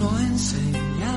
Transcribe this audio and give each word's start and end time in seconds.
Uno 0.00 0.16
enseña 0.20 1.12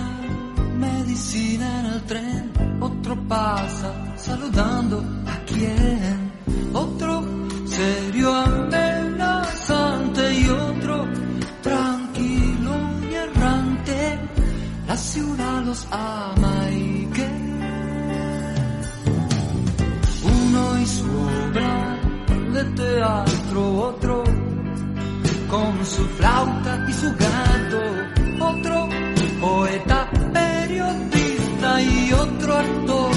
medicina 0.76 1.81
en 1.81 1.85
el 1.85 2.02
tren, 2.02 2.52
otro 2.80 3.15
pasa 3.27 3.94
saludando 4.18 5.05
a 5.28 5.38
quien, 5.46 6.31
otro 6.73 7.23
serio 7.67 8.33
amenazante 8.33 10.33
y 10.33 10.49
otro 10.49 11.07
tranquilo 11.62 12.71
y 13.07 13.13
errante. 13.13 14.20
La 14.88 14.98
ciudad 14.98 15.63
los 15.63 15.88
ama 15.91 16.71
y 16.71 17.05
que 17.13 17.29
uno 20.23 20.79
y 20.79 20.86
su 20.88 21.05
obra 21.05 22.00
de 22.52 22.63
teatro, 22.82 23.77
otro 23.89 24.23
con 25.52 25.86
su 25.86 26.04
flauta 26.18 26.84
y 26.89 26.93
su 26.93 27.11
gato, 27.11 27.50
otro 28.52 28.89
poeta, 29.39 30.09
periodista 30.34 31.81
y 31.81 32.13
otro 32.13 32.55
actor 32.55 33.12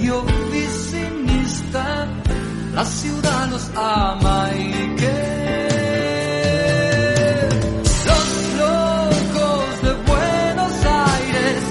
y 0.00 0.08
oficinista. 0.10 2.06
La 2.74 2.84
ciudad 2.84 3.48
los 3.48 3.70
ama 3.74 4.50
y 4.54 4.96
que 4.96 5.18
los 8.08 8.26
locos 8.62 9.82
de 9.82 9.92
Buenos 10.12 10.74
Aires 10.84 11.62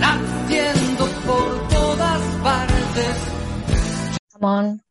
latiendo 0.00 1.04
por 1.26 1.68
todas 1.68 2.20
partes. 2.42 3.16
Come 4.32 4.46
on. 4.46 4.82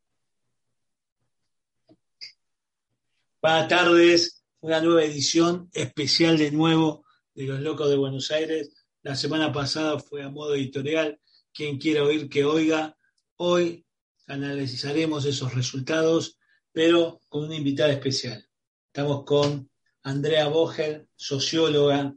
Buenas 3.41 3.67
tardes, 3.69 4.43
una 4.61 4.81
nueva 4.81 5.03
edición 5.03 5.69
especial 5.73 6.37
de 6.37 6.51
nuevo 6.51 7.03
de 7.39 7.45
Los 7.45 7.61
Locos 7.61 7.89
de 7.89 7.95
Buenos 7.95 8.31
Aires. 8.31 8.73
La 9.01 9.15
semana 9.15 9.53
pasada 9.53 9.97
fue 9.97 10.23
a 10.23 10.29
modo 10.29 10.55
editorial. 10.55 11.21
Quien 11.53 11.77
quiera 11.77 12.03
oír, 12.03 12.27
que 12.27 12.43
oiga. 12.43 12.97
Hoy 13.37 13.85
analizaremos 14.27 15.23
esos 15.23 15.55
resultados, 15.55 16.37
pero 16.73 17.21
con 17.29 17.45
una 17.45 17.55
invitada 17.55 17.93
especial. 17.93 18.45
Estamos 18.87 19.23
con 19.23 19.69
Andrea 20.03 20.49
Bogel, 20.49 21.07
socióloga 21.15 22.13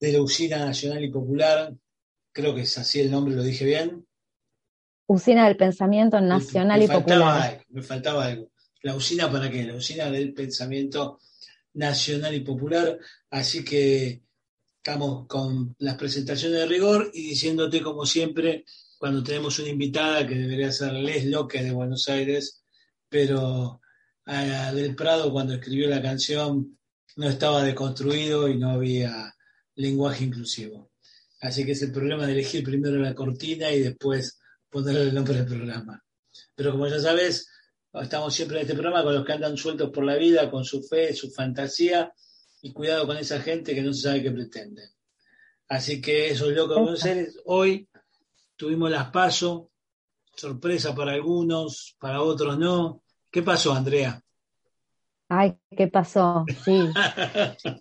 de 0.00 0.12
la 0.12 0.22
Usina 0.22 0.64
Nacional 0.64 1.04
y 1.04 1.10
Popular. 1.10 1.74
Creo 2.32 2.54
que 2.54 2.62
es 2.62 2.78
así 2.78 3.00
el 3.00 3.10
nombre, 3.10 3.36
lo 3.36 3.42
dije 3.42 3.66
bien. 3.66 4.06
Usina 5.06 5.44
del 5.46 5.58
Pensamiento 5.58 6.18
Nacional 6.18 6.78
me 6.78 6.86
y 6.86 6.88
Popular. 6.88 7.42
algo, 7.42 7.64
me 7.68 7.82
faltaba 7.82 8.24
algo. 8.24 8.50
¿La 8.80 8.96
usina 8.96 9.30
para 9.30 9.50
qué? 9.50 9.64
La 9.64 9.74
usina 9.74 10.10
del 10.10 10.32
pensamiento 10.32 11.18
nacional 11.74 12.34
y 12.34 12.40
popular. 12.40 12.98
Así 13.30 13.64
que 13.64 14.22
estamos 14.76 15.26
con 15.26 15.74
las 15.78 15.96
presentaciones 15.96 16.58
de 16.58 16.66
rigor 16.66 17.10
y 17.14 17.28
diciéndote, 17.28 17.80
como 17.82 18.04
siempre, 18.04 18.64
cuando 18.98 19.22
tenemos 19.22 19.58
una 19.58 19.68
invitada 19.68 20.26
que 20.26 20.34
debería 20.34 20.72
ser 20.72 20.92
Les 20.92 21.24
Loque 21.26 21.62
de 21.62 21.72
Buenos 21.72 22.08
Aires, 22.08 22.62
pero 23.08 23.80
ah, 24.26 24.72
del 24.74 24.94
Prado, 24.94 25.32
cuando 25.32 25.54
escribió 25.54 25.88
la 25.88 26.02
canción, 26.02 26.78
no 27.16 27.28
estaba 27.28 27.62
deconstruido 27.62 28.48
y 28.48 28.58
no 28.58 28.70
había 28.70 29.34
lenguaje 29.74 30.24
inclusivo. 30.24 30.90
Así 31.40 31.64
que 31.64 31.72
es 31.72 31.82
el 31.82 31.92
problema 31.92 32.26
de 32.26 32.32
elegir 32.32 32.62
primero 32.62 32.96
la 32.98 33.14
cortina 33.14 33.70
y 33.70 33.80
después 33.80 34.38
ponerle 34.70 35.02
el 35.02 35.14
nombre 35.14 35.34
del 35.34 35.46
programa. 35.46 36.02
Pero 36.54 36.72
como 36.72 36.86
ya 36.86 37.00
sabes, 37.00 37.48
estamos 37.94 38.32
siempre 38.34 38.56
en 38.58 38.62
este 38.62 38.74
programa 38.74 39.02
con 39.02 39.14
los 39.14 39.24
que 39.24 39.32
andan 39.32 39.56
sueltos 39.56 39.90
por 39.90 40.04
la 40.04 40.14
vida, 40.16 40.50
con 40.50 40.64
su 40.64 40.82
fe, 40.82 41.12
su 41.14 41.30
fantasía, 41.30 42.12
y 42.62 42.72
cuidado 42.72 43.06
con 43.06 43.16
esa 43.16 43.40
gente 43.40 43.74
que 43.74 43.82
no 43.82 43.92
se 43.92 44.02
sabe 44.02 44.22
qué 44.22 44.30
pretende. 44.30 44.82
Así 45.68 46.00
que 46.00 46.30
eso 46.30 46.48
es 46.50 46.56
lo 46.56 46.68
que 46.68 46.74
vamos 46.74 46.90
a 46.90 46.94
hacer. 46.94 47.28
Hoy 47.46 47.88
tuvimos 48.56 48.90
las 48.90 49.10
pasos, 49.10 49.64
sorpresa 50.36 50.94
para 50.94 51.12
algunos, 51.12 51.96
para 51.98 52.22
otros 52.22 52.58
no. 52.58 53.02
¿Qué 53.30 53.42
pasó, 53.42 53.72
Andrea? 53.72 54.22
Ay, 55.28 55.54
¿qué 55.76 55.88
pasó? 55.88 56.44
Sí. 56.64 56.88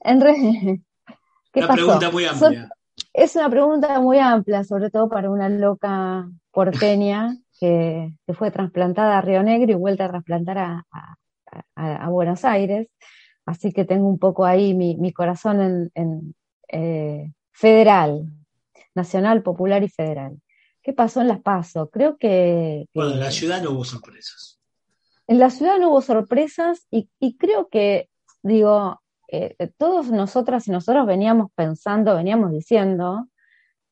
En 0.03 0.21
re- 0.21 0.33
¿Qué 1.53 1.59
Una 1.59 1.67
pasó? 1.67 1.75
pregunta 1.83 2.11
muy 2.11 2.25
amplia. 2.25 2.69
Es 3.13 3.35
una 3.35 3.49
pregunta 3.49 3.99
muy 3.99 4.19
amplia, 4.19 4.63
sobre 4.63 4.89
todo 4.89 5.09
para 5.09 5.29
una 5.29 5.49
loca 5.49 6.29
porteña 6.51 7.37
que, 7.61 8.11
que 8.25 8.33
fue 8.33 8.49
trasplantada 8.49 9.19
a 9.19 9.21
Río 9.21 9.43
Negro 9.43 9.71
y 9.71 9.75
vuelta 9.75 10.05
a 10.05 10.09
trasplantar 10.09 10.57
a, 10.57 10.85
a- 10.91 11.15
a- 11.75 11.95
a 12.05 12.09
Buenos 12.09 12.43
Aires. 12.43 12.87
Así 13.45 13.71
que 13.71 13.85
tengo 13.85 14.07
un 14.07 14.17
poco 14.17 14.45
ahí 14.45 14.73
mi, 14.73 14.97
mi 14.97 15.13
corazón 15.13 15.61
en, 15.61 15.91
en, 15.93 16.35
eh, 16.69 17.31
federal, 17.51 18.25
nacional, 18.95 19.43
popular 19.43 19.83
y 19.83 19.89
federal. 19.89 20.41
¿Qué 20.81 20.91
pasó 20.93 21.21
en 21.21 21.27
Las 21.27 21.41
Paso? 21.41 21.89
Creo 21.91 22.17
que, 22.17 22.87
Bueno, 22.95 23.11
en 23.13 23.19
la 23.19 23.29
ciudad 23.31 23.61
no 23.61 23.71
hubo 23.71 23.83
sorpresas. 23.85 24.59
en 25.27 25.37
la 25.37 25.51
ciudad 25.51 25.77
no 25.77 25.89
hubo 25.91 26.01
sorpresas 26.01 26.87
y, 26.89 27.09
y 27.19 27.37
creo 27.37 27.69
que, 27.69 28.09
digo, 28.41 28.99
eh, 29.31 29.55
todos 29.77 30.09
nosotras 30.09 30.67
y 30.67 30.71
nosotros 30.71 31.05
veníamos 31.05 31.51
pensando, 31.55 32.15
veníamos 32.15 32.51
diciendo 32.51 33.27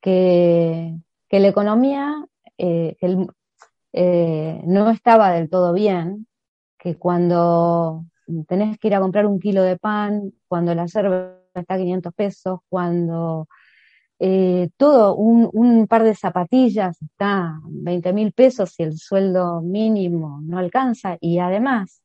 que, 0.01 0.95
que 1.29 1.39
la 1.39 1.47
economía 1.49 2.25
eh, 2.57 2.95
que 2.99 3.05
el- 3.05 3.27
eh, 3.93 4.61
no 4.65 4.89
estaba 4.89 5.31
del 5.31 5.49
todo 5.49 5.73
bien, 5.73 6.27
que 6.77 6.95
cuando 6.97 8.05
tenés 8.47 8.77
que 8.79 8.87
ir 8.87 8.95
a 8.95 8.99
comprar 8.99 9.25
un 9.25 9.39
kilo 9.39 9.63
de 9.63 9.77
pan, 9.77 10.33
cuando 10.47 10.75
la 10.75 10.85
yerba 10.85 11.35
está 11.53 11.75
a 11.75 11.77
500 11.77 12.13
pesos, 12.13 12.59
cuando 12.69 13.47
eh, 14.19 14.69
todo, 14.77 15.15
un, 15.15 15.49
un 15.53 15.87
par 15.87 16.03
de 16.03 16.15
zapatillas 16.15 17.01
está 17.01 17.59
20 17.63 18.13
mil 18.13 18.33
pesos 18.33 18.79
y 18.79 18.83
el 18.83 18.97
sueldo 18.97 19.61
mínimo 19.61 20.41
no 20.43 20.57
alcanza 20.57 21.17
y 21.21 21.39
además 21.39 22.01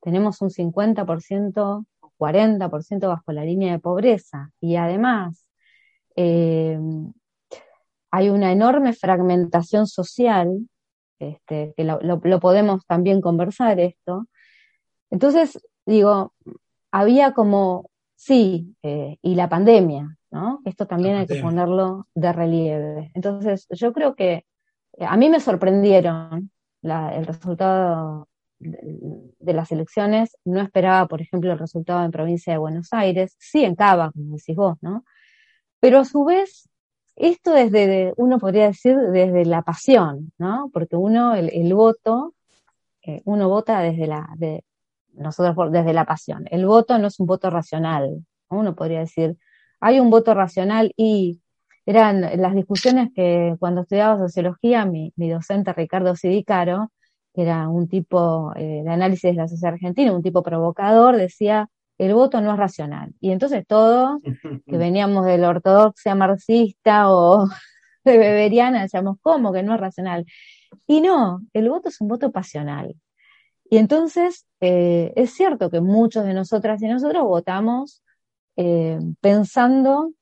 tenemos 0.00 0.40
un 0.40 0.50
50% 0.50 1.86
o 2.00 2.12
40% 2.18 3.08
bajo 3.08 3.32
la 3.32 3.44
línea 3.44 3.72
de 3.72 3.78
pobreza 3.78 4.50
y 4.60 4.76
además 4.76 5.46
eh, 6.16 6.78
hay 8.10 8.28
una 8.30 8.52
enorme 8.52 8.92
fragmentación 8.92 9.86
social, 9.86 10.66
este, 11.18 11.74
que 11.76 11.84
lo, 11.84 11.98
lo- 12.02 12.20
lo 12.22 12.40
podemos 12.40 12.84
también 12.86 13.20
conversar 13.20 13.78
esto. 13.80 14.26
Entonces, 15.10 15.60
digo, 15.86 16.34
había 16.90 17.32
como, 17.32 17.90
sí, 18.16 18.74
eh, 18.82 19.18
y 19.22 19.34
la 19.34 19.48
pandemia, 19.48 20.16
¿no? 20.30 20.60
Esto 20.64 20.86
también 20.86 21.16
hay 21.16 21.26
que 21.26 21.34
ponerlo 21.42 22.06
de 22.14 22.32
relieve. 22.32 23.10
Entonces, 23.14 23.66
yo 23.70 23.92
creo 23.92 24.14
que 24.14 24.44
eh, 24.98 25.04
a 25.06 25.16
mí 25.16 25.28
me 25.30 25.40
sorprendieron 25.40 26.50
la- 26.82 27.14
el 27.16 27.26
resultado 27.26 28.28
de, 28.58 28.78
de 29.38 29.52
las 29.52 29.70
elecciones. 29.72 30.36
No 30.44 30.60
esperaba, 30.60 31.06
por 31.06 31.20
ejemplo, 31.22 31.52
el 31.52 31.58
resultado 31.58 32.04
en 32.04 32.10
provincia 32.10 32.52
de 32.52 32.58
Buenos 32.58 32.88
Aires, 32.92 33.36
sí 33.38 33.64
en 33.64 33.74
Cava, 33.76 34.10
como 34.12 34.36
decís 34.36 34.56
vos, 34.56 34.76
¿no? 34.80 35.04
Pero 35.80 35.98
a 36.00 36.04
su 36.04 36.24
vez, 36.24 36.68
esto 37.16 37.52
desde, 37.52 37.86
de- 37.86 38.14
uno 38.16 38.38
podría 38.38 38.66
decir, 38.68 38.96
desde 39.12 39.44
la 39.44 39.62
pasión, 39.62 40.32
¿no? 40.38 40.70
Porque 40.72 40.96
uno, 40.96 41.34
el, 41.34 41.50
el 41.52 41.74
voto, 41.74 42.34
eh, 43.02 43.22
uno 43.24 43.48
vota 43.48 43.80
desde 43.80 44.06
la, 44.06 44.28
de, 44.36 44.64
nosotros 45.14 45.72
desde 45.72 45.92
la 45.92 46.04
pasión. 46.04 46.44
El 46.50 46.66
voto 46.66 46.98
no 46.98 47.08
es 47.08 47.18
un 47.20 47.26
voto 47.26 47.50
racional, 47.50 48.24
¿no? 48.50 48.58
Uno 48.58 48.74
podría 48.74 49.00
decir, 49.00 49.36
hay 49.80 50.00
un 50.00 50.10
voto 50.10 50.34
racional 50.34 50.92
y 50.96 51.40
eran 51.86 52.20
las 52.40 52.54
discusiones 52.54 53.10
que 53.14 53.54
cuando 53.60 53.82
estudiaba 53.82 54.18
sociología, 54.18 54.84
mi, 54.86 55.12
mi 55.16 55.30
docente 55.30 55.72
Ricardo 55.72 56.16
Sidicaro, 56.16 56.90
que 57.32 57.42
era 57.42 57.68
un 57.68 57.86
tipo 57.88 58.52
eh, 58.56 58.82
de 58.84 58.90
análisis 58.90 59.30
de 59.30 59.34
la 59.34 59.46
sociedad 59.48 59.74
argentina, 59.74 60.12
un 60.12 60.22
tipo 60.22 60.42
provocador, 60.42 61.16
decía, 61.16 61.68
el 61.98 62.14
voto 62.14 62.40
no 62.40 62.52
es 62.52 62.58
racional. 62.58 63.14
Y 63.20 63.30
entonces 63.30 63.64
todo 63.66 64.20
que 64.66 64.76
veníamos 64.76 65.24
de 65.26 65.38
la 65.38 65.48
ortodoxia 65.50 66.14
marxista 66.14 67.10
o 67.10 67.48
de 68.04 68.18
beberiana, 68.18 68.82
decíamos, 68.82 69.16
¿cómo 69.20 69.52
que 69.52 69.62
no 69.62 69.74
es 69.74 69.80
racional? 69.80 70.24
Y 70.86 71.00
no, 71.00 71.40
el 71.52 71.68
voto 71.68 71.88
es 71.88 72.00
un 72.00 72.08
voto 72.08 72.30
pasional. 72.32 72.94
Y 73.68 73.78
entonces 73.78 74.46
eh, 74.60 75.12
es 75.16 75.32
cierto 75.34 75.70
que 75.70 75.80
muchos 75.80 76.24
de 76.24 76.34
nosotras 76.34 76.80
y 76.82 76.86
nosotros 76.88 77.24
votamos 77.24 78.02
eh, 78.56 78.98
pensando 79.20 80.12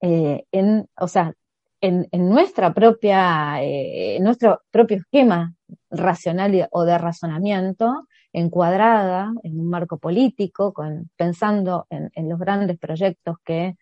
eh, 0.00 0.44
en, 0.52 0.88
o 0.98 1.08
sea, 1.08 1.32
en, 1.80 2.08
en 2.12 2.28
nuestra 2.28 2.72
propia, 2.74 3.62
en 3.62 4.22
nuestro 4.24 4.60
propio 4.70 4.98
esquema 4.98 5.54
racional 5.90 6.54
y- 6.54 6.64
o 6.70 6.84
de 6.84 6.98
razonamiento, 6.98 8.06
encuadrada 8.34 9.32
en 9.42 9.58
un 9.60 9.70
marco 9.70 9.96
político, 9.98 10.74
pensando 11.16 11.86
en, 11.88 12.28
los 12.28 12.38
grandes 12.38 12.78
proyectos 12.78 13.38
que, 13.44 13.76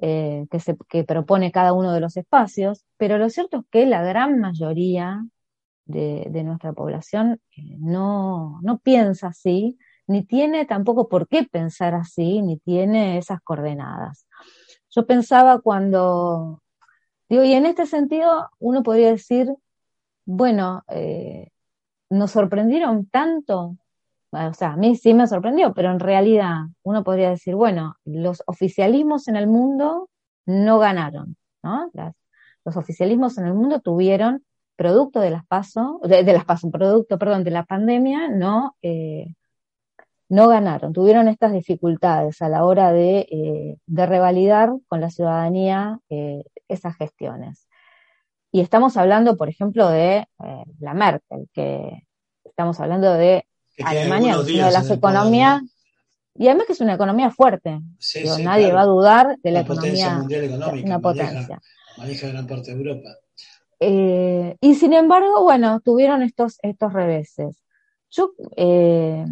eh, 0.00 0.46
que 0.88 1.04
propone 1.04 1.52
cada 1.52 1.72
uno 1.72 1.92
de 1.92 2.00
los 2.00 2.16
espacios, 2.18 2.84
pero 2.98 3.16
lo 3.16 3.30
cierto 3.30 3.60
es 3.60 3.64
que 3.70 3.86
la 3.86 4.02
gran 4.02 4.38
mayoría 4.40 5.24
de, 5.86 6.26
de 6.30 6.44
nuestra 6.44 6.72
población 6.72 7.40
eh, 7.56 7.76
no, 7.78 8.60
no 8.62 8.78
piensa 8.78 9.28
así 9.28 9.78
ni 10.06 10.24
tiene 10.24 10.66
tampoco 10.66 11.08
por 11.08 11.28
qué 11.28 11.44
pensar 11.44 11.94
así, 11.94 12.42
ni 12.42 12.58
tiene 12.58 13.18
esas 13.18 13.40
coordenadas. 13.42 14.26
Yo 14.90 15.06
pensaba 15.06 15.60
cuando, 15.60 16.62
digo, 17.28 17.44
y 17.44 17.52
en 17.54 17.66
este 17.66 17.86
sentido 17.86 18.50
uno 18.58 18.82
podría 18.82 19.10
decir, 19.10 19.54
bueno, 20.24 20.82
eh, 20.88 21.50
nos 22.10 22.32
sorprendieron 22.32 23.06
tanto, 23.06 23.76
o 24.32 24.54
sea, 24.54 24.72
a 24.72 24.76
mí 24.76 24.96
sí 24.96 25.12
me 25.12 25.26
sorprendió, 25.26 25.74
pero 25.74 25.90
en 25.90 26.00
realidad 26.00 26.62
uno 26.82 27.04
podría 27.04 27.30
decir, 27.30 27.54
bueno, 27.54 27.96
los 28.04 28.42
oficialismos 28.46 29.28
en 29.28 29.36
el 29.36 29.46
mundo 29.46 30.08
no 30.46 30.78
ganaron, 30.78 31.36
¿no? 31.62 31.90
los 32.64 32.76
oficialismos 32.76 33.36
en 33.38 33.46
el 33.46 33.54
mundo 33.54 33.80
tuvieron 33.80 34.44
producto 34.76 35.20
de 35.20 35.30
las 35.30 35.44
pasos, 35.46 36.00
de, 36.02 36.24
las 36.24 36.44
pasos, 36.44 36.70
producto, 36.70 37.18
perdón, 37.18 37.44
de 37.44 37.50
la 37.50 37.64
pandemia, 37.64 38.28
no, 38.28 38.76
eh, 38.82 39.34
no 40.28 40.48
ganaron, 40.48 40.92
tuvieron 40.92 41.28
estas 41.28 41.52
dificultades 41.52 42.40
a 42.40 42.48
la 42.48 42.64
hora 42.64 42.90
de, 42.92 43.26
eh, 43.30 43.76
revalidar 43.86 44.72
con 44.88 45.00
la 45.00 45.10
ciudadanía 45.10 46.00
eh, 46.08 46.42
esas 46.68 46.96
gestiones. 46.96 47.68
Y 48.50 48.60
estamos 48.60 48.96
hablando, 48.96 49.36
por 49.36 49.48
ejemplo, 49.48 49.88
de 49.88 50.26
la 50.78 50.94
Merkel, 50.94 51.48
que 51.54 52.06
estamos 52.44 52.80
hablando 52.80 53.14
de 53.14 53.46
Alemania, 53.84 54.38
una 54.38 54.66
de 54.66 54.72
las 54.72 54.90
economías, 54.90 55.62
y 56.34 56.46
además 56.48 56.66
que 56.66 56.72
es 56.72 56.80
una 56.80 56.94
economía 56.94 57.30
fuerte. 57.30 57.80
nadie 58.40 58.72
va 58.72 58.82
a 58.82 58.86
dudar 58.86 59.38
de 59.42 59.50
la 59.50 59.60
economía, 59.60 60.24
económica, 60.28 60.86
una 60.86 60.98
potencia. 61.00 61.60
Maneja, 61.98 62.28
gran 62.28 62.46
parte 62.46 62.74
de 62.74 62.78
Europa. 62.78 63.08
Eh, 63.80 64.56
y 64.60 64.74
sin 64.76 64.92
embargo, 64.92 65.42
bueno, 65.42 65.80
tuvieron 65.80 66.22
estos, 66.22 66.58
estos 66.62 66.92
reveses. 66.92 67.62
Yo 68.10 68.32
eh, 68.56 69.24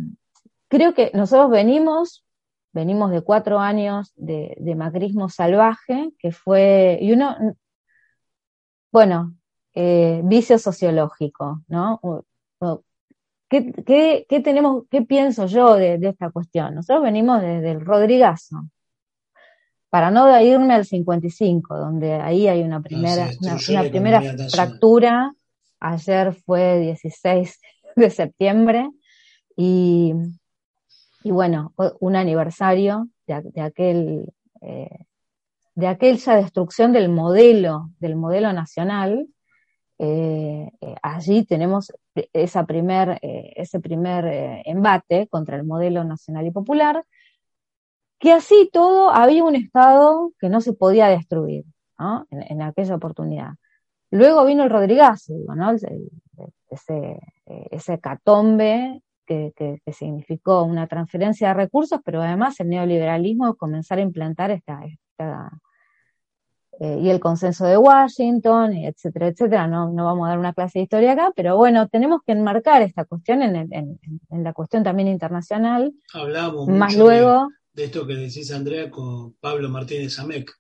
creo 0.69 0.93
que 0.95 1.11
nosotros 1.15 1.51
venimos, 1.51 2.25
venimos 2.73 3.13
de 3.13 3.23
cuatro 3.23 3.61
años 3.61 4.13
de, 4.17 4.57
macrismo 4.77 5.29
salvaje, 5.29 6.11
que 6.19 6.33
fue, 6.33 6.99
y 7.01 7.13
uno, 7.13 7.37
bueno, 8.93 9.37
eh, 9.75 10.21
vicio 10.25 10.59
sociológico, 10.59 11.63
¿no? 11.69 12.01
¿Qué, 13.51 14.43
tenemos, 14.45 14.85
qué 14.91 15.03
pienso 15.03 15.47
yo 15.47 15.75
de, 15.75 15.99
esta 16.01 16.31
cuestión? 16.31 16.77
Nosotros 16.77 17.03
venimos 17.03 17.43
desde 17.43 17.73
el 17.73 17.85
Rodrigazo, 17.85 18.63
para 19.91 20.13
no 20.13 20.41
irme 20.41 20.75
al 20.75 20.87
55, 20.87 21.77
donde 21.77 22.15
ahí 22.15 22.47
hay 22.47 22.63
una 22.63 22.81
primera, 22.81 23.29
una, 23.41 23.83
primera 23.91 24.23
fractura. 24.53 25.35
Ayer 25.81 26.33
fue 26.33 26.79
16 26.79 27.61
de 27.97 28.11
septiembre 28.11 28.89
y, 29.57 30.15
y 31.25 31.31
bueno, 31.33 31.75
un 31.99 32.15
aniversario 32.15 33.09
de, 33.27 33.61
aquel 33.61 34.33
eh, 34.61 35.07
de 35.75 35.87
aquella 35.89 36.37
destrucción 36.37 36.93
del 36.93 37.09
modelo, 37.09 37.91
del 37.99 38.15
modelo 38.15 38.53
nacional. 38.53 39.27
Eh, 40.03 40.71
eh, 40.81 40.95
allí 41.03 41.45
tenemos 41.45 41.93
esa 42.33 42.65
primer, 42.65 43.19
ese 43.21 43.81
primer 43.81 44.63
embate 44.65 45.29
contra 45.29 45.57
el 45.57 45.65
modelo 45.65 46.05
nacional 46.05 46.47
y 46.47 46.51
popular, 46.51 47.05
que 48.19 48.33
así 48.33 48.71
todo 48.73 49.11
había 49.11 49.45
un 49.45 49.57
Estado 49.57 50.33
que 50.39 50.49
no 50.49 50.63
se 50.63 50.73
podía 50.73 51.09
destruir 51.09 51.65
en, 52.31 52.63
aquella 52.63 52.95
oportunidad. 52.95 53.51
Luego 54.11 54.47
vino 54.47 54.65
el 54.65 54.71
Rodrigazo, 54.71 55.35
ese, 56.71 57.21
ese 57.71 58.01
catombe 58.01 59.03
que, 59.27 59.83
significó 59.93 60.63
una 60.63 60.87
transferencia 60.87 61.49
de 61.49 61.55
recursos, 61.55 62.01
pero 62.03 62.23
además 62.23 62.59
el 62.61 62.71
neoliberalismo 62.71 63.55
comenzar 63.55 63.99
a 63.99 64.03
implantar 64.03 64.51
esta 64.51 64.81
eh, 66.81 66.99
y 67.01 67.11
el 67.11 67.21
consenso 67.21 67.67
de 67.67 67.77
Washington, 67.77 68.73
etcétera, 68.73 69.29
etcétera. 69.29 69.67
No, 69.67 69.93
no 69.93 70.07
vamos 70.07 70.27
a 70.27 70.31
dar 70.31 70.39
una 70.39 70.55
clase 70.55 70.81
de 70.81 70.85
historia 70.85 71.13
acá, 71.13 71.33
pero 71.37 71.57
bueno, 71.57 71.89
tenemos 71.89 72.23
que 72.27 72.33
enmarcar 72.33 72.83
esta 72.83 73.05
cuestión 73.05 73.43
en, 73.43 73.69
en, 73.71 74.43
la 74.43 74.53
cuestión 74.53 74.83
también 74.83 75.09
internacional. 75.09 75.93
Hablamos 76.15 76.67
más 76.69 76.97
luego 76.97 77.49
de 77.73 77.85
esto 77.85 78.07
que 78.07 78.15
decís, 78.15 78.51
Andrea, 78.51 78.91
con 78.91 79.35
Pablo 79.35 79.69
Martínez 79.69 80.19
Amec, 80.19 80.53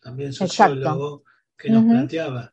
también 0.00 0.32
sociólogo, 0.32 1.24
que 1.56 1.70
nos 1.70 1.84
planteaba, 1.84 2.52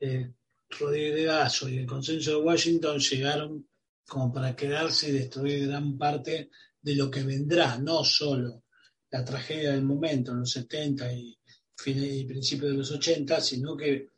eh, 0.00 0.32
Rodríguez 0.80 1.62
y 1.62 1.78
el 1.78 1.86
consenso 1.86 2.30
de 2.30 2.44
Washington 2.44 2.98
llegaron 2.98 3.66
como 4.06 4.32
para 4.32 4.54
quedarse 4.54 5.08
y 5.10 5.12
destruir 5.12 5.68
gran 5.68 5.96
parte 5.96 6.50
de 6.80 6.96
lo 6.96 7.10
que 7.10 7.22
vendrá, 7.22 7.78
no 7.78 8.04
solo 8.04 8.62
la 9.10 9.24
tragedia 9.24 9.72
del 9.72 9.84
momento 9.84 10.32
en 10.32 10.40
los 10.40 10.50
70 10.50 11.12
y, 11.12 11.38
y 11.84 12.24
principios 12.24 12.72
de 12.72 12.78
los 12.78 12.90
80, 12.90 13.40
sino 13.40 13.76
que 13.76 14.08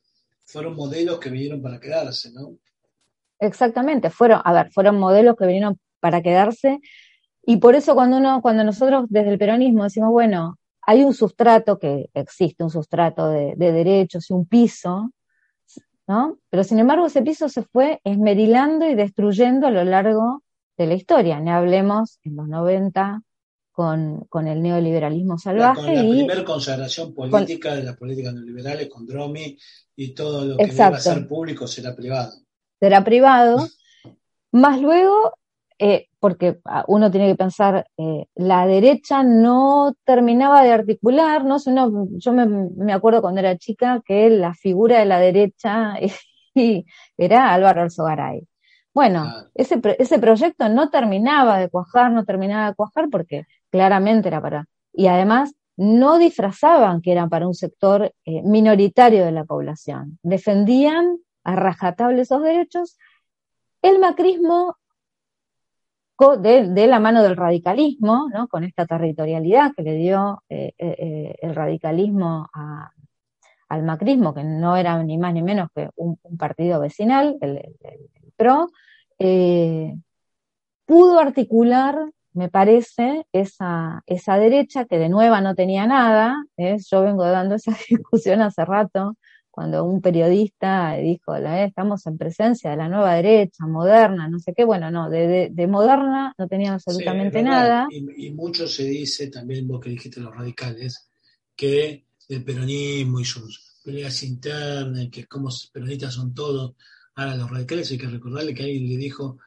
fueron 0.44 0.74
modelos 0.74 1.18
que 1.18 1.30
vinieron 1.30 1.60
para 1.60 1.80
quedarse, 1.80 2.32
¿no? 2.32 2.56
Exactamente, 3.40 4.10
fueron, 4.10 4.40
a 4.44 4.52
ver, 4.52 4.70
fueron 4.72 4.98
modelos 4.98 5.36
que 5.36 5.46
vinieron 5.46 5.78
para 6.00 6.22
quedarse 6.22 6.80
y 7.50 7.56
por 7.56 7.74
eso 7.74 7.94
cuando 7.94 8.18
uno, 8.18 8.42
cuando 8.42 8.64
nosotros 8.64 9.06
desde 9.08 9.30
el 9.30 9.38
peronismo 9.38 9.84
decimos, 9.84 10.10
bueno, 10.10 10.58
hay 10.82 11.04
un 11.04 11.14
sustrato 11.14 11.78
que 11.78 12.10
existe, 12.14 12.64
un 12.64 12.70
sustrato 12.70 13.28
de, 13.30 13.54
derechos 13.56 14.30
y 14.30 14.32
un 14.32 14.46
piso, 14.46 15.12
¿no? 16.06 16.38
Pero 16.50 16.64
sin 16.64 16.78
embargo 16.78 17.06
ese 17.06 17.22
piso 17.22 17.48
se 17.48 17.62
fue 17.62 18.00
esmerilando 18.04 18.88
y 18.88 18.94
destruyendo 18.94 19.66
a 19.66 19.70
lo 19.70 19.84
largo 19.84 20.42
de 20.76 20.86
la 20.86 20.94
historia. 20.94 21.40
Ni 21.40 21.50
hablemos 21.50 22.18
en 22.22 22.36
los 22.36 22.48
90 22.48 23.22
con, 23.78 24.24
con 24.28 24.48
el 24.48 24.60
neoliberalismo 24.60 25.38
salvaje. 25.38 25.80
Con 25.80 25.94
la 25.94 26.00
primera 26.00 26.44
consagración 26.44 27.14
política 27.14 27.76
de 27.76 27.84
las 27.84 27.96
políticas 27.96 28.34
neoliberales 28.34 28.88
con 28.88 29.06
Dromi 29.06 29.56
y 29.94 30.14
todo 30.14 30.44
lo 30.44 30.56
que 30.56 30.64
iba 30.64 30.88
a 30.88 30.98
ser 30.98 31.28
público 31.28 31.68
será 31.68 31.94
privado. 31.94 32.32
Será 32.80 33.04
privado. 33.04 33.68
Más 34.50 34.80
luego 34.80 35.32
eh, 35.78 36.08
porque 36.18 36.58
ah, 36.64 36.84
uno 36.88 37.08
tiene 37.08 37.28
que 37.28 37.36
pensar, 37.36 37.86
eh, 37.96 38.26
la 38.34 38.66
derecha 38.66 39.22
no 39.22 39.94
terminaba 40.04 40.64
de 40.64 40.72
articular, 40.72 41.44
¿no? 41.44 41.58
yo 42.18 42.32
me, 42.32 42.92
acuerdo 42.92 43.20
cuando 43.20 43.38
era 43.38 43.56
chica 43.58 44.02
que 44.04 44.28
la 44.28 44.54
figura 44.54 44.98
de 44.98 45.04
la 45.04 45.20
derecha 45.20 45.94
era 47.16 47.54
Álvaro 47.54 47.82
Alzogaray. 47.82 48.44
Bueno, 48.92 49.32
ese, 49.54 49.80
ese 50.00 50.18
proyecto 50.18 50.68
no 50.68 50.90
terminaba 50.90 51.60
de 51.60 51.68
cuajar, 51.68 52.10
no 52.10 52.24
terminaba 52.24 52.70
de 52.70 52.74
cuajar 52.74 53.08
porque 53.08 53.44
claramente 53.70 54.28
era 54.28 54.40
para... 54.40 54.66
Y 54.92 55.06
además 55.06 55.54
no 55.78 56.18
disfrazaban 56.18 57.00
que 57.00 57.12
eran 57.12 57.28
para 57.30 57.46
un 57.46 57.54
sector 57.54 58.12
eh, 58.24 58.42
minoritario 58.42 59.24
de 59.24 59.30
la 59.30 59.44
población. 59.44 60.18
Defendían 60.22 61.18
a 61.44 61.54
rajatabla 61.54 62.20
esos 62.20 62.42
derechos. 62.42 62.98
El 63.80 64.00
macrismo 64.00 64.76
de, 66.40 66.86
la 66.88 66.98
mano 66.98 67.22
del 67.22 67.36
radicalismo, 67.36 68.28
¿no? 68.34 68.48
con 68.48 68.64
esta 68.64 68.86
territorialidad 68.86 69.72
que 69.76 69.84
le 69.84 69.94
dio 69.94 70.42
eh, 70.48 70.72
eh, 70.76 71.36
el 71.40 71.54
radicalismo 71.54 72.48
al 73.68 73.82
macrismo, 73.84 74.34
que 74.34 74.42
no 74.42 74.76
era 74.76 75.00
ni 75.04 75.16
más 75.16 75.32
ni 75.32 75.42
menos 75.42 75.68
que 75.72 75.90
un, 75.94 76.18
partido 76.36 76.80
vecinal, 76.80 77.38
el, 77.40 77.62
PRO, 78.36 78.68
pudo 80.86 81.20
articular, 81.20 82.10
me 82.32 82.48
parece, 82.48 83.26
esa, 83.32 84.02
esa 84.06 84.38
derecha 84.38 84.84
que 84.84 84.98
de 84.98 85.08
nueva 85.08 85.40
no 85.40 85.54
tenía 85.54 85.86
nada. 85.86 86.44
Yo 86.56 87.02
vengo 87.02 87.24
dando 87.24 87.56
esa 87.56 87.72
discusión 87.90 88.42
hace 88.42 88.64
rato 88.64 89.16
cuando 89.58 89.82
un 89.84 90.00
periodista 90.00 90.94
dijo, 90.98 91.34
estamos 91.34 92.06
en 92.06 92.16
presencia 92.16 92.70
de 92.70 92.76
la 92.76 92.88
nueva 92.88 93.14
derecha, 93.14 93.66
moderna, 93.66 94.28
no 94.28 94.38
sé 94.38 94.54
qué, 94.56 94.64
bueno, 94.64 94.88
no, 94.92 95.10
de, 95.10 95.50
moderna 95.68 96.32
no 96.38 96.46
tenía 96.46 96.74
absolutamente 96.74 97.42
nada. 97.42 97.88
Y, 97.90 98.30
mucho 98.30 98.68
se 98.68 98.84
dice, 98.84 99.26
también 99.30 99.66
vos 99.66 99.80
que 99.80 99.90
dijiste 99.90 100.20
los 100.20 100.32
radicales, 100.32 101.10
que 101.56 102.06
el 102.28 102.44
peronismo 102.44 103.18
y 103.18 103.24
sus 103.24 103.80
peleas 103.84 104.22
internas, 104.22 105.08
que 105.10 105.26
como 105.26 105.48
peronistas 105.72 106.14
son 106.14 106.32
todos, 106.32 106.76
ahora 107.16 107.34
los 107.34 107.50
radicales 107.50 107.90
hay 107.90 107.98
que 107.98 108.06
recordarle 108.06 108.54
que 108.54 108.62
alguien 108.62 108.88
le 108.88 108.96
dijo 108.96 109.38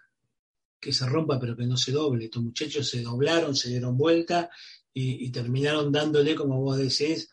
que 0.81 0.91
se 0.91 1.05
rompa 1.05 1.39
pero 1.39 1.55
que 1.55 1.67
no 1.67 1.77
se 1.77 1.91
doble. 1.91 2.25
Estos 2.25 2.43
muchachos 2.43 2.89
se 2.89 3.03
doblaron, 3.03 3.55
se 3.55 3.69
dieron 3.69 3.95
vuelta 3.95 4.49
y, 4.93 5.29
terminaron 5.31 5.91
dándole, 5.91 6.35
como 6.35 6.59
vos 6.59 6.77
decís, 6.77 7.29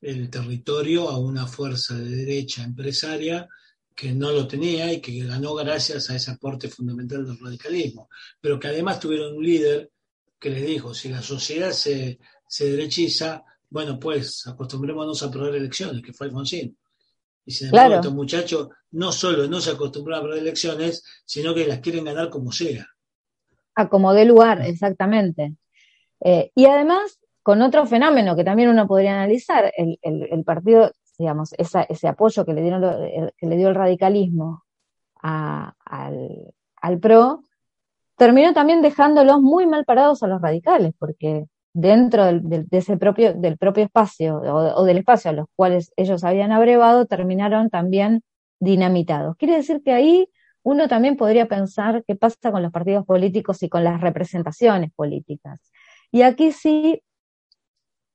el 0.00 0.30
territorio 0.30 1.10
a 1.10 1.18
una 1.18 1.46
fuerza 1.46 1.98
de 1.98 2.08
derecha 2.08 2.62
empresaria 2.62 3.48
que 3.94 4.12
no 4.12 4.32
lo 4.32 4.48
tenía 4.48 4.90
y 4.92 5.00
que 5.00 5.24
ganó 5.24 5.54
gracias 5.54 6.08
a 6.08 6.16
ese 6.16 6.30
aporte 6.30 6.68
fundamental 6.68 7.26
del 7.26 7.38
radicalismo, 7.38 8.08
pero 8.40 8.58
que 8.58 8.68
además 8.68 8.98
tuvieron 8.98 9.36
un 9.36 9.44
líder 9.44 9.90
que 10.38 10.50
les 10.50 10.66
dijo, 10.66 10.94
si 10.94 11.08
la 11.10 11.20
sociedad 11.20 11.72
se, 11.72 12.18
derechiza, 12.58 13.44
bueno, 13.68 13.98
pues 13.98 14.46
acostumbrémonos 14.46 15.22
a 15.22 15.30
perder 15.30 15.56
elecciones, 15.56 16.02
que 16.02 16.12
fue 16.12 16.28
Alfonsín. 16.28 16.76
Y 17.44 17.52
sin 17.52 17.68
embargo, 17.68 17.96
estos 17.96 18.14
muchachos 18.14 18.68
no 18.92 19.10
solo 19.10 19.46
no 19.48 19.60
se 19.60 19.70
acostumbran 19.70 20.20
a 20.20 20.22
perder 20.22 20.38
elecciones, 20.38 21.04
sino 21.24 21.54
que 21.54 21.66
las 21.66 21.80
quieren 21.80 22.04
ganar 22.04 22.30
como 22.30 22.52
sea. 22.52 22.86
acomodé 23.74 24.24
lugar, 24.24 24.60
exactamente. 24.62 25.56
Eh, 26.20 26.52
y 26.54 26.66
además, 26.66 27.18
con 27.42 27.62
otro 27.62 27.86
fenómeno 27.86 28.36
que 28.36 28.44
también 28.44 28.68
uno 28.68 28.86
podría 28.86 29.14
analizar, 29.14 29.72
el, 29.76 30.44
partido, 30.44 30.92
digamos, 31.18 31.54
ese 31.58 32.08
apoyo 32.08 32.44
que 32.44 32.52
le, 32.52 32.62
dieron, 32.62 33.32
que 33.36 33.46
le 33.46 33.56
dio 33.56 33.68
el 33.68 33.74
radicalismo 33.74 34.64
al, 35.16 35.74
al 36.76 36.98
PRO, 37.00 37.44
terminó 38.16 38.52
también 38.52 38.82
dejándolos 38.82 39.40
muy 39.40 39.66
mal 39.66 39.84
parados 39.84 40.22
a 40.22 40.28
los 40.28 40.40
radicales, 40.40 40.92
porque 40.98 41.46
dentro 41.74 42.26
del, 42.26 42.66
propio, 42.98 43.34
del 43.34 43.56
propio 43.58 43.84
espacio 43.84 44.36
o, 44.36 44.84
del 44.84 44.98
espacio 44.98 45.30
a 45.30 45.34
los 45.34 45.46
cuales 45.56 45.92
ellos 45.96 46.24
habían 46.24 46.52
abrevado, 46.52 47.06
terminaron 47.06 47.70
también 47.70 48.22
dinamitados. 48.60 49.36
Quiere 49.36 49.56
decir 49.56 49.82
que 49.84 49.92
ahí 49.92 50.28
uno 50.62 50.88
también 50.88 51.16
podría 51.16 51.48
pensar 51.48 52.04
qué 52.06 52.14
pasa 52.14 52.52
con 52.52 52.62
los 52.62 52.72
partidos 52.72 53.04
políticos 53.04 53.62
y 53.62 53.68
con 53.68 53.84
las 53.84 54.00
representaciones 54.00 54.92
políticas. 54.94 55.60
Y 56.10 56.22
aquí 56.22 56.52
sí, 56.52 57.02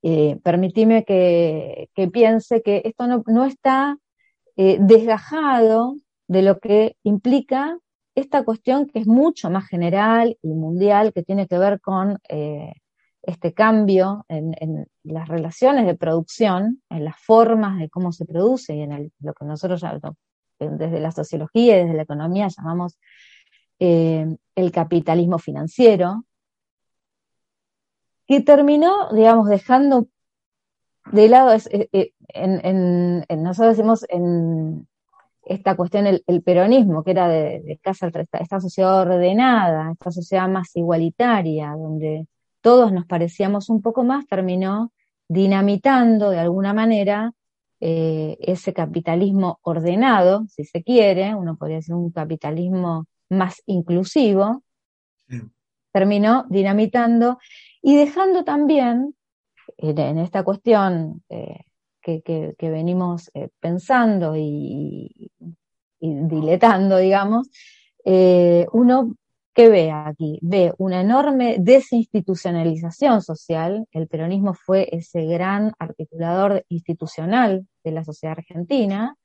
eh, 0.04 0.40
permitime 0.44 1.04
que, 1.04 1.90
piense 2.14 2.62
que 2.62 2.84
esto 2.86 3.24
no, 3.26 3.46
está 3.46 3.98
eh, 4.56 4.78
desgajado 4.80 5.96
de 6.28 6.42
lo 6.44 6.60
que 6.60 6.96
implica 7.04 7.78
esta 8.16 8.44
cuestión 8.44 8.88
que 8.88 9.00
es 9.00 9.08
mucho 9.08 9.50
más 9.50 9.68
general 9.68 10.38
y 10.42 10.50
mundial, 10.50 11.14
que 11.14 11.24
tiene 11.24 11.48
que 11.48 11.58
ver 11.58 11.82
con 11.82 12.20
eh, 12.30 12.74
este 13.22 13.54
cambio 13.54 14.26
en, 14.30 14.88
las 15.04 15.28
relaciones 15.28 15.86
de 15.86 15.96
producción, 15.96 16.82
en 16.90 17.06
las 17.06 17.20
formas 17.20 17.78
de 17.80 17.90
cómo 17.90 18.12
se 18.12 18.26
produce 18.26 18.76
y 18.76 18.82
en 18.82 19.12
lo 19.20 19.34
que 19.34 19.46
nosotros 19.46 19.84
desde 20.60 21.00
la 21.00 21.12
sociología 21.12 21.76
y 21.76 21.84
desde 21.84 21.96
la 21.96 22.04
economía 22.04 22.48
llamamos 22.48 22.98
eh, 23.80 24.38
el 24.56 24.72
capitalismo 24.72 25.40
financiero, 25.40 26.24
que 28.28 28.42
terminó, 28.42 29.12
digamos, 29.14 29.48
dejando 29.50 30.08
de 31.12 31.30
lado, 31.30 31.58
eh, 31.72 32.12
en, 32.30 33.26
nosotros 33.42 33.78
decimos 33.78 34.06
en 34.10 34.88
esta 35.44 35.76
cuestión, 35.78 36.08
el, 36.08 36.44
peronismo, 36.44 37.04
que 37.04 37.12
era 37.12 37.30
de, 37.30 37.80
casa, 37.82 38.12
esta 38.34 38.60
sociedad 38.60 39.02
ordenada, 39.02 39.92
esta 39.94 40.12
sociedad 40.12 40.50
más 40.50 40.76
igualitaria, 40.76 41.72
donde 41.72 42.28
todos 42.68 42.92
nos 42.92 43.06
parecíamos 43.06 43.70
un 43.70 43.82
poco 43.82 44.04
más, 44.04 44.28
terminó 44.28 44.92
dinamitando 45.30 46.32
de 46.32 46.40
alguna 46.40 46.74
manera 46.74 47.32
eh, 47.80 48.36
ese 48.42 48.74
capitalismo 48.74 49.60
ordenado, 49.62 50.46
si 50.50 50.66
se 50.66 50.84
quiere, 50.84 51.34
uno 51.34 51.56
podría 51.56 51.78
decir 51.78 51.96
un 51.96 52.12
capitalismo 52.12 53.06
más 53.30 53.64
inclusivo, 53.68 54.64
terminó 55.94 56.46
dinamitando 56.50 57.40
y 57.82 57.96
dejando 57.96 58.44
también 58.44 59.16
en, 59.78 60.18
esta 60.18 60.44
cuestión 60.44 61.24
eh, 61.30 61.62
que, 62.02 62.54
venimos 62.60 63.32
eh, 63.34 63.48
pensando 63.62 64.36
y, 64.36 65.32
diletando, 66.02 66.98
digamos, 66.98 67.50
uno 68.04 69.16
¿Qué 69.58 69.70
ve 69.70 69.90
aquí? 69.90 70.38
Ve 70.44 70.72
una 70.78 71.02
enorme 71.02 71.56
desinstitucionalización 71.58 73.24
social. 73.24 73.88
El 73.92 74.08
peronismo 74.08 74.54
fue 74.54 74.88
ese 74.92 75.26
gran 75.26 75.74
articulador 75.80 76.64
institucional 76.70 77.66
de 77.84 77.92
la 77.92 78.04
sociedad 78.04 78.38
argentina, 78.38 79.16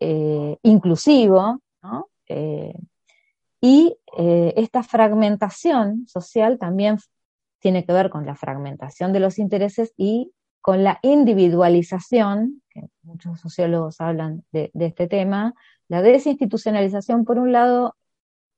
eh, 0.00 0.58
inclusivo, 0.64 1.62
eh, 2.28 2.74
y 3.58 3.96
eh, 4.18 4.52
esta 4.58 4.82
fragmentación 4.82 6.06
social 6.08 6.58
también 6.58 6.98
tiene 7.58 7.86
que 7.86 7.94
ver 7.94 8.10
con 8.10 8.26
la 8.26 8.34
fragmentación 8.34 9.14
de 9.14 9.20
los 9.20 9.38
intereses 9.38 9.94
y 9.96 10.30
con 10.60 10.84
la 10.84 10.98
individualización, 11.00 12.60
que 12.68 12.82
muchos 13.02 13.40
sociólogos 13.40 13.98
hablan 14.02 14.44
de 14.52 14.70
este 14.74 15.08
tema, 15.08 15.54
la 15.88 16.02
desinstitucionalización 16.02 17.24
por 17.24 17.38
un 17.38 17.50
lado 17.50 17.96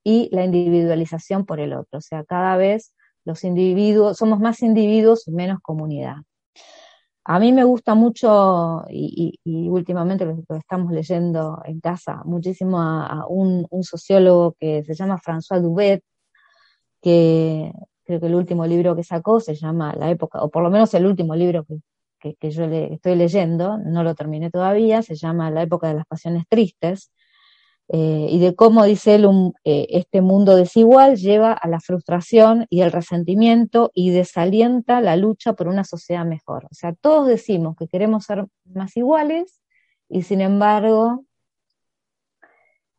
y 0.08 0.28
la 0.30 0.44
individualización 0.44 1.44
por 1.46 1.58
el 1.58 1.72
otro. 1.72 1.98
O 1.98 2.00
sea, 2.00 2.22
cada 2.22 2.56
vez 2.56 2.94
los 3.25 3.42
individuos, 3.42 4.16
somos 4.18 4.38
más 4.38 4.62
individuos 4.62 5.26
y 5.26 5.32
menos 5.32 5.58
comunidad. 5.60 6.18
A 7.25 7.40
mí 7.40 7.52
me 7.52 7.64
gusta 7.64 7.96
mucho, 7.96 8.84
y, 8.88 9.40
últimamente 9.68 10.25
lo, 10.25 10.36
estamos 10.56 10.92
leyendo 10.92 11.60
en 11.64 11.80
casa, 11.80 12.22
muchísimo 12.25 12.80
a, 12.80 13.26
un, 13.28 13.66
sociólogo 13.82 14.54
que 14.60 14.84
se 14.84 14.94
llama 14.94 15.18
François 15.18 15.60
Dubet, 15.60 16.02
que 17.02 17.72
creo 18.04 18.20
que 18.20 18.26
el 18.26 18.34
último 18.36 18.64
libro 18.64 18.94
que 18.94 19.02
sacó 19.02 19.40
se 19.40 19.56
llama 19.56 19.92
La 19.96 20.08
época, 20.10 20.40
o 20.40 20.50
por 20.50 20.62
lo 20.62 20.70
menos 20.70 20.94
el 20.94 21.04
último 21.04 21.34
libro 21.34 21.66
que, 22.20 22.36
que 22.36 22.50
yo 22.52 22.68
le, 22.68 22.94
estoy 22.94 23.16
leyendo, 23.16 23.76
no 23.78 24.04
lo 24.04 24.14
terminé 24.14 24.50
todavía, 24.52 25.02
se 25.02 25.16
llama 25.16 25.50
La 25.50 25.62
época 25.62 25.88
de 25.88 25.94
las 25.94 26.06
pasiones 26.06 26.44
tristes, 26.48 27.10
eh, 27.88 28.26
y 28.30 28.40
de 28.40 28.56
cómo, 28.56 28.84
dice 28.84 29.14
él, 29.14 29.26
eh, 29.64 29.86
este 29.90 30.20
mundo 30.20 30.56
desigual 30.56 31.16
lleva 31.16 31.52
a 31.52 31.68
la 31.68 31.78
frustración 31.78 32.66
y 32.68 32.80
el 32.80 32.90
resentimiento 32.90 33.92
y 33.94 34.10
desalienta 34.10 35.00
la 35.00 35.16
lucha 35.16 35.52
por 35.52 35.68
una 35.68 35.84
sociedad 35.84 36.24
mejor. 36.24 36.64
O 36.64 36.74
sea, 36.74 36.94
todos 36.94 37.28
decimos 37.28 37.76
que 37.76 37.86
queremos 37.86 38.24
ser 38.24 38.46
más 38.64 38.96
iguales 38.96 39.62
y 40.08 40.22
sin 40.22 40.40
embargo 40.40 41.24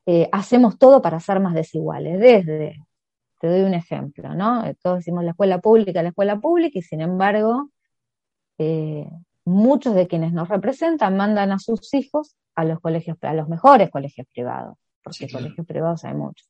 eh, 0.05 0.29
hacemos 0.31 0.77
todo 0.77 1.01
para 1.01 1.19
ser 1.19 1.41
más 1.41 1.53
desiguales. 1.53 2.19
Desde, 2.19 2.77
te 3.41 3.47
doy 3.47 3.61
un 3.61 3.73
ejemplo, 3.73 4.33
¿no? 4.35 4.63
Todos 4.81 4.99
decimos 4.99 5.25
la 5.25 5.31
escuela 5.31 5.59
pública, 5.59 6.01
la 6.01 6.09
escuela 6.09 6.39
pública 6.39 6.79
y 6.79 6.81
sin 6.81 7.01
embargo 7.01 7.69
muchos 9.45 9.93
de 9.93 10.07
quienes 10.07 10.33
nos 10.33 10.49
representan 10.49 11.15
mandan 11.15 11.51
a 11.51 11.59
sus 11.59 11.93
hijos 11.93 12.35
a 12.57 12.65
los 12.65 12.79
colegios, 12.79 13.17
a 13.21 13.33
los 13.35 13.47
mejores 13.47 13.91
colegios 13.91 14.25
privados, 14.33 14.77
porque 15.03 15.29
colegios 15.29 15.65
privados 15.65 16.03
hay 16.03 16.15
muchos. 16.15 16.49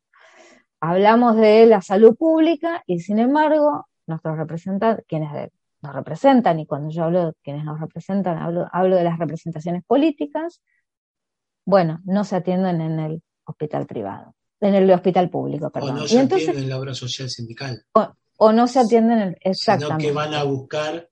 Hablamos 0.80 1.36
de 1.36 1.66
la 1.66 1.82
salud 1.82 2.16
pública 2.16 2.82
y 2.88 3.02
sin 3.02 3.20
embargo, 3.20 3.88
nuestros 4.06 4.38
representantes, 4.38 5.06
quienes 5.06 5.52
nos 5.82 5.94
representan, 5.94 6.62
y 6.62 6.66
cuando 6.66 6.90
yo 6.92 7.04
hablo 7.04 7.26
de 7.28 7.34
quienes 7.44 7.66
nos 7.66 7.78
representan, 7.82 8.38
hablo, 8.38 8.96
de 8.96 9.04
las 9.04 9.20
representaciones 9.20 9.84
políticas, 9.84 10.62
bueno, 11.66 12.00
no 12.06 12.24
se 12.24 12.38
atienden 12.38 12.80
en 12.80 13.00
el 13.02 13.24
hospital 13.44 13.86
privado, 13.86 14.34
en 14.62 14.76
el 14.76 14.90
hospital 14.90 15.30
público, 15.30 15.70
perdón. 15.70 15.98
O 15.98 16.00
no 16.00 16.08
se 16.08 16.20
atienden 16.22 16.58
en 16.58 16.70
la 16.70 16.80
obra 16.80 16.94
social 16.94 17.30
sindical. 17.30 17.84
O, 18.38 18.54
no 18.54 18.68
se 18.70 18.80
atienden 18.80 19.20
en, 19.20 19.38
exactamente. 19.42 20.06
Sino 20.06 20.14
que 20.14 20.16
van 20.16 20.34
a 20.34 20.44
buscar 20.44 21.10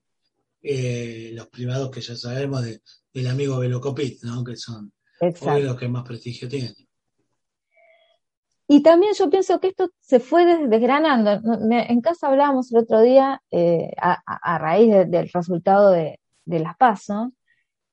eh, 0.62 1.32
los 1.34 1.48
privados 1.48 1.92
que 1.92 2.00
ya 2.00 2.16
sabemos 2.16 2.64
de, 2.64 2.80
del 3.16 3.28
amigo 3.28 3.60
Velocopit, 3.60 4.22
¿no? 4.24 4.44
que 4.44 4.58
son 4.58 4.92
los 5.22 5.78
que 5.78 5.88
más 5.88 6.04
prestigio 6.04 6.50
tienen. 6.50 6.74
Y 8.68 8.84
también 8.84 9.14
yo 9.14 9.30
pienso 9.30 9.60
que 9.60 9.68
esto 9.68 9.90
se 10.02 10.20
fue 10.20 10.68
desgranando. 10.68 11.40
En 11.72 12.02
casa 12.02 12.28
hablábamos 12.28 12.72
el 12.74 12.80
otro 12.80 13.02
día 13.02 13.42
eh, 13.52 13.92
a, 13.98 14.58
raíz 14.58 14.92
del 15.08 15.30
resultado 15.34 15.92
de, 15.92 16.20
las 16.46 16.76
PASO, 16.78 17.32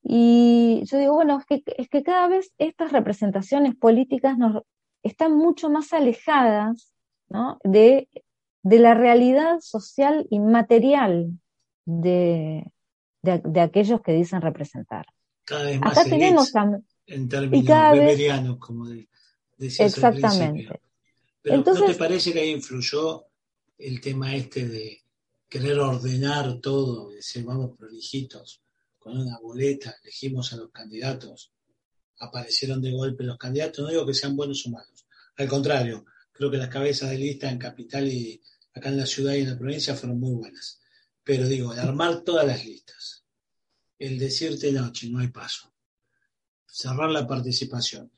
y 0.03 0.83
yo 0.85 0.97
digo, 0.97 1.13
bueno, 1.13 1.39
es 1.39 1.45
que, 1.45 1.63
es 1.77 1.87
que 1.87 2.03
cada 2.03 2.27
vez 2.27 2.51
estas 2.57 2.91
representaciones 2.91 3.75
políticas 3.75 4.37
nos, 4.37 4.63
están 5.01 5.37
mucho 5.37 5.69
más 5.69 5.93
alejadas 5.93 6.93
de, 7.63 8.09
de 8.63 8.79
la 8.79 8.93
realidad 8.93 9.59
social 9.61 10.27
y 10.29 10.39
material 10.39 11.31
de, 11.85 12.65
de, 13.23 13.61
aquellos 13.61 14.01
que 14.01 14.11
dicen 14.11 14.41
representar. 14.41 15.05
Cada 15.45 15.63
vez 15.63 15.79
más 15.79 15.97
Acá 15.97 16.09
tenemos 16.09 16.51
en 17.07 17.27
términos 17.27 17.91
weberianos, 17.93 18.57
como 18.59 18.87
decías 19.57 19.95
Exactamente. 19.95 20.79
Pero 21.41 21.57
¿no 21.57 21.85
te 21.85 21.95
parece 21.95 22.31
que 22.31 22.39
ahí 22.39 22.51
influyó 22.51 23.25
el 23.77 23.99
tema 23.99 24.35
este 24.35 24.67
de 24.67 25.01
querer 25.49 25.79
ordenar 25.79 26.59
todo, 26.61 27.09
decir, 27.09 27.43
vamos 27.43 27.77
prolijitos, 27.77 28.61
con 28.97 29.17
una 29.17 29.37
boleta, 29.39 29.95
elegimos 30.03 30.53
a 30.53 30.57
los 30.57 30.71
candidatos, 30.71 31.51
aparecieron 32.19 32.81
de 32.81 32.91
golpe 32.91 33.23
los 33.23 33.37
candidatos, 33.37 33.83
no 33.83 33.89
digo 33.89 34.05
que 34.05 34.13
sean 34.13 34.35
buenos 34.35 34.65
o 34.65 34.69
malos, 34.69 35.05
al 35.35 35.47
contrario, 35.47 36.05
creo 36.31 36.49
que 36.49 36.57
las 36.57 36.69
cabezas 36.69 37.09
de 37.09 37.17
lista 37.17 37.49
en 37.49 37.57
Capital 37.57 38.07
y 38.07 38.41
acá 38.73 38.89
en 38.89 38.97
la 38.97 39.05
ciudad 39.05 39.33
y 39.33 39.41
en 39.41 39.49
la 39.49 39.57
provincia 39.57 39.95
fueron 39.95 40.19
muy 40.19 40.33
buenas. 40.33 40.79
Pero 41.23 41.47
digo, 41.47 41.73
el 41.73 41.79
armar 41.79 42.21
todas 42.21 42.45
las 42.45 42.65
listas, 42.65 43.23
el 43.97 44.19
decirte 44.19 44.71
noche, 44.71 45.09
no 45.09 45.19
hay 45.19 45.29
paso, 45.29 45.73
cerrar 46.65 47.09
la 47.09 47.27
participación. 47.27 48.11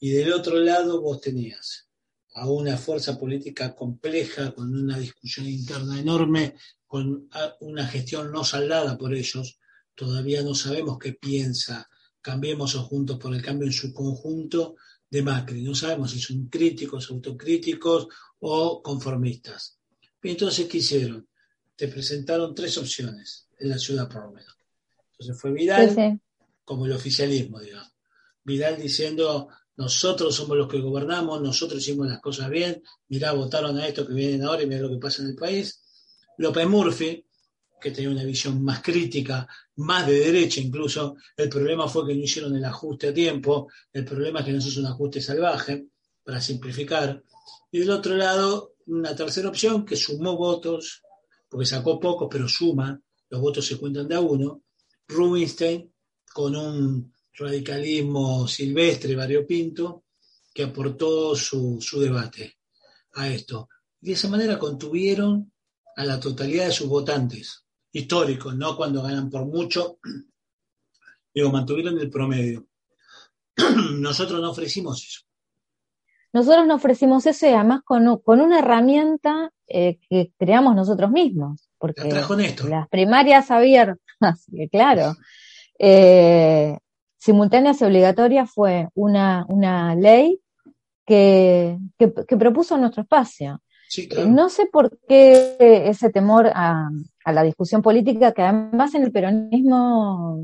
Y 0.00 0.10
del 0.10 0.32
otro 0.32 0.56
lado 0.58 1.00
vos 1.00 1.20
tenías 1.20 1.88
a 2.34 2.48
una 2.48 2.76
fuerza 2.76 3.18
política 3.18 3.74
compleja, 3.74 4.52
con 4.54 4.74
una 4.74 4.98
discusión 4.98 5.46
interna 5.46 5.98
enorme, 5.98 6.54
con 6.86 7.28
una 7.60 7.86
gestión 7.86 8.30
no 8.30 8.44
saldada 8.44 8.96
por 8.96 9.14
ellos. 9.14 9.58
Todavía 9.94 10.42
no 10.42 10.54
sabemos 10.54 10.98
qué 10.98 11.14
piensa 11.14 11.88
Cambiemos 12.20 12.74
o 12.74 12.82
Juntos 12.82 13.18
por 13.18 13.34
el 13.34 13.42
Cambio 13.42 13.66
en 13.66 13.72
su 13.72 13.92
conjunto 13.92 14.76
de 15.08 15.22
Macri. 15.22 15.62
No 15.62 15.74
sabemos 15.74 16.10
si 16.10 16.20
son 16.20 16.48
críticos, 16.48 17.10
autocríticos 17.10 18.08
o 18.40 18.82
conformistas. 18.82 19.78
Entonces, 20.22 20.66
¿qué 20.66 20.78
hicieron? 20.78 21.28
Te 21.78 21.86
presentaron 21.86 22.56
tres 22.56 22.76
opciones 22.76 23.46
en 23.56 23.68
la 23.68 23.78
ciudad, 23.78 24.08
por 24.08 24.24
lo 24.24 24.32
menos. 24.32 24.56
Entonces 25.12 25.40
fue 25.40 25.52
Vidal, 25.52 26.20
como 26.64 26.86
el 26.86 26.92
oficialismo, 26.92 27.60
digamos. 27.60 27.92
Vidal 28.42 28.82
diciendo, 28.82 29.48
nosotros 29.76 30.34
somos 30.34 30.56
los 30.56 30.66
que 30.66 30.80
gobernamos, 30.80 31.40
nosotros 31.40 31.80
hicimos 31.80 32.08
las 32.08 32.20
cosas 32.20 32.50
bien, 32.50 32.82
mirá, 33.06 33.30
votaron 33.30 33.78
a 33.78 33.86
esto 33.86 34.04
que 34.04 34.12
vienen 34.12 34.42
ahora 34.42 34.64
y 34.64 34.66
mirá 34.66 34.80
lo 34.80 34.90
que 34.90 34.96
pasa 34.96 35.22
en 35.22 35.28
el 35.28 35.36
país. 35.36 35.80
López 36.38 36.66
Murphy, 36.66 37.24
que 37.80 37.92
tenía 37.92 38.10
una 38.10 38.24
visión 38.24 38.60
más 38.60 38.82
crítica, 38.82 39.46
más 39.76 40.04
de 40.04 40.18
derecha 40.18 40.60
incluso. 40.60 41.14
El 41.36 41.48
problema 41.48 41.86
fue 41.86 42.08
que 42.08 42.14
no 42.16 42.24
hicieron 42.24 42.56
el 42.56 42.64
ajuste 42.64 43.10
a 43.10 43.14
tiempo, 43.14 43.68
el 43.92 44.04
problema 44.04 44.40
es 44.40 44.46
que 44.46 44.52
no 44.52 44.58
es 44.58 44.76
un 44.76 44.86
ajuste 44.86 45.20
salvaje, 45.20 45.86
para 46.24 46.40
simplificar. 46.40 47.22
Y 47.70 47.78
del 47.78 47.90
otro 47.90 48.16
lado, 48.16 48.74
una 48.86 49.14
tercera 49.14 49.48
opción 49.48 49.86
que 49.86 49.94
sumó 49.96 50.36
votos, 50.36 51.02
porque 51.48 51.66
sacó 51.66 51.98
pocos, 51.98 52.28
pero 52.30 52.48
suma, 52.48 53.00
los 53.30 53.40
votos 53.40 53.66
se 53.66 53.78
cuentan 53.78 54.08
de 54.08 54.14
a 54.14 54.20
uno. 54.20 54.62
Rubinstein, 55.06 55.92
con 56.32 56.54
un 56.54 57.12
radicalismo 57.34 58.46
silvestre, 58.46 59.14
variopinto, 59.14 60.04
que 60.52 60.64
aportó 60.64 61.34
su, 61.34 61.78
su 61.80 62.00
debate 62.00 62.58
a 63.14 63.28
esto. 63.28 63.68
Y 64.00 64.08
de 64.08 64.12
esa 64.12 64.28
manera 64.28 64.58
contuvieron 64.58 65.52
a 65.96 66.04
la 66.04 66.20
totalidad 66.20 66.66
de 66.66 66.72
sus 66.72 66.88
votantes 66.88 67.64
históricos, 67.92 68.56
no 68.56 68.76
cuando 68.76 69.02
ganan 69.02 69.30
por 69.30 69.46
mucho, 69.46 69.98
digo, 71.34 71.50
mantuvieron 71.50 71.98
el 71.98 72.10
promedio. 72.10 72.66
Nosotros 73.98 74.40
no 74.40 74.50
ofrecimos 74.50 75.02
eso. 75.04 75.20
Nosotros 76.32 76.66
no 76.66 76.74
ofrecimos 76.74 77.26
eso 77.26 77.46
y 77.46 77.50
además 77.50 77.80
con, 77.84 78.18
con 78.18 78.40
una 78.40 78.58
herramienta 78.58 79.52
eh, 79.68 79.98
que 80.08 80.32
creamos 80.38 80.74
nosotros 80.74 81.10
mismos. 81.10 81.68
Porque 81.78 82.10
las 82.68 82.88
primarias 82.88 83.50
abiertas, 83.50 83.98
claro, 84.72 85.14
eh, 85.78 86.76
simultáneas 87.18 87.80
y 87.80 87.84
obligatorias 87.84 88.50
fue 88.50 88.88
una, 88.94 89.44
una 89.48 89.94
ley 89.94 90.40
que, 91.06 91.78
que, 91.98 92.12
que 92.12 92.36
propuso 92.36 92.76
nuestro 92.76 93.02
espacio. 93.02 93.60
No 94.26 94.50
sé 94.50 94.66
por 94.66 94.98
qué 95.08 95.56
ese 95.58 96.10
temor 96.10 96.50
a, 96.54 96.90
la 97.26 97.42
discusión 97.42 97.82
política, 97.82 98.32
que 98.32 98.42
además 98.42 98.94
en 98.94 99.02
el 99.02 99.12
peronismo 99.12 100.38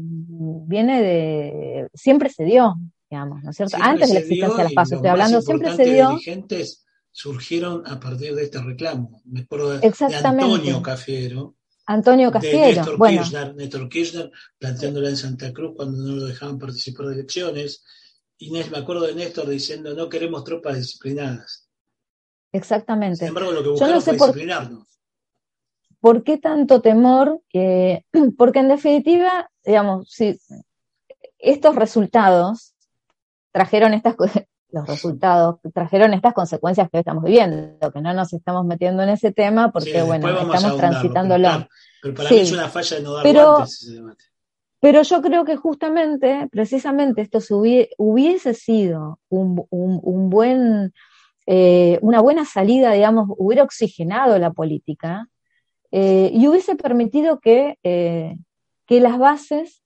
viene 0.67 1.03
de. 1.03 1.89
siempre 1.95 2.29
se 2.29 2.45
dio, 2.45 2.75
digamos, 3.11 3.43
¿no 3.43 3.51
es 3.51 3.57
cierto? 3.57 3.77
Antes 3.81 4.09
de 4.09 4.15
la 4.15 4.21
existencia 4.21 4.57
de 4.59 4.65
las 4.65 4.73
pasos, 4.73 4.93
estoy 4.97 5.11
hablando, 5.11 5.41
siempre 5.43 5.75
se 5.77 5.85
dio. 5.85 6.11
dirigentes 6.11 6.84
surgieron 7.15 7.87
a 7.87 8.01
partir 8.01 8.35
de 8.35 8.43
este 8.43 8.61
reclamo. 8.61 9.23
Me 9.25 9.43
acuerdo 9.43 9.79
de, 9.79 9.87
Antonio 9.87 10.83
Cafiero. 10.83 11.55
Antonio 11.87 12.33
Cafiero. 12.33 12.59
De 12.59 12.75
Néstor, 12.75 12.97
bueno. 12.97 13.23
Kirchner, 13.23 13.55
Néstor 13.55 13.89
Kirchner 13.89 14.33
planteándola 14.59 15.11
en 15.11 15.17
Santa 15.17 15.53
Cruz 15.53 15.75
cuando 15.77 16.03
no 16.03 16.17
lo 16.17 16.25
dejaban 16.25 16.59
participar 16.59 17.07
de 17.07 17.15
elecciones. 17.15 17.85
Inés, 18.39 18.69
me 18.69 18.79
acuerdo 18.79 19.07
de 19.07 19.15
Néstor 19.15 19.49
diciendo, 19.49 19.95
no 19.95 20.09
queremos 20.09 20.43
tropas 20.43 20.77
disciplinadas. 20.77 21.69
Exactamente. 22.51 23.19
Sin 23.19 23.29
embargo, 23.29 23.53
lo 23.53 23.63
que 23.63 23.79
Yo 23.79 23.87
no 23.87 24.01
sé 24.01 24.15
por, 24.15 24.35
por, 26.01 26.25
qué 26.25 26.39
tanto 26.39 26.83
temor, 26.83 27.43
porque 28.37 28.59
en 28.59 28.69
definitiva, 28.69 29.53
digamos, 29.65 30.11
si 30.11 30.37
estos 31.39 31.77
resultados 31.77 32.75
trajeron 33.53 33.95
estas 33.95 34.17
los 34.75 34.87
resultados 34.87 35.57
trajeron 35.73 36.13
estas 36.13 36.35
consecuencias 36.35 36.91
que 36.91 36.99
hoy 36.99 37.01
estamos 37.01 37.25
viviendo, 37.25 37.93
que 37.93 38.01
no 38.01 38.13
nos 38.13 38.33
estamos 38.33 38.67
metiendo 38.67 39.03
en 39.03 39.11
ese 39.11 39.33
tema 39.33 39.73
porque, 39.73 40.03
bueno, 40.03 40.29
estamos 40.29 40.77
transitándolo. 40.77 41.69
Pero, 42.03 42.15
para 42.15 42.31
mí 42.31 42.39
es 42.39 42.53
una 42.53 42.69
falla 42.69 42.97
de 42.97 43.03
no 43.03 43.13
dar 43.15 43.23
pero, 43.23 43.63
ese 43.63 43.93
debate. 43.93 44.25
Pero 44.81 45.03
yo 45.03 45.23
creo 45.23 45.45
que 45.45 45.57
justamente, 45.57 46.49
precisamente, 46.51 47.23
esto 47.23 47.39
hubiese 47.97 48.53
sido 48.53 49.19
un, 49.31 49.65
un 49.71 50.29
buen 50.29 50.93
eh, 51.47 51.99
una 52.01 52.21
buena 52.21 52.45
salida, 52.47 52.93
digamos, 52.93 53.29
hubiera 53.37 53.65
oxigenado 53.65 54.39
la 54.39 54.53
política 54.53 55.29
eh, 55.91 56.31
y 56.33 56.49
hubiese 56.49 56.75
permitido 56.75 57.39
que, 57.41 57.79
eh, 57.83 58.37
que 58.87 59.01
las 59.01 59.19
bases 59.19 59.83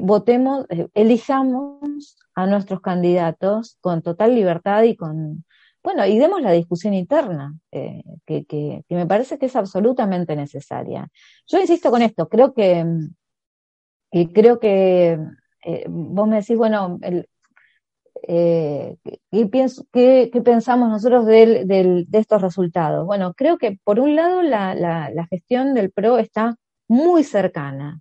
votemos, 0.00 0.66
elijamos 0.94 2.16
a 2.38 2.46
nuestros 2.46 2.80
candidatos 2.80 3.78
con 3.80 4.00
total 4.00 4.32
libertad 4.32 4.84
y 4.84 4.94
con, 4.94 5.44
bueno, 5.82 6.06
y 6.06 6.20
demos 6.20 6.40
la 6.40 6.52
discusión 6.52 6.94
interna, 6.94 7.52
que, 7.72 8.04
que, 8.46 8.84
me 8.90 9.06
parece 9.06 9.38
que 9.38 9.46
es 9.46 9.56
absolutamente 9.56 10.36
necesaria. 10.36 11.08
Yo 11.48 11.58
insisto 11.58 11.90
con 11.90 12.00
esto, 12.00 12.28
creo 12.28 12.54
que, 12.54 12.86
creo 14.32 14.60
que 14.60 15.18
vos 15.88 16.28
me 16.28 16.36
decís, 16.36 16.56
bueno, 16.56 17.00
el, 17.02 17.28
eh, 18.22 18.96
¿qué, 19.92 20.30
pensamos 20.44 20.90
nosotros 20.90 21.26
de 21.26 22.06
estos 22.12 22.40
resultados? 22.40 23.04
Bueno, 23.04 23.34
creo 23.34 23.58
que 23.58 23.80
por 23.82 23.98
un 23.98 24.14
lado 24.14 24.42
la, 24.42 25.26
gestión 25.28 25.74
del 25.74 25.90
PRO 25.90 26.18
está 26.18 26.54
muy 26.86 27.24
cercana. 27.24 28.00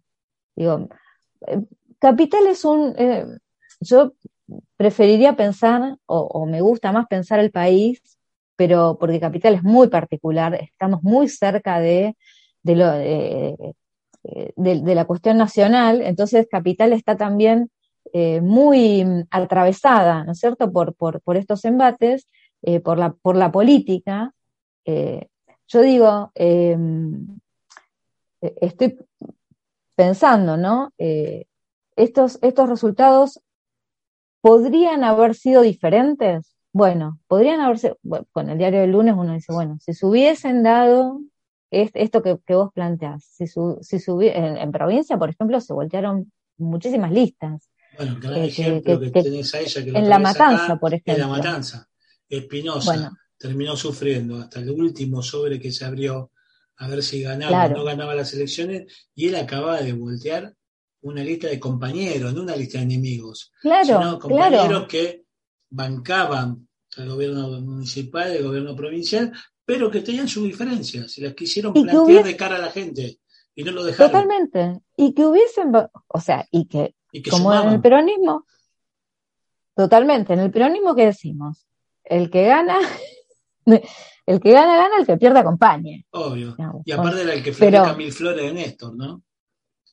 Digo, 0.56 0.89
eh, 1.47 1.62
Capital 1.97 2.45
es 2.45 2.63
un... 2.65 2.93
Yo 3.79 4.13
preferiría 4.77 5.35
pensar, 5.35 5.97
o, 6.05 6.45
me 6.45 6.61
gusta 6.61 6.91
más 6.91 7.07
pensar 7.07 7.39
el 7.39 7.51
país, 7.51 8.01
pero 8.55 8.97
porque 8.99 9.19
Capital 9.19 9.55
es 9.55 9.63
muy 9.63 9.87
particular, 9.89 10.55
estamos 10.55 11.03
muy 11.03 11.27
cerca 11.29 11.79
de, 11.79 12.15
de, 12.63 12.75
la 14.95 15.05
cuestión 15.05 15.37
nacional, 15.37 16.01
entonces 16.01 16.47
Capital 16.49 16.93
está 16.93 17.17
también 17.17 17.69
eh, 18.13 18.41
muy 18.41 19.05
atravesada, 19.31 20.23
¿no 20.23 20.31
es 20.31 20.39
cierto?, 20.39 20.71
por, 20.71 20.95
por, 20.95 21.37
estos 21.37 21.65
embates, 21.65 22.25
eh, 22.61 22.79
por, 22.79 22.97
la, 22.97 23.11
por 23.13 23.35
la 23.35 23.51
política. 23.51 24.33
Eh, 24.85 25.27
yo 25.67 25.81
digo, 25.81 26.31
em, 26.35 27.39
estoy 28.39 28.97
pensando, 29.95 30.55
¿no? 30.55 30.93
estos, 31.95 32.39
estos 32.41 32.69
resultados 32.69 33.41
podrían 34.41 35.04
haber 35.04 35.36
sido 35.36 35.62
diferentes. 35.62 36.56
Bueno, 36.73 37.19
podrían 37.28 37.60
haberse, 37.62 37.95
con 38.32 38.50
el 38.50 38.58
diario 38.58 38.82
del 38.82 38.91
lunes 38.91 39.15
uno 39.17 39.34
dice, 39.34 39.54
bueno, 39.54 39.78
si 39.80 39.93
se 39.93 40.06
hubiesen 40.06 40.63
dado 40.63 41.21
esto 41.71 42.21
que, 42.21 42.39
vos 42.54 42.71
planteás, 42.73 43.26
si, 43.26 43.45
si 43.47 43.97
en, 44.21 44.71
provincia, 44.71 45.17
por 45.17 45.30
ejemplo, 45.30 45.60
se 45.60 45.73
voltearon 45.73 46.32
muchísimas 46.58 47.12
listas. 47.12 47.69
Bueno, 47.97 48.17
gran 48.21 48.43
ejemplo 48.43 49.00
que, 49.00 49.10
tenés 49.12 49.54
a 49.56 49.60
ella, 49.60 49.84
que 49.84 49.89
en 49.89 50.10
La 50.10 50.19
Matanza, 50.19 50.78
por 50.78 50.93
ejemplo. 50.93 51.13
En 51.13 51.19
La 51.19 51.28
Matanza. 51.28 51.88
Espinosa 52.30 53.12
terminó 53.38 53.76
sufriendo 53.76 54.38
hasta 54.38 54.60
el 54.60 54.69
último 54.71 55.21
sobre 55.21 55.60
que 55.60 55.71
se 55.71 55.86
abrió 55.86 56.32
a 56.78 56.88
ver 56.88 57.02
si 57.02 57.21
ganaba 57.21 57.65
o 57.65 57.69
no 57.69 57.84
ganaba 57.84 58.15
las 58.15 58.34
elecciones 58.34 59.10
y 59.15 59.28
él 59.28 59.36
acababa 59.36 59.82
de 59.82 59.93
voltear 59.93 60.54
una 61.09 61.23
lista 61.23 61.47
de 61.47 61.59
compañeros, 61.59 62.33
no 62.33 62.43
una 62.43 62.55
lista 62.55 62.77
de 62.77 62.85
enemigos. 62.85 63.51
Claro, 63.61 63.85
sino 63.85 64.19
compañeros 64.19 64.87
que 64.87 65.23
bancaban 65.69 66.67
el 66.97 67.09
gobierno 67.09 67.61
municipal, 67.61 68.31
el 68.31 68.43
gobierno 68.43 68.75
provincial, 68.75 69.31
pero 69.65 69.91
que 69.91 70.01
tenían 70.01 70.27
sus 70.27 70.43
diferencias 70.43 71.17
y 71.17 71.21
las 71.21 71.33
quisieron 71.33 71.73
plantear 71.73 72.23
de 72.23 72.37
cara 72.37 72.55
a 72.55 72.59
la 72.59 72.71
gente 72.71 73.19
y 73.53 73.63
no 73.63 73.71
lo 73.71 73.83
dejaron. 73.83 74.11
Totalmente. 74.11 74.81
Y 74.95 75.13
que 75.13 75.25
hubiesen, 75.25 75.73
o 76.07 76.21
sea, 76.21 76.47
y 76.51 76.67
que 76.67 76.95
como 77.29 77.53
en 77.53 77.69
el 77.69 77.81
peronismo, 77.81 78.45
totalmente, 79.75 80.33
en 80.33 80.39
el 80.39 80.51
peronismo 80.51 80.95
que 80.95 81.07
decimos, 81.07 81.67
el 82.03 82.29
que 82.29 82.45
gana, 82.45 82.79
el 83.65 84.39
que 84.39 84.51
gana, 84.51 84.77
gana, 84.77 84.97
el 84.99 85.05
que 85.05 85.17
pierde 85.17 85.39
acompañe. 85.39 86.05
Obvio. 86.11 86.55
y 86.85 86.91
aparte 86.91 87.21
era 87.21 87.33
el 87.33 87.43
que 87.43 87.53
fue 87.53 87.71
Camil 87.71 88.11
Flores 88.11 88.43
de 88.43 88.53
Néstor, 88.53 88.95
¿no? 88.95 89.23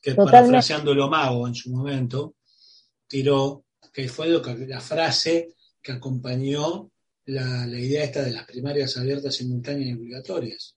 Que 0.05 0.13
parafraseando 0.13 0.93
lo 0.93 1.09
mago 1.09 1.47
en 1.47 1.55
su 1.55 1.71
momento, 1.71 2.35
tiró, 3.07 3.65
que 3.91 4.07
fue 4.07 4.29
lo 4.29 4.39
que, 4.39 4.55
la 4.67 4.79
frase 4.79 5.55
que 5.81 5.93
acompañó 5.93 6.91
la, 7.25 7.67
idea 7.67 8.03
esta 8.03 8.21
de 8.21 8.29
las 8.29 8.45
primarias 8.45 8.97
abiertas, 8.97 9.33
simultáneas 9.33 9.89
y 9.89 9.93
obligatorias 9.93 10.75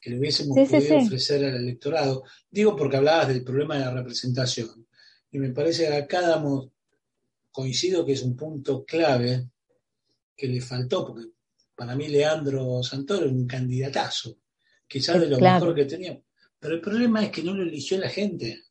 que 0.00 0.08
le 0.08 0.18
hubiésemos 0.18 0.56
podido 0.56 0.96
ofrecer 0.96 1.44
al 1.44 1.56
electorado. 1.56 2.22
Digo 2.48 2.74
porque 2.74 2.96
hablabas 2.96 3.28
del 3.28 3.44
problema 3.44 3.76
de 3.76 3.84
la 3.84 3.90
representación. 3.90 4.86
Y 5.30 5.38
me 5.38 5.50
parece 5.50 5.86
que 5.86 5.94
acá 5.94 6.22
damos, 6.22 6.70
coincido 7.50 8.06
que 8.06 8.12
es 8.12 8.22
un 8.22 8.34
punto 8.34 8.82
clave 8.82 9.50
que 10.34 10.46
le 10.46 10.62
faltó, 10.62 11.06
porque 11.06 11.26
para 11.74 11.94
mí 11.94 12.08
Leandro 12.08 12.82
Santoro 12.82 13.26
es 13.26 13.32
un 13.32 13.46
candidatazo, 13.46 14.38
quizás 14.86 15.20
de 15.20 15.26
lo 15.26 15.38
mejor 15.38 15.74
que 15.74 15.84
tenía. 15.84 16.18
Pero 16.60 16.74
el 16.74 16.80
problema 16.80 17.22
es 17.24 17.30
que 17.30 17.42
no 17.42 17.54
lo 17.54 17.62
eligió 17.62 17.98
la 17.98 18.08
gente, 18.08 18.64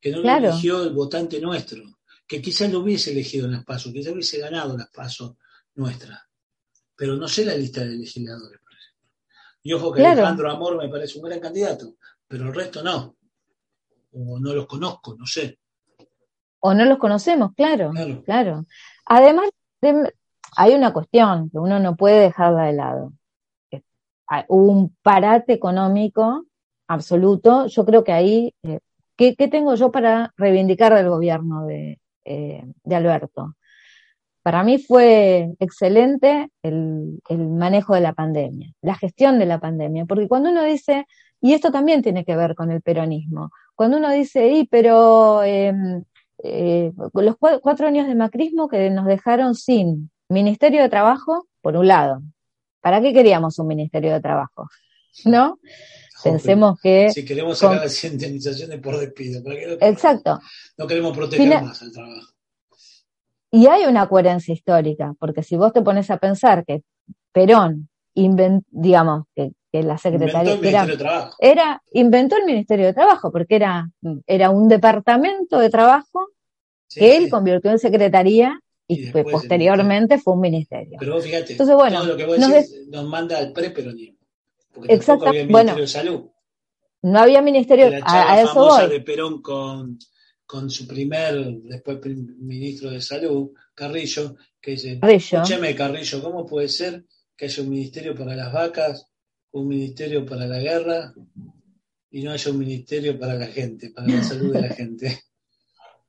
que 0.00 0.10
no 0.10 0.18
lo 0.18 0.24
eligió 0.48 0.82
el 0.82 0.92
votante 0.94 1.40
nuestro. 1.40 1.82
que 2.24 2.40
quizás 2.40 2.72
lo 2.72 2.78
hubiese 2.80 3.10
elegido 3.12 3.44
en 3.44 3.52
las 3.52 3.64
pasos, 3.64 3.92
quizás 3.92 4.12
hubiese 4.14 4.38
ganado 4.38 4.74
las 4.78 4.88
pasos 4.88 5.34
nuestras. 5.74 6.18
Pero 6.96 7.14
no 7.16 7.28
sé 7.28 7.44
la 7.44 7.54
lista 7.54 7.80
de 7.82 7.88
legisladores, 7.96 8.58
por 8.58 8.72
ejemplo. 8.72 9.10
Y 9.62 9.72
ojo 9.74 9.92
que 9.92 10.00
Claro. 10.00 10.20
Alejandro 10.20 10.50
Amor 10.50 10.78
me 10.78 10.88
parece 10.88 11.18
un 11.18 11.24
gran 11.26 11.40
candidato, 11.40 11.96
pero 12.26 12.44
el 12.46 12.54
resto 12.54 12.82
no. 12.82 13.16
O 14.12 14.38
no 14.40 14.54
los 14.54 14.66
conozco, 14.66 15.14
no 15.14 15.26
sé. 15.26 15.58
O 16.60 16.72
no 16.72 16.86
los 16.86 16.96
conocemos, 16.96 17.52
claro, 17.54 17.90
Claro. 17.90 18.22
claro. 18.24 18.66
Además, 19.04 19.50
de- 19.82 20.14
hay 20.56 20.72
una 20.74 20.92
cuestión 20.94 21.50
que 21.50 21.58
uno 21.58 21.80
no 21.80 21.96
puede 21.96 22.20
dejarla 22.20 22.64
de 22.64 22.72
lado. 22.72 23.12
Hubo 24.48 24.72
un 24.72 24.96
parate 25.02 25.52
económico 25.52 26.46
absoluto. 26.86 27.66
Yo 27.66 27.84
creo 27.84 28.04
que 28.04 28.12
ahí, 28.12 28.54
eh, 28.62 28.80
¿qué, 29.16 29.34
tengo 29.48 29.74
yo 29.74 29.90
para 29.90 30.32
reivindicar 30.36 30.94
del 30.94 31.08
gobierno 31.08 31.66
de, 31.66 32.00
eh, 32.24 32.64
Alberto? 32.90 33.54
Para 34.42 34.64
mí 34.64 34.78
fue 34.78 35.54
excelente 35.60 36.50
el, 36.62 37.20
manejo 37.30 37.94
de 37.94 38.00
la 38.00 38.12
pandemia, 38.12 38.72
la 38.82 38.96
gestión 38.96 39.38
de 39.38 39.46
la 39.46 39.60
pandemia, 39.60 40.04
porque 40.04 40.26
cuando 40.26 40.50
uno 40.50 40.64
dice, 40.64 41.06
y 41.40 41.54
esto 41.54 41.70
también 41.70 42.02
tiene 42.02 42.24
que 42.24 42.36
ver 42.36 42.56
con 42.56 42.72
el 42.72 42.82
peronismo, 42.82 43.50
cuando 43.76 43.98
uno 43.98 44.10
dice, 44.10 44.48
y 44.48 44.66
pero 44.66 45.44
em, 45.44 46.02
eh, 46.42 46.92
los 47.14 47.36
cua- 47.36 47.60
cuatro 47.60 47.86
años 47.86 48.08
de 48.08 48.16
macrismo 48.16 48.68
que 48.68 48.90
nos 48.90 49.06
dejaron 49.06 49.54
sin 49.54 50.10
Ministerio 50.28 50.82
de 50.82 50.88
Trabajo, 50.88 51.46
por 51.60 51.76
un 51.76 51.86
lado. 51.86 52.22
¿Para 52.80 53.00
qué 53.00 53.12
queríamos 53.12 53.58
un 53.60 53.68
Ministerio 53.68 54.12
de 54.12 54.20
Trabajo? 54.20 54.68
¿No? 55.24 55.58
Pensemos 56.22 56.78
que... 56.80 57.10
Si 57.10 57.24
queremos 57.24 57.58
sacar 57.58 57.78
las 57.82 58.04
indemnizaciones 58.04 58.80
por 58.80 58.98
despido, 58.98 59.42
¿para 59.42 59.56
qué 59.56 59.66
lo- 59.66 59.72
Exacto. 59.80 60.38
no 60.78 60.86
queremos 60.86 61.16
proteger 61.16 61.62
más 61.62 61.82
al 61.82 61.92
trabajo. 61.92 62.28
Y 63.50 63.66
hay 63.66 63.84
una 63.84 64.08
coherencia 64.08 64.54
histórica, 64.54 65.14
porque 65.18 65.42
si 65.42 65.56
vos 65.56 65.72
te 65.72 65.82
pones 65.82 66.10
a 66.10 66.16
pensar 66.16 66.64
que 66.64 66.82
Perón, 67.32 67.88
inven- 68.14 68.64
digamos, 68.70 69.24
que, 69.34 69.50
que 69.70 69.82
la 69.82 69.94
Inventó 69.94 70.02
secretaría 70.02 70.52
el 70.54 70.58
era, 70.66 70.84
Ministerio 70.84 70.92
de 70.96 70.98
Trabajo. 70.98 71.36
era, 71.38 71.82
inventó 71.92 72.36
el 72.36 72.44
Ministerio 72.44 72.86
de 72.86 72.94
Trabajo, 72.94 73.30
porque 73.30 73.56
era, 73.56 73.90
era 74.26 74.50
un 74.50 74.68
departamento 74.68 75.58
de 75.58 75.70
trabajo 75.70 76.28
Sí, 76.88 77.00
que 77.00 77.16
sí. 77.16 77.24
él 77.24 77.30
convirtió 77.30 77.70
en 77.70 77.78
secretaría 77.78 78.60
Y 78.86 79.10
que 79.10 79.24
posteriormente 79.24 80.18
fue 80.18 80.34
un 80.34 80.40
ministerio. 80.40 80.96
Pero 80.98 81.14
vos 81.14 81.24
fíjate, 81.24 81.52
Entonces, 81.52 81.74
bueno, 81.74 81.98
todo 82.00 82.08
lo 82.08 82.16
que 82.18 82.26
vos 82.26 82.38
nos 82.38 82.50
decís 82.52 82.86
nos 82.88 83.06
manda 83.06 83.38
al 83.38 83.52
preperonismo. 83.52 84.18
Porque 84.72 84.98
tampoco 84.98 85.28
había 85.28 85.46
bueno, 85.46 85.74
Ministerio 85.74 85.82
de 85.82 85.88
Salud. 85.88 86.30
No 87.02 87.18
había 87.18 87.42
ministerio, 87.42 87.86
a, 87.86 87.90
charla 87.90 88.32
a 88.32 88.42
eso 88.42 88.54
voy. 88.54 88.88
de 88.88 89.00
Perón 89.00 89.42
con, 89.42 89.98
con 90.46 90.70
su 90.70 90.86
primer, 90.86 91.34
después 91.62 91.98
ministro 92.04 92.90
de 92.90 93.00
Salud, 93.00 93.50
Carrillo, 93.74 94.36
que 94.60 94.72
dice, 94.72 94.98
Carrillo. 95.00 95.42
escúchame 95.42 95.74
Carrillo, 95.74 96.22
¿cómo 96.22 96.46
puede 96.46 96.68
ser 96.68 97.04
que 97.36 97.46
haya 97.46 97.62
un 97.62 97.70
ministerio 97.70 98.14
para 98.14 98.36
las 98.36 98.52
vacas, 98.52 99.08
un 99.50 99.66
ministerio 99.66 100.24
para 100.24 100.46
la 100.46 100.58
guerra 100.58 101.12
y 102.10 102.22
no 102.22 102.30
haya 102.30 102.50
un 102.50 102.58
ministerio 102.58 103.18
para 103.18 103.34
la 103.34 103.46
gente, 103.46 103.90
para 103.90 104.06
la 104.06 104.22
salud 104.22 104.52
de 104.52 104.60
la 104.60 104.68
gente? 104.74 105.22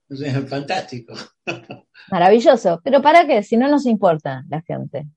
Es 0.10 0.49
fantástico. 0.49 1.15
Maravilloso. 2.12 2.82
Pero 2.84 3.02
¿para 3.02 3.26
qué? 3.26 3.41
Si 3.41 3.58
no 3.58 3.67
nos 3.67 3.86
importa 3.86 4.43
la 4.49 4.62
gente. 4.62 5.08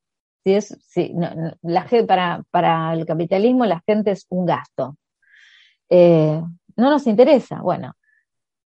Si 0.47 0.55
es, 0.55 0.79
si, 0.87 1.13
no, 1.13 1.35
no, 1.35 1.57
la 1.63 1.83
gente 1.83 2.07
para, 2.07 2.45
para 2.53 2.95
el 2.95 3.05
capitalismo 3.05 3.67
la 3.67 3.83
gente 3.85 4.13
es 4.13 4.27
un 4.29 4.47
gasto. 4.47 4.97
Eh, 5.89 6.41
no 6.77 6.89
nos 6.89 7.09
interesa. 7.09 7.61
Bueno, 7.63 7.97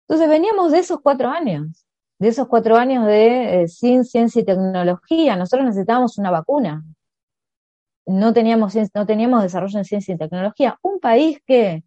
entonces 0.02 0.28
veníamos 0.28 0.70
de 0.70 0.80
esos 0.80 1.00
cuatro 1.00 1.30
años, 1.30 1.86
de 2.18 2.28
esos 2.28 2.46
cuatro 2.46 2.76
años 2.76 3.06
de 3.06 3.62
eh, 3.62 3.68
sin 3.68 4.04
ciencia 4.04 4.42
y 4.42 4.44
tecnología. 4.44 5.34
Nosotros 5.34 5.64
necesitábamos 5.64 6.18
una 6.18 6.30
vacuna. 6.30 6.84
No 8.04 8.34
teníamos, 8.34 8.74
no 8.94 9.06
teníamos 9.06 9.42
desarrollo 9.42 9.78
en 9.78 9.86
ciencia 9.86 10.14
y 10.14 10.18
tecnología. 10.18 10.78
Un 10.82 11.00
país 11.00 11.38
que 11.46 11.84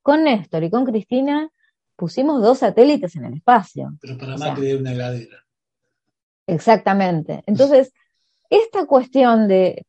con 0.00 0.24
Néstor 0.24 0.64
y 0.64 0.70
con 0.70 0.86
Cristina 0.86 1.50
pusimos 1.94 2.40
dos 2.40 2.60
satélites 2.60 3.14
en 3.16 3.26
el 3.26 3.34
espacio. 3.34 3.98
Pero 4.00 4.16
para 4.16 4.36
O 4.36 4.38
sea, 4.38 4.52
Macri 4.52 4.72
una 4.72 4.92
heladera. 4.92 5.44
Exactamente. 6.46 7.42
Entonces, 7.44 7.92
esta 8.50 8.86
cuestión 8.86 9.48
de 9.48 9.84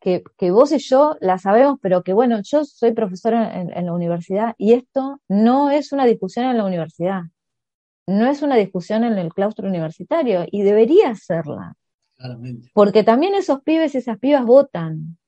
que, 0.00 0.22
que 0.36 0.50
vos 0.50 0.72
y 0.72 0.78
yo 0.78 1.16
la 1.20 1.38
sabemos, 1.38 1.78
pero 1.82 2.02
que 2.02 2.12
bueno, 2.12 2.40
yo 2.42 2.64
soy 2.64 2.92
profesora 2.92 3.60
en, 3.60 3.76
en 3.76 3.86
la 3.86 3.92
universidad 3.92 4.54
y 4.58 4.72
esto 4.74 5.20
no 5.28 5.70
es 5.70 5.92
una 5.92 6.06
discusión 6.06 6.46
en 6.46 6.56
la 6.56 6.64
universidad, 6.64 7.22
no 8.06 8.26
es 8.26 8.42
una 8.42 8.56
discusión 8.56 9.04
en 9.04 9.18
el 9.18 9.32
claustro 9.32 9.68
universitario 9.68 10.46
y 10.50 10.62
debería 10.62 11.14
serla, 11.14 11.74
Claramente. 12.16 12.70
porque 12.74 13.02
también 13.02 13.34
esos 13.34 13.62
pibes 13.62 13.94
y 13.94 13.98
esas 13.98 14.18
pibas 14.18 14.44
votan 14.44 15.18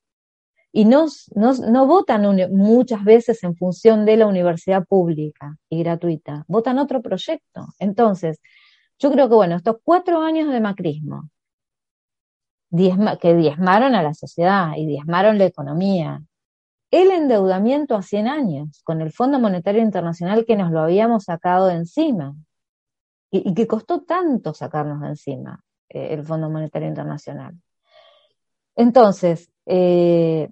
y 0.72 0.84
no, 0.84 1.06
no, 1.34 1.52
no 1.52 1.86
votan 1.86 2.22
muchas 2.52 3.04
veces 3.04 3.42
en 3.42 3.56
función 3.56 4.06
de 4.06 4.16
la 4.16 4.26
universidad 4.26 4.84
pública 4.86 5.56
y 5.68 5.82
gratuita, 5.82 6.44
votan 6.46 6.78
otro 6.78 7.02
proyecto. 7.02 7.66
Entonces, 7.80 8.40
yo 8.98 9.10
creo 9.10 9.28
que 9.28 9.34
bueno, 9.34 9.56
estos 9.56 9.76
cuatro 9.82 10.20
años 10.20 10.52
de 10.52 10.60
macrismo, 10.60 11.28
que 12.70 13.35
diezmaron 13.35 13.94
a 13.94 14.02
la 14.02 14.14
sociedad 14.14 14.72
y 14.76 14.87
diezmaron 14.87 15.38
la 15.38 15.46
economía, 15.46 16.22
el 16.90 17.11
endeudamiento 17.11 17.96
a 17.96 18.02
100 18.02 18.28
años 18.28 18.80
con 18.85 19.00
el 19.00 19.12
Fondo 19.12 19.38
Monetario 19.38 19.83
Internacional 19.83 20.44
que 20.44 20.56
nos 20.56 20.70
lo 20.70 20.80
habíamos 20.80 21.24
sacado 21.24 21.66
de 21.66 21.74
encima. 21.74 22.35
Y, 23.33 23.54
que 23.54 23.66
costó 23.66 24.02
tanto 24.02 24.54
sacarnos 24.54 25.00
de 25.00 25.09
encima 25.09 25.62
eh, 25.88 26.09
el 26.14 26.24
Fondo 26.24 26.50
Monetario 26.50 26.88
Internacional. 26.88 27.54
Entonces, 28.74 29.50
eh, 29.66 30.50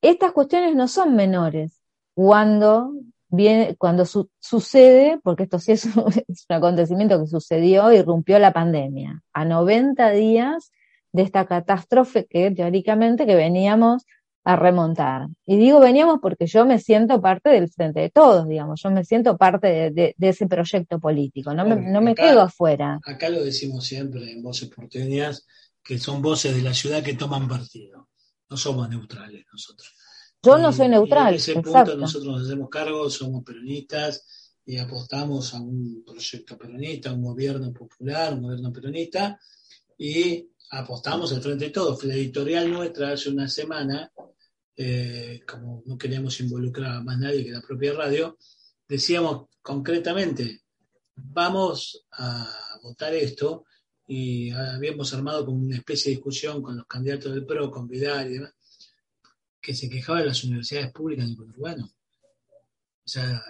estas 0.00 0.32
cuestiones 0.32 0.76
no 0.76 0.86
son 0.86 1.16
menores 1.16 1.80
cuando 2.14 2.92
viene, 3.28 3.76
cuando 3.76 4.04
su- 4.06 4.30
sucede, 4.38 5.18
porque 5.24 5.44
esto 5.44 5.58
sí 5.58 5.72
es 5.72 5.84
un, 5.96 6.12
es 6.28 6.46
un 6.48 6.56
acontecimiento 6.56 7.18
que 7.18 7.26
sucedió, 7.26 7.92
irrumpió 7.92 8.38
la 8.38 8.52
pandemia, 8.52 9.22
a 9.32 9.44
90 9.44 10.10
días 10.10 10.70
de 11.12 11.22
esta 11.22 11.46
catástrofe 11.46 12.26
que 12.28 12.50
teóricamente 12.50 13.26
que 13.26 13.34
veníamos 13.34 14.04
a 14.44 14.56
remontar. 14.56 15.28
Y 15.44 15.56
digo 15.58 15.80
veníamos 15.80 16.18
porque 16.22 16.46
yo 16.46 16.64
me 16.64 16.78
siento 16.78 17.20
parte 17.20 17.50
del 17.50 17.68
frente 17.68 18.00
de 18.00 18.10
todos, 18.10 18.48
digamos, 18.48 18.80
yo 18.82 18.90
me 18.90 19.04
siento 19.04 19.36
parte 19.36 19.66
de, 19.66 19.90
de- 19.90 20.14
de 20.16 20.28
ese 20.28 20.46
proyecto 20.46 20.98
político, 20.98 21.52
no 21.52 21.64
me, 21.66 21.74
Obvio, 21.74 21.88
no 21.90 22.00
me 22.00 22.12
acá- 22.12 22.22
quedo 22.22 22.40
afuera. 22.40 22.98
Acá 23.04 23.28
lo 23.28 23.44
decimos 23.44 23.84
siempre 23.84 24.32
en 24.32 24.42
voces 24.42 24.70
porteñas, 24.70 25.46
que 25.82 25.98
son 25.98 26.22
voces 26.22 26.54
de 26.54 26.62
la 26.62 26.72
ciudad 26.74 27.02
que 27.02 27.14
toman 27.14 27.48
partido. 27.48 28.08
No 28.48 28.56
somos 28.56 28.88
neutrales 28.88 29.44
nosotros. 29.52 29.94
Yo 30.42 30.58
Y- 30.58 30.62
no 30.62 30.72
soy 30.72 30.88
neutral, 30.88 31.28
en 31.28 31.34
ese 31.34 31.52
punto 31.54 31.70
exacto. 31.70 31.96
nosotros 31.96 32.32
nos 32.38 32.46
hacemos 32.46 32.68
cargo, 32.70 33.10
somos 33.10 33.44
peronistas 33.44 34.56
y 34.64 34.78
apostamos 34.78 35.52
a 35.54 35.60
un 35.60 36.02
proyecto 36.06 36.56
peronista, 36.56 37.12
un 37.12 37.22
gobierno 37.24 37.72
popular, 37.74 38.32
un 38.34 38.42
gobierno 38.42 38.72
peronista, 38.72 39.38
y 39.98 40.48
apostamos 40.70 41.32
al 41.32 41.42
frente 41.42 41.66
de 41.66 41.70
todos. 41.70 42.02
La 42.04 42.14
editorial 42.14 42.70
nuestra 42.70 43.12
hace 43.12 43.30
una 43.30 43.48
semana, 43.48 44.10
eh, 44.76 45.42
como 45.46 45.82
no 45.86 45.98
queríamos 45.98 46.40
involucrar 46.40 46.92
a 46.92 47.02
más 47.02 47.18
nadie 47.18 47.44
que 47.44 47.50
la 47.50 47.60
propia 47.60 47.92
radio, 47.92 48.38
decíamos 48.88 49.48
concretamente, 49.62 50.62
vamos 51.14 52.06
a 52.12 52.78
votar 52.82 53.14
esto, 53.14 53.64
y 54.06 54.50
habíamos 54.50 55.14
armado 55.14 55.46
como 55.46 55.58
una 55.58 55.76
especie 55.76 56.10
de 56.10 56.16
discusión 56.16 56.60
con 56.62 56.76
los 56.76 56.86
candidatos 56.86 57.32
del 57.32 57.46
PRO, 57.46 57.70
con 57.70 57.86
Vidal 57.86 58.28
y 58.28 58.34
demás, 58.34 58.54
que 59.60 59.72
se 59.72 59.88
quejaba 59.88 60.18
de 60.18 60.26
las 60.26 60.42
universidades 60.42 60.90
públicas 60.92 61.24
en 61.24 61.30
el 61.30 61.36
conurbano. 61.36 61.84
O 61.86 63.08
sea, 63.08 63.40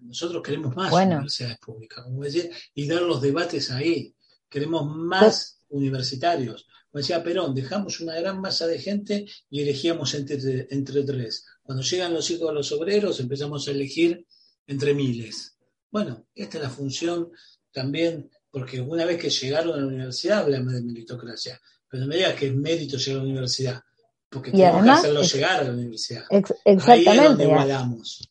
nosotros 0.00 0.42
queremos 0.42 0.76
más 0.76 0.90
Bueno. 0.90 1.12
universidades 1.16 1.58
públicas, 1.58 2.04
como 2.04 2.22
decía, 2.22 2.50
y 2.74 2.86
dar 2.86 3.00
los 3.00 3.22
debates 3.22 3.70
ahí. 3.70 4.14
Queremos 4.48 4.86
más 4.94 5.59
universitarios. 5.70 6.66
Como 6.90 7.00
decía 7.00 7.22
Perón, 7.22 7.54
dejamos 7.54 8.00
una 8.00 8.14
gran 8.20 8.40
masa 8.40 8.66
de 8.66 8.78
gente 8.78 9.26
y 9.48 9.62
elegíamos 9.62 10.12
entre, 10.14 10.66
entre 10.70 11.02
tres. 11.04 11.46
Cuando 11.62 11.82
llegan 11.82 12.12
los 12.12 12.28
hijos 12.30 12.48
de 12.48 12.54
los 12.54 12.72
obreros, 12.72 13.20
empezamos 13.20 13.66
a 13.66 13.70
elegir 13.70 14.26
entre 14.66 14.92
miles. 14.94 15.56
Bueno, 15.90 16.26
esta 16.34 16.58
es 16.58 16.62
la 16.64 16.70
función 16.70 17.30
también, 17.72 18.28
porque 18.50 18.80
una 18.80 19.04
vez 19.04 19.18
que 19.20 19.30
llegaron 19.30 19.74
a 19.74 19.76
la 19.78 19.86
universidad 19.86 20.40
hablamos 20.40 20.72
de 20.74 20.82
meritocracia, 20.82 21.60
pero 21.88 22.02
no 22.02 22.08
me 22.08 22.16
digas 22.16 22.34
que 22.34 22.46
es 22.48 22.54
mérito 22.54 22.96
llegar 22.96 23.20
a 23.20 23.24
la 23.24 23.28
universidad, 23.30 23.80
porque 24.28 24.50
Y 24.50 24.52
tenemos 24.54 24.76
además 24.78 25.00
que 25.00 25.06
hacerlo 25.08 25.22
llegar 25.22 25.60
a 25.60 25.64
la 25.64 25.72
universidad. 25.72 26.24
Ex- 26.30 26.50
Ahí 26.50 26.56
es 26.64 26.78
exactamente. 26.78 27.24
donde 27.28 27.44
igualamos. 27.44 28.29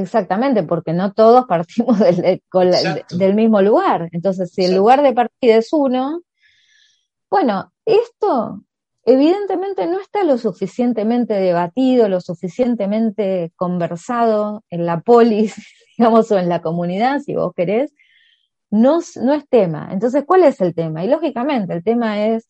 Exactamente, 0.00 0.62
porque 0.62 0.92
no 0.92 1.12
todos 1.12 1.44
partimos 1.48 1.98
del, 1.98 2.16
de- 2.16 2.42
con 2.48 2.70
la- 2.70 2.80
Exacto. 2.80 3.16
del 3.16 3.34
mismo 3.34 3.62
lugar. 3.62 4.08
Entonces, 4.12 4.50
si 4.52 4.64
el 4.64 4.76
lugar 4.76 5.02
de 5.02 5.12
partida 5.12 5.56
es 5.56 5.72
uno, 5.72 6.22
bueno, 7.30 7.72
esto 7.84 8.62
evidentemente 9.04 9.86
no 9.86 10.00
está 10.00 10.24
lo 10.24 10.38
suficientemente 10.38 11.34
debatido, 11.34 12.08
lo 12.08 12.20
suficientemente 12.20 13.52
conversado 13.56 14.64
en 14.70 14.86
la 14.86 15.00
polis, 15.00 15.54
digamos, 15.98 16.30
o 16.32 16.38
en 16.38 16.48
la 16.48 16.60
comunidad, 16.62 17.20
si 17.20 17.34
vos 17.34 17.52
querés, 17.54 17.92
no, 18.70 18.98
no 19.22 19.32
es 19.32 19.48
tema. 19.48 19.88
Entonces, 19.92 20.24
¿cuál 20.26 20.44
es 20.44 20.60
el 20.60 20.74
tema? 20.74 21.04
Y 21.04 21.08
lógicamente, 21.08 21.72
el 21.72 21.84
tema 21.84 22.26
es 22.26 22.48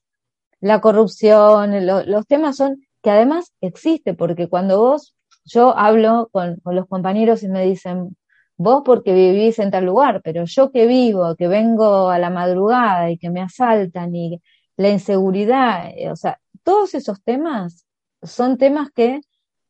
la 0.60 0.80
corrupción, 0.80 1.86
los 1.86 2.26
temas 2.26 2.56
son 2.56 2.82
que 3.02 3.10
además 3.10 3.52
existe, 3.60 4.14
porque 4.14 4.48
cuando 4.48 4.78
vos, 4.80 5.15
yo 5.46 5.76
hablo 5.76 6.28
con, 6.32 6.56
con, 6.56 6.74
los 6.74 6.86
compañeros 6.86 7.42
y 7.42 7.48
me 7.48 7.64
dicen, 7.64 8.16
vos 8.56 8.82
porque 8.84 9.14
vivís 9.14 9.58
en 9.58 9.70
tal 9.70 9.86
lugar, 9.86 10.20
pero 10.22 10.44
yo 10.44 10.70
que 10.70 10.86
vivo, 10.86 11.34
que 11.36 11.48
vengo 11.48 12.10
a 12.10 12.18
la 12.18 12.30
madrugada 12.30 13.10
y 13.10 13.18
que 13.18 13.30
me 13.30 13.40
asaltan 13.40 14.14
y 14.14 14.42
la 14.76 14.90
inseguridad, 14.90 15.90
eh, 15.96 16.10
o 16.10 16.16
sea, 16.16 16.38
todos 16.62 16.94
esos 16.94 17.22
temas 17.22 17.86
son 18.22 18.58
temas 18.58 18.90
que 18.90 19.20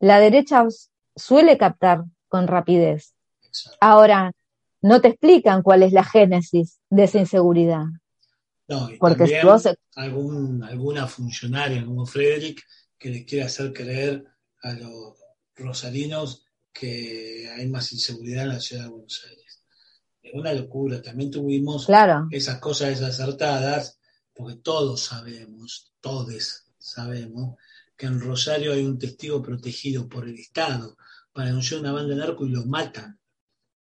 la 0.01 0.19
derecha 0.19 0.65
suele 1.15 1.59
captar 1.59 2.05
con 2.29 2.47
rapidez. 2.47 3.15
Ahora, 3.81 4.33
no 4.83 5.01
te 5.01 5.09
explican 5.09 5.63
cuál 5.63 5.83
es 5.83 5.93
la 5.93 6.05
génesis 6.05 6.79
de 6.91 7.05
esa 7.05 7.19
inseguridad. 7.19 7.85
No, 8.69 8.91
y 8.91 8.99
Porque 8.99 9.43
vos... 9.45 9.69
algún, 9.95 10.63
alguna 10.65 11.07
funcionaria 11.07 11.85
como 11.85 12.05
Frederick 12.05 12.63
que 12.99 13.11
les 13.11 13.25
quiere 13.25 13.45
hacer 13.45 13.73
creer 13.73 14.25
a 14.63 14.73
los 14.73 15.15
rosarinos 15.57 16.45
que 16.73 17.51
hay 17.57 17.69
más 17.69 17.93
inseguridad 17.93 18.45
en 18.45 18.51
la 18.51 18.61
ciudad 18.61 18.85
de 18.85 18.91
Buenos 18.91 19.25
Aires. 19.29 19.63
Es 20.23 20.35
una 20.35 20.53
locura. 20.53 21.01
También 21.01 21.31
tuvimos 21.31 21.89
esas 22.31 22.59
cosas 22.59 23.01
desacertadas, 23.01 23.99
porque 24.35 24.57
todos 24.57 25.01
sabemos, 25.01 25.93
todos 26.01 26.65
sabemos, 26.79 27.57
que 27.97 28.07
en 28.07 28.21
Rosario 28.21 28.73
hay 28.73 28.85
un 28.85 28.99
testigo 28.99 29.43
protegido 29.43 30.09
por 30.09 30.29
el 30.29 30.39
Estado 30.39 30.97
para 31.33 31.49
denunciar 31.49 31.81
una 31.81 31.93
banda 31.93 32.15
de 32.15 32.21
narco 32.21 32.47
y 32.47 32.51
lo 32.51 32.65
matan. 32.67 33.19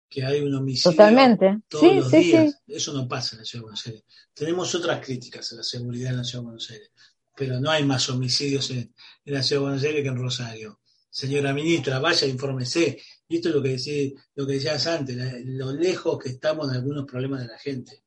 Que 0.10 0.26
hay 0.26 0.42
un 0.42 0.54
homicidio 0.54 0.92
Totalmente. 0.92 1.62
todos 1.70 1.96
los 1.96 2.12
días. 2.12 2.62
Eso 2.68 2.92
no 2.92 3.08
pasa 3.08 3.36
en 3.36 3.40
la 3.40 3.46
ciudad 3.46 3.62
de 3.62 3.64
Buenos 3.64 3.88
Aires. 3.88 4.04
Tenemos 4.34 4.76
otras 4.76 5.06
críticas 5.06 5.54
a 5.54 5.56
la 5.56 5.64
seguridad 5.64 6.12
en 6.12 6.18
la 6.18 6.24
ciudad 6.26 6.42
de 6.42 6.46
Buenos 6.48 6.70
Aires, 6.70 6.92
pero 7.34 7.62
no 7.62 7.72
hay 7.72 7.86
más 7.86 8.10
homicidios 8.10 8.70
en, 8.72 8.94
la 9.24 9.42
ciudad 9.42 9.62
de 9.62 9.66
Buenos 9.68 9.84
Aires 9.84 10.04
que 10.04 10.10
en 10.10 10.18
Rosario. 10.18 10.81
Señora 11.12 11.54
ministra, 11.54 12.00
vaya, 12.00 12.26
infórmese. 12.26 12.98
Y 13.28 13.36
esto 13.36 13.50
es 13.50 13.56
lo 13.56 13.62
que, 13.62 13.76
que 13.76 14.54
decías 14.54 14.88
antes, 14.88 15.18
lo 15.46 15.74
lejos 15.74 16.18
que 16.18 16.30
estamos 16.30 16.72
de 16.72 16.78
algunos 16.78 17.06
problemas 17.06 17.42
de 17.42 17.48
la 17.48 17.60
gente. 17.60 18.04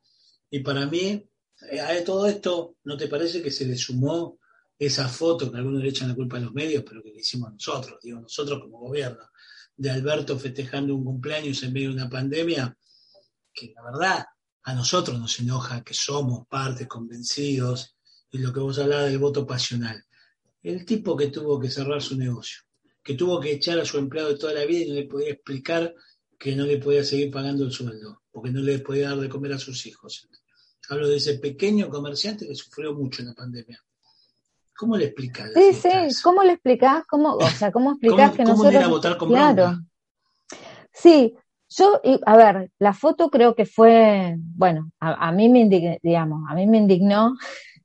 Y 0.50 0.60
para 0.60 0.86
mí, 0.86 1.22
eh, 1.70 1.80
a 1.80 2.02
todo 2.02 2.26
esto, 2.26 2.76
¿no 2.84 2.96
te 2.96 3.08
parece 3.08 3.42
que 3.42 3.50
se 3.50 3.66
le 3.66 3.76
sumó 3.76 4.38
esa 4.78 5.06
foto 5.08 5.50
que 5.52 5.58
algunos 5.58 5.82
le 5.82 5.90
echan 5.90 6.08
la 6.08 6.14
culpa 6.14 6.38
a 6.38 6.40
los 6.40 6.52
medios, 6.52 6.82
pero 6.82 7.02
que 7.02 7.10
le 7.10 7.20
hicimos 7.20 7.52
nosotros, 7.52 7.98
digo, 8.02 8.20
nosotros 8.20 8.60
como 8.60 8.78
gobierno, 8.78 9.30
de 9.76 9.90
Alberto 9.90 10.38
festejando 10.38 10.94
un 10.94 11.04
cumpleaños 11.04 11.62
en 11.62 11.72
medio 11.72 11.90
de 11.90 11.96
una 11.96 12.08
pandemia, 12.08 12.76
que 13.52 13.72
la 13.74 13.82
verdad 13.82 14.24
a 14.62 14.74
nosotros 14.74 15.18
nos 15.18 15.38
enoja 15.40 15.84
que 15.84 15.94
somos 15.94 16.46
parte 16.48 16.88
convencidos 16.88 17.96
de 18.32 18.38
lo 18.38 18.52
que 18.52 18.60
vos 18.60 18.78
hablabas 18.78 19.06
del 19.06 19.18
voto 19.18 19.46
pasional. 19.46 20.02
El 20.62 20.84
tipo 20.84 21.16
que 21.16 21.28
tuvo 21.28 21.60
que 21.60 21.70
cerrar 21.70 22.00
su 22.02 22.16
negocio, 22.16 22.62
que 23.04 23.14
tuvo 23.14 23.38
que 23.38 23.52
echar 23.52 23.78
a 23.78 23.84
su 23.84 23.98
empleado 23.98 24.30
de 24.30 24.38
toda 24.38 24.54
la 24.54 24.64
vida 24.64 24.84
y 24.84 24.88
no 24.88 24.94
le 24.94 25.04
podía 25.04 25.30
explicar 25.30 25.94
que 26.38 26.56
no 26.56 26.64
le 26.64 26.78
podía 26.78 27.04
seguir 27.04 27.30
pagando 27.30 27.64
el 27.64 27.70
sueldo, 27.70 28.22
porque 28.32 28.50
no 28.50 28.60
le 28.60 28.78
podía 28.78 29.10
dar 29.10 29.18
de 29.18 29.28
comer 29.28 29.52
a 29.52 29.58
sus 29.58 29.86
hijos. 29.86 30.26
Hablo 30.88 31.08
de 31.08 31.16
ese 31.16 31.38
pequeño 31.38 31.88
comerciante 31.90 32.48
que 32.48 32.54
sufrió 32.54 32.94
mucho 32.94 33.22
en 33.22 33.28
la 33.28 33.34
pandemia. 33.34 33.78
¿Cómo 34.76 34.96
le 34.96 35.06
explicas? 35.06 35.52
Sí, 35.54 35.72
sí, 35.72 36.22
¿cómo 36.22 36.42
le 36.42 36.54
explicás? 36.54 37.06
¿Cómo, 37.06 37.34
o 37.34 37.50
sea, 37.50 37.70
¿cómo 37.70 37.92
explicás 37.92 38.32
que 38.32 38.42
¿cómo 38.42 38.56
nosotros... 38.56 38.84
A 38.84 38.88
votar 38.88 39.16
con 39.16 39.28
claro. 39.28 39.78
Sí, 40.92 41.34
yo, 41.68 42.00
a 42.24 42.36
ver, 42.36 42.70
la 42.78 42.92
foto 42.92 43.28
creo 43.30 43.54
que 43.54 43.66
fue, 43.66 44.36
bueno, 44.38 44.90
a, 45.00 45.30
mí 45.32 45.48
me 45.48 45.60
indignó, 45.60 45.96
digamos, 46.02 46.42
a 46.48 46.54
mí 46.54 46.66
me 46.66 46.78
indignó. 46.78 47.36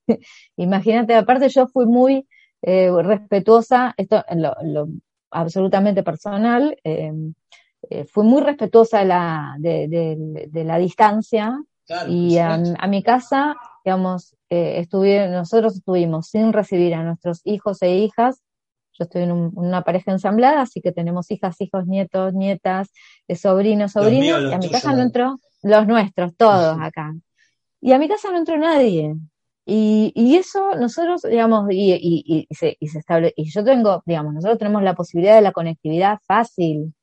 Imagínate, 0.58 1.16
aparte 1.16 1.50
yo 1.50 1.68
fui 1.68 1.86
muy 1.86 2.28
eh, 2.62 2.92
respetuosa, 3.02 3.94
esto 3.98 4.24
lo, 4.36 4.90
absolutamente 5.32 6.04
personal, 6.04 6.78
eh, 6.84 7.12
eh, 7.90 8.06
fui 8.06 8.24
muy 8.26 8.42
respetuosa 8.42 9.00
de 9.00 9.06
la, 9.06 9.56
de, 9.58 9.88
de, 9.88 10.48
de 10.48 10.64
la 10.64 10.78
distancia 10.78 11.60
Claro, 11.86 12.12
y 12.12 12.38
a, 12.38 12.58
mi 12.88 13.02
casa, 13.04 13.56
digamos, 13.84 14.36
eh, 14.50 14.80
estuvieron, 14.80 15.32
nosotros 15.32 15.76
estuvimos 15.76 16.28
sin 16.28 16.54
recibir 16.54 16.94
a 16.94 17.04
nuestros 17.04 17.42
hijos 17.46 17.82
e 17.82 17.96
hijas. 17.98 18.42
Yo 18.94 19.06
estoy 19.06 19.24
en 19.24 19.32
un- 19.32 19.52
una 19.56 19.82
pareja 19.84 20.12
ensamblada, 20.12 20.62
así 20.62 20.82
que 20.82 20.92
tenemos 20.92 21.32
hijas, 21.32 21.60
hijos, 21.62 21.88
nietos, 21.88 22.34
nietas, 22.34 22.92
eh, 23.28 23.36
sobrinos, 23.36 23.94
sobrinas, 23.94 24.40
míos, 24.42 24.52
y 24.52 24.54
a 24.56 24.60
mi 24.60 24.70
casa 24.70 24.92
no 24.92 25.02
entró, 25.02 25.40
los 25.64 25.88
nuestros, 25.88 26.36
todos 26.36 26.78
acá. 26.80 27.14
Y 27.82 27.94
a 27.94 28.00
mi 28.00 28.08
casa 28.08 28.32
no 28.32 28.38
entró 28.38 28.58
nadie. 28.58 29.16
Y, 29.72 30.36
eso 30.36 30.76
nosotros, 30.76 31.22
digamos, 31.22 31.68
y, 31.72 32.48
se, 32.50 32.78
se 32.82 33.00
estable, 33.00 33.34
y 33.36 33.52
yo 33.52 33.64
tengo, 33.64 34.02
digamos, 34.06 34.34
nosotros 34.34 34.58
tenemos 34.58 34.82
la 34.82 34.96
posibilidad 34.96 35.36
de 35.36 35.42
la 35.42 35.52
conectividad 35.52 36.20
fácil. 36.26 36.94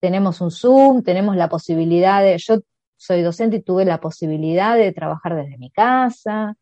Tenemos 0.00 0.40
un 0.42 0.50
Zoom, 0.50 1.02
tenemos 1.02 1.36
la 1.36 1.48
posibilidad 1.48 2.22
de, 2.22 2.36
yo 2.38 2.58
soy 2.96 3.22
docente 3.22 3.56
y 3.56 3.62
tuve 3.62 3.84
la 3.86 4.00
posibilidad 4.00 4.76
de 4.76 4.92
trabajar 4.92 5.34
desde 5.34 5.56
mi 5.58 5.70
casa, 5.70 6.56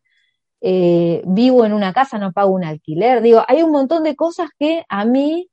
eh, 0.61 1.21
vivo 1.25 1.65
en 1.65 1.73
una 1.73 1.93
casa, 1.93 2.17
no 2.17 2.31
pago 2.31 2.51
un 2.51 2.63
alquiler, 2.63 3.21
digo, 3.21 3.43
hay 3.47 3.63
un 3.63 3.71
montón 3.71 4.03
de 4.03 4.15
cosas 4.15 4.49
que 4.57 4.85
a 4.87 5.03
mí, 5.05 5.49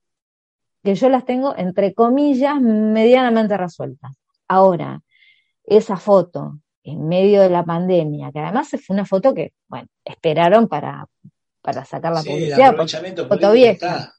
que 0.85 0.94
yo 0.94 1.09
las 1.09 1.24
tengo, 1.24 1.57
entre 1.57 1.94
comillas, 1.94 2.61
medianamente 2.61 3.57
resueltas. 3.57 4.12
Ahora, 4.48 5.00
esa 5.64 5.96
foto 5.96 6.59
en 6.85 7.09
medio 7.09 7.42
de 7.42 7.51
la 7.51 7.64
pandemia, 7.64 8.31
que 8.33 8.40
además 8.40 8.68
fue 8.71 8.95
una 8.95 9.05
foto 9.05 9.35
que, 9.35 9.53
bueno, 9.68 9.87
esperaron 10.05 10.68
para, 10.68 11.07
para 11.61 11.85
sacar 11.85 12.12
la 12.12 12.23
Sí, 12.23 12.29
el 12.31 12.35
publicidad, 12.35 12.68
aprovechamiento 12.71 13.29
foto 13.29 13.53
vieja. 13.53 13.73
está. 13.73 14.14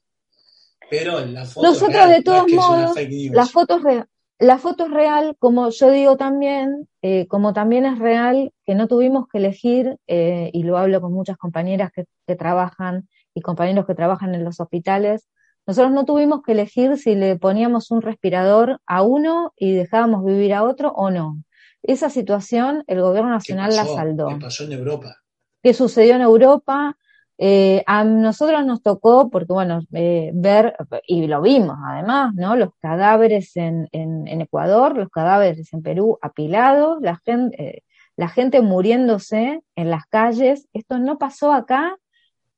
Pero 0.90 1.26
la 1.26 1.46
foto 1.46 1.68
Nosotros, 1.68 1.94
real, 1.96 2.10
de 2.12 2.22
todos 2.22 2.52
modos, 2.52 2.96
la 3.32 3.46
foto 3.46 3.78
es 3.78 3.84
real. 3.84 4.08
La 4.40 4.58
foto 4.58 4.86
es 4.86 4.92
real, 4.92 5.36
como 5.40 5.70
yo 5.70 5.92
digo 5.92 6.18
también, 6.18 6.90
eh, 7.02 7.28
como 7.28 7.54
también 7.54 7.86
es 7.86 8.00
real 8.00 8.52
que 8.66 8.76
no 8.76 8.88
tuvimos 8.88 9.28
que 9.28 9.38
elegir, 9.38 9.98
eh, 10.08 10.50
y 10.54 10.64
lo 10.64 10.78
hablo 10.78 11.00
con 11.02 11.14
muchas 11.14 11.38
compañeras 11.38 11.92
que, 11.96 12.06
que 12.28 12.36
trabajan 12.36 13.08
y 13.34 13.42
compañeros 13.42 13.86
que 13.86 13.96
trabajan 13.96 14.36
en 14.36 14.44
los 14.44 14.60
hospitales, 14.60 15.30
nosotros 15.66 15.94
no 15.94 16.04
tuvimos 16.04 16.42
que 16.44 16.52
elegir 16.52 16.98
si 16.98 17.16
le 17.16 17.38
poníamos 17.38 17.90
un 17.92 18.02
respirador 18.02 18.82
a 18.86 19.02
uno 19.02 19.54
y 19.56 19.72
dejábamos 19.72 20.26
vivir 20.26 20.54
a 20.54 20.64
otro 20.64 20.92
o 20.92 21.10
no. 21.10 21.38
Esa 21.84 22.10
situación 22.10 22.84
el 22.88 23.02
gobierno 23.02 23.30
¿Qué 23.30 23.36
nacional 23.56 23.76
la 23.76 23.86
saldó 23.86 24.28
¿Qué 24.30 24.36
pasó 24.38 24.64
en 24.64 24.74
Europa? 24.74 25.16
que 25.62 25.74
sucedió 25.74 26.16
en 26.16 26.22
Europa. 26.22 26.98
Eh, 27.38 27.84
a 27.88 28.04
nosotros 28.04 28.64
nos 28.66 28.84
tocó, 28.84 29.30
porque 29.30 29.52
bueno, 29.54 29.82
eh, 29.94 30.32
ver, 30.34 30.76
y 31.08 31.26
lo 31.28 31.42
vimos 31.42 31.78
además, 31.86 32.34
¿no? 32.36 32.56
Los 32.56 32.70
cadáveres 32.80 33.58
en, 33.58 33.90
en, 33.92 34.28
en 34.28 34.42
Ecuador, 34.42 34.96
los 34.96 35.10
cadáveres 35.10 35.74
en 35.74 35.82
Perú 35.82 36.20
apilados, 36.22 37.02
la 37.02 37.18
gente, 37.26 37.62
eh, 37.62 37.82
la 38.16 38.30
gente 38.30 38.62
muriéndose 38.62 39.62
en 39.76 39.90
las 39.90 40.06
calles. 40.06 40.68
Esto 40.74 41.00
no 41.00 41.18
pasó 41.18 41.52
acá, 41.54 41.98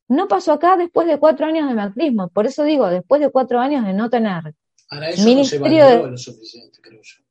no 0.09 0.27
pasó 0.27 0.51
acá 0.53 0.75
después 0.75 1.07
de 1.07 1.17
cuatro 1.19 1.45
años 1.47 1.67
de 1.69 1.73
macrismo. 1.73 2.27
Por 2.27 2.45
eso 2.45 2.63
digo, 2.63 2.87
después 2.87 3.21
de 3.21 3.29
cuatro 3.31 3.59
años 3.59 3.85
de 3.85 3.93
no 3.93 4.09
tener 4.09 4.53
Ahora 4.89 5.09
eso 5.09 5.23
Ministerio 5.23 5.67
no 5.81 5.87
se 5.89 5.97
de- 6.03 6.11
lo 6.11 6.17
suficiente, 6.17 6.79
creo 6.81 7.01
yo. 7.01 7.24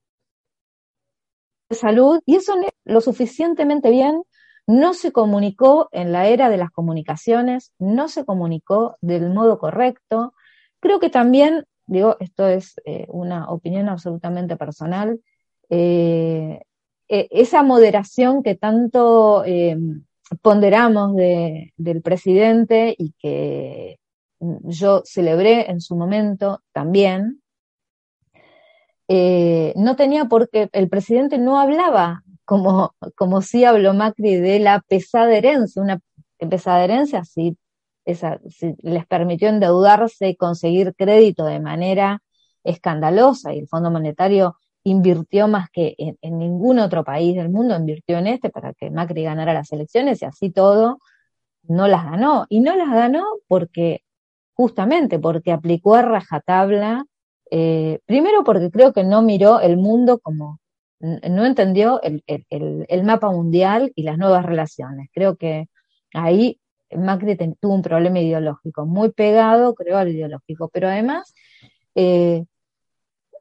Salud 1.74 2.20
y 2.26 2.36
eso 2.36 2.54
lo 2.84 3.00
suficientemente 3.00 3.90
bien 3.90 4.22
no 4.66 4.94
se 4.94 5.12
comunicó 5.12 5.88
en 5.92 6.12
la 6.12 6.26
era 6.28 6.48
de 6.48 6.56
las 6.56 6.70
comunicaciones, 6.70 7.72
no 7.78 8.08
se 8.08 8.24
comunicó 8.24 8.96
del 9.02 9.30
modo 9.30 9.58
correcto. 9.58 10.32
Creo 10.80 11.00
que 11.00 11.10
también, 11.10 11.64
digo, 11.86 12.16
esto 12.20 12.46
es 12.48 12.80
eh, 12.86 13.06
una 13.08 13.50
opinión 13.50 13.88
absolutamente 13.88 14.56
personal, 14.56 15.20
eh, 15.68 16.62
eh, 17.08 17.28
esa 17.30 17.62
moderación 17.62 18.42
que 18.42 18.54
tanto 18.54 19.44
eh, 19.44 19.76
ponderamos 20.40 21.14
de- 21.14 21.72
del 21.76 22.00
presidente 22.02 22.94
y 22.98 23.12
que 23.18 23.98
mm, 24.40 24.68
yo 24.70 25.02
celebré 25.04 25.70
en 25.70 25.80
su 25.80 25.96
momento 25.96 26.62
también, 26.72 27.42
eh, 29.08 29.72
no 29.76 29.96
tenía 29.96 30.26
por 30.26 30.48
qué, 30.50 30.68
el 30.72 30.88
presidente 30.88 31.38
no 31.38 31.58
hablaba 31.58 32.22
como, 32.44 32.94
como 33.16 33.42
sí 33.42 33.64
habló 33.64 33.94
Macri 33.94 34.36
de 34.36 34.58
la 34.58 34.80
pesada 34.80 35.34
herencia, 35.34 35.82
una 35.82 36.00
pesada 36.38 36.84
herencia 36.84 37.24
sí, 37.24 37.56
esa, 38.04 38.40
sí 38.48 38.74
les 38.82 39.06
permitió 39.06 39.48
endeudarse 39.48 40.36
conseguir 40.36 40.94
crédito 40.96 41.46
de 41.46 41.60
manera 41.60 42.22
escandalosa 42.64 43.54
y 43.54 43.60
el 43.60 43.68
Fondo 43.68 43.90
Monetario 43.90 44.56
invirtió 44.84 45.48
más 45.48 45.70
que 45.70 45.94
en, 45.98 46.18
en 46.20 46.38
ningún 46.38 46.78
otro 46.78 47.04
país 47.04 47.34
del 47.36 47.48
mundo, 47.48 47.76
invirtió 47.76 48.18
en 48.18 48.26
este 48.26 48.50
para 48.50 48.74
que 48.74 48.90
Macri 48.90 49.22
ganara 49.24 49.54
las 49.54 49.72
elecciones 49.72 50.20
y 50.22 50.26
así 50.26 50.50
todo 50.50 50.98
no 51.68 51.88
las 51.88 52.04
ganó. 52.04 52.46
Y 52.48 52.60
no 52.60 52.76
las 52.76 52.90
ganó 52.90 53.24
porque, 53.48 54.02
justamente 54.54 55.18
porque 55.18 55.52
aplicó 55.52 55.94
a 55.94 56.02
rajatabla, 56.02 57.04
eh, 57.50 58.00
primero 58.06 58.44
porque 58.44 58.70
creo 58.70 58.92
que 58.92 59.04
no 59.04 59.22
miró 59.22 59.60
el 59.60 59.76
mundo 59.76 60.18
como 60.18 60.60
no 61.00 61.44
entendió 61.44 62.00
el, 62.02 62.24
el, 62.26 63.04
mapa 63.04 63.30
mundial 63.30 63.92
y 63.94 64.04
las 64.04 64.16
nuevas 64.16 64.46
relaciones. 64.46 65.10
Creo 65.12 65.36
que 65.36 65.68
ahí 66.14 66.60
Macri 66.96 67.36
tuvo 67.60 67.74
un 67.74 67.82
problema 67.82 68.20
ideológico, 68.20 68.86
muy 68.86 69.12
pegado, 69.12 69.74
creo, 69.74 69.98
al 69.98 70.08
ideológico, 70.08 70.70
pero 70.72 70.88
además, 70.88 71.34
eh, 71.94 72.46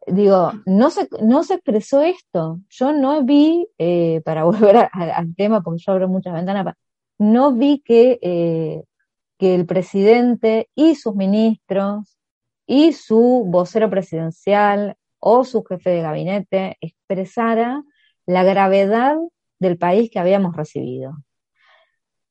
digo, 0.08 0.52
no 0.66 0.90
se, 0.90 1.08
no 1.22 1.44
se 1.44 1.54
expresó 1.56 2.02
esto. 2.02 2.60
Yo 2.70 2.92
no 2.92 3.24
vi, 3.24 3.68
eh, 3.78 4.22
para 4.26 4.44
volver 4.46 4.90
al 4.92 5.36
tema, 5.36 5.62
porque 5.62 5.82
yo 5.86 5.94
abro 5.94 6.10
muchas 6.10 6.34
ventanas, 6.34 6.76
no 7.18 7.54
vi 7.54 7.82
que, 7.86 8.84
que 9.38 9.56
el 9.56 9.66
presidente 9.66 10.70
y 10.76 10.96
sus 10.96 11.16
ministros 11.16 12.18
y 12.66 12.94
su 12.94 13.46
vocero 13.48 13.90
presidencial 13.90 14.98
o 15.20 15.44
su 15.44 15.64
jefe 15.64 15.90
de 15.90 16.02
gabinete 16.02 16.78
expresara 16.82 17.84
la 18.26 18.44
gravedad 18.44 19.16
del 19.60 19.78
país 19.78 20.10
que 20.12 20.20
habíamos 20.20 20.56
recibido. 20.56 21.14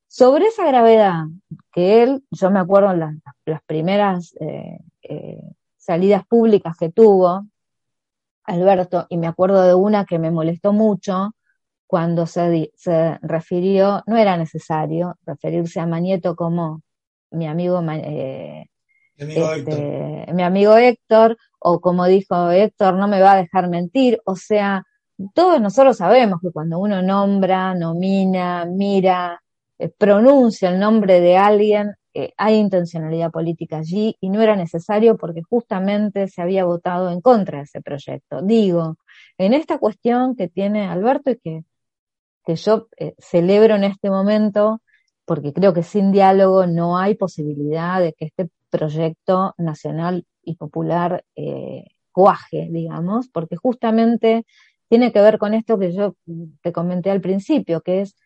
Sobre 0.07 0.47
esa 0.47 0.67
gravedad 0.67 1.25
que 1.73 2.03
él, 2.03 2.23
yo 2.31 2.51
me 2.51 2.61
acuerdo 2.61 2.93
en 2.93 3.01
las, 3.47 3.63
primeras 3.65 4.35
eh, 4.41 4.79
eh, 5.03 5.41
salidas 5.79 6.27
públicas 6.27 6.77
que 6.79 6.91
tuvo, 6.91 7.47
Alberto, 8.45 9.07
y 9.09 9.17
me 9.17 9.27
acuerdo 9.27 9.63
de 9.63 9.75
una 9.75 10.05
que 10.05 10.19
me 10.19 10.31
molestó 10.31 10.73
mucho 10.73 11.35
cuando 11.87 12.27
se, 12.27 12.73
se 12.75 13.19
refirió, 13.23 14.03
no 14.07 14.17
era 14.17 14.37
necesario 14.37 15.17
referirse 15.25 15.81
a 15.81 15.87
Manieto 15.87 16.37
como 16.37 16.83
mi 17.31 17.47
amigo 17.47 17.83
eh, 17.91 18.67
este, 19.17 20.33
mi 20.33 20.43
amigo, 20.43 20.77
Héctor, 20.77 21.37
o 21.59 21.81
como 21.81 22.07
dijo 22.07 22.51
Héctor, 22.51 22.95
no 22.95 23.09
me 23.09 23.21
va 23.21 23.33
a 23.33 23.43
dejar 23.43 23.69
mentir, 23.69 24.21
o 24.25 24.37
sea, 24.37 24.85
todos 25.35 25.61
nosotros 25.61 25.97
sabemos 25.97 26.41
que 26.41 26.51
cuando 26.51 26.79
uno 26.79 27.03
nombra, 27.03 27.75
nomina, 27.75 28.65
mira, 28.65 29.41
eh, 29.79 29.89
pronuncia 29.89 30.71
el 30.71 30.79
nombre 30.79 31.21
de 31.21 31.37
alguien, 31.37 31.95
eh, 32.15 32.33
hay 32.37 32.57
intencionalidad 32.57 33.31
política 33.31 33.79
allí 33.79 34.17
y 34.21 34.29
no 34.29 34.43
era 34.43 34.55
necesario 34.55 35.17
porque 35.17 35.43
justamente 35.43 36.29
se 36.29 36.43
había 36.43 36.65
votado 36.65 37.11
en 37.11 37.21
contra 37.21 37.59
de 37.59 37.65
ese 37.65 37.81
proyecto. 37.81 38.43
Digo, 38.43 38.97
en 39.39 39.55
esta 39.55 39.79
cuestión 39.79 40.37
que 40.37 40.49
tiene 40.49 40.87
Alberto 40.87 41.31
y 41.31 41.39
que, 41.39 41.65
que 42.45 42.57
yo 42.57 42.89
eh, 42.99 43.15
celebro 43.19 43.77
en 43.77 43.85
este 43.85 44.11
momento, 44.11 44.83
porque 45.25 45.53
creo 45.53 45.73
que 45.73 45.83
sin 45.83 46.13
diálogo 46.13 46.67
no 46.67 46.99
hay 46.99 47.15
posibilidad 47.15 48.01
de 48.01 48.13
que 48.13 48.27
este 48.27 48.51
proyecto 48.73 49.55
nacional 49.59 50.25
y 50.43 50.57
popular 50.57 51.25
eh, 51.37 51.85
cuaje, 52.11 52.69
digamos, 52.71 53.29
porque 53.29 53.57
justamente 53.57 54.45
tiene 54.89 55.13
que 55.13 55.21
ver 55.21 55.39
con 55.39 55.55
esto 55.55 55.79
que 55.79 55.93
yo 55.93 56.17
te 56.63 56.73
comenté 56.73 57.11
al 57.11 57.21
principio, 57.21 57.83
que 57.83 58.01
es, 58.03 58.17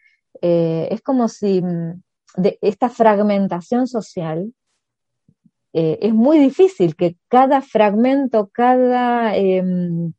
eh, 0.41 0.89
es 0.91 1.03
como 1.03 1.29
si 1.29 1.61
mm, 1.61 2.03
de 2.37 2.59
esta 2.63 2.89
fragmentación 2.89 3.87
social 3.87 4.53
eh, 5.73 5.99
es 6.01 6.15
muy 6.15 6.39
difícil 6.39 6.97
que 6.97 7.17
cada 7.29 7.61
fragmento, 7.61 8.49
cada 8.53 9.37
em, 9.37 10.13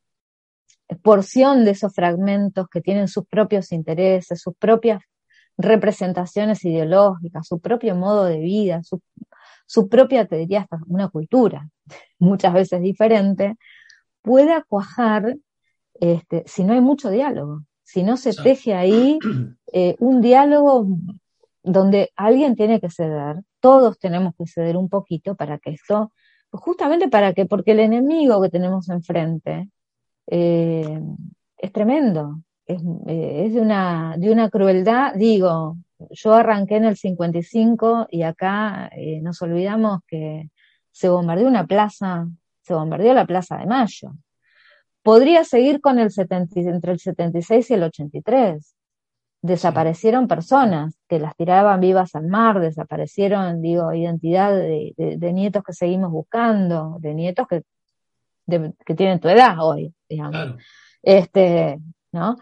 porción 1.01 1.65
de 1.65 1.71
esos 1.71 1.93
fragmentos 1.93 2.67
que 2.69 2.81
tienen 2.81 3.07
sus 3.07 3.25
propios 3.25 3.71
intereses, 3.71 4.41
sus 4.41 4.55
propias 4.55 5.01
representaciones 5.57 6.63
ideológicas, 6.63 7.47
su 7.47 7.59
propio 7.59 7.95
modo 7.95 8.25
de 8.25 8.37
vida, 8.39 8.83
su, 8.83 9.01
su 9.67 9.87
propia, 9.89 10.25
te 10.25 10.37
diría, 10.37 10.61
hasta 10.61 10.79
una 10.87 11.09
cultura, 11.09 11.69
muchas 12.17 12.53
veces 12.53 12.81
diferente, 12.81 13.55
pueda 14.23 14.63
cuajar 14.63 15.37
este, 15.99 16.43
si 16.47 16.63
no 16.63 16.73
hay 16.73 16.81
mucho 16.81 17.09
diálogo, 17.09 17.63
si 17.83 18.03
no 18.03 18.17
se 18.17 18.33
teje 18.33 18.73
ahí 18.73 19.19
eh, 19.71 19.95
un 19.99 20.21
diálogo 20.21 20.87
donde 21.63 22.11
alguien 22.15 22.55
tiene 22.55 22.79
que 22.79 22.89
ceder, 22.89 23.37
todos 23.59 23.99
tenemos 23.99 24.33
que 24.37 24.47
ceder 24.47 24.77
un 24.77 24.89
poquito 24.89 25.35
para 25.35 25.57
que 25.57 25.71
esto, 25.71 26.11
justamente 26.51 27.09
para 27.09 27.33
que, 27.33 27.45
porque 27.45 27.71
el 27.71 27.79
enemigo 27.79 28.41
que 28.41 28.49
tenemos 28.49 28.89
enfrente 28.89 29.69
eh, 30.27 30.99
es 31.57 31.71
tremendo, 31.71 32.41
es, 32.65 32.81
eh, 33.07 33.43
es 33.45 33.53
de, 33.53 33.61
una, 33.61 34.15
de 34.17 34.31
una 34.31 34.49
crueldad, 34.49 35.15
digo, 35.15 35.77
yo 36.09 36.33
arranqué 36.33 36.75
en 36.77 36.85
el 36.85 36.97
55 36.97 38.07
y 38.09 38.23
acá 38.23 38.89
eh, 38.95 39.19
nos 39.21 39.41
olvidamos 39.41 39.99
que 40.07 40.49
se 40.91 41.09
bombardeó 41.09 41.47
una 41.47 41.65
plaza, 41.65 42.27
se 42.61 42.73
bombardeó 42.73 43.13
la 43.13 43.25
Plaza 43.25 43.57
de 43.57 43.65
Mayo. 43.65 44.13
Podría 45.03 45.43
seguir 45.43 45.79
con 45.79 45.99
el 45.99 46.11
70, 46.11 46.59
entre 46.59 46.91
el 46.93 46.99
76 46.99 47.69
y 47.69 47.73
el 47.75 47.83
83. 47.83 48.75
Desaparecieron 49.41 50.27
personas 50.27 50.99
que 51.07 51.19
las 51.19 51.35
tiraban 51.35 51.79
vivas 51.79 52.15
al 52.15 52.27
mar, 52.27 52.59
desaparecieron, 52.59 53.61
digo, 53.61 53.93
identidad 53.93 54.53
de, 54.53 55.31
nietos 55.33 55.63
que 55.63 55.73
seguimos 55.73 56.11
buscando, 56.11 56.97
de 56.99 57.13
nietos 57.13 57.47
que, 57.47 57.61
que 58.85 58.95
tienen 58.95 59.19
tu 59.19 59.29
edad 59.29 59.55
hoy, 59.61 59.93
digamos. 60.09 60.55
Este, 61.03 61.79
¿no? 62.11 62.35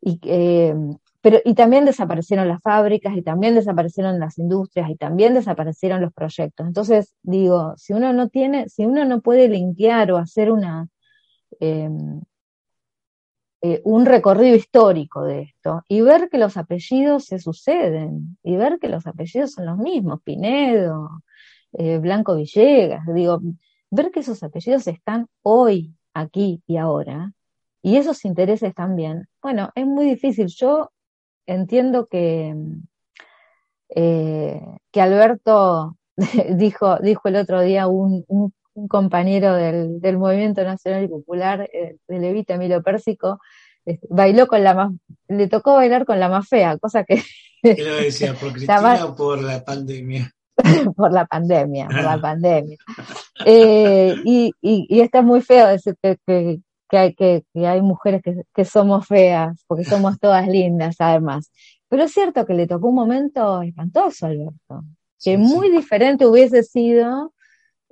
Y, 0.00 0.20
eh, 0.22 0.74
pero, 1.20 1.38
y 1.44 1.54
también 1.54 1.84
desaparecieron 1.84 2.48
las 2.48 2.60
fábricas, 2.62 3.16
y 3.16 3.22
también 3.22 3.54
desaparecieron 3.54 4.20
las 4.20 4.38
industrias, 4.38 4.90
y 4.90 4.96
también 4.96 5.34
desaparecieron 5.34 6.00
los 6.00 6.12
proyectos. 6.12 6.66
Entonces, 6.66 7.14
digo, 7.22 7.74
si 7.76 7.92
uno 7.92 8.12
no 8.12 8.28
tiene, 8.28 8.68
si 8.68 8.86
uno 8.86 9.04
no 9.04 9.20
puede 9.20 9.48
limpiar 9.48 10.12
o 10.12 10.18
hacer 10.18 10.52
una, 10.52 10.88
em, 11.60 12.20
eh, 13.62 13.80
un 13.84 14.06
recorrido 14.06 14.54
histórico 14.54 15.24
de 15.24 15.42
esto, 15.42 15.82
y 15.88 16.00
ver 16.02 16.28
que 16.30 16.38
los 16.38 16.56
apellidos 16.56 17.24
se 17.26 17.38
suceden, 17.40 18.38
y 18.42 18.56
ver 18.56 18.78
que 18.80 18.88
los 18.88 19.06
apellidos 19.06 19.52
son 19.52 19.66
los 19.66 19.78
mismos, 19.78 20.20
Pinedo, 20.22 21.22
eh, 21.72 21.98
Blanco 21.98 22.36
Villegas, 22.36 23.04
digo, 23.12 23.40
ver 23.90 24.10
que 24.12 24.20
esos 24.20 24.42
apellidos 24.42 24.86
están 24.86 25.26
hoy, 25.42 25.94
aquí 26.14 26.62
y 26.66 26.76
ahora, 26.76 27.32
y 27.82 27.96
esos 27.96 28.24
intereses 28.24 28.74
también, 28.74 29.28
bueno, 29.42 29.70
es 29.74 29.86
muy 29.86 30.04
difícil. 30.06 30.48
Yo 30.48 30.90
entiendo 31.48 32.06
que, 32.06 32.54
eh, 33.94 34.60
que 34.92 35.00
Alberto 35.00 35.96
dijo, 36.50 36.98
dijo 36.98 37.28
el 37.28 37.36
otro 37.36 37.62
día 37.62 37.88
un, 37.88 38.24
un, 38.28 38.52
compañero 38.88 39.54
del, 39.54 40.00
del, 40.00 40.18
Movimiento 40.18 40.62
Nacional 40.62 41.02
y 41.02 41.08
Popular, 41.08 41.68
eh, 41.72 41.96
de 42.06 42.18
Levita 42.20 42.54
Emilio 42.54 42.80
Pérsico, 42.80 43.40
este, 43.84 44.06
bailó 44.08 44.46
con 44.46 44.62
la 44.62 44.72
más, 44.74 44.92
le 45.26 45.48
tocó 45.48 45.74
bailar 45.74 46.04
con 46.04 46.20
la 46.20 46.28
más 46.28 46.46
fea, 46.48 46.78
cosa 46.78 47.02
que... 47.02 47.20
¿Qué 47.60 47.82
lo 47.82 47.96
decía? 47.96 48.34
¿Por 48.40 48.52
Cristina 48.52 49.04
o 49.04 49.16
por 49.16 49.42
la 49.42 49.64
pandemia? 49.64 50.32
por 50.96 51.12
la 51.12 51.26
pandemia, 51.26 51.86
por 51.86 52.04
la 52.04 52.20
pandemia. 52.20 52.76
Eh, 53.44 54.14
y, 54.24 54.52
y, 54.60 54.86
y, 54.88 55.00
está 55.00 55.22
muy 55.22 55.40
feo 55.40 55.66
decir 55.66 55.96
que, 56.00 56.18
que, 56.24 56.60
que 56.88 56.98
hay, 56.98 57.14
que, 57.14 57.44
que 57.52 57.66
hay 57.66 57.82
mujeres 57.82 58.22
que, 58.22 58.42
que, 58.54 58.64
somos 58.64 59.06
feas, 59.06 59.64
porque 59.66 59.84
somos 59.84 60.18
todas 60.20 60.46
lindas 60.48 60.96
además. 60.98 61.50
Pero 61.88 62.04
es 62.04 62.12
cierto 62.12 62.46
que 62.46 62.54
le 62.54 62.66
tocó 62.66 62.88
un 62.88 62.94
momento 62.94 63.62
espantoso 63.62 64.26
a 64.26 64.28
Alberto, 64.30 64.84
que 65.22 65.38
muy 65.38 65.70
diferente 65.70 66.26
hubiese 66.26 66.62
sido 66.62 67.32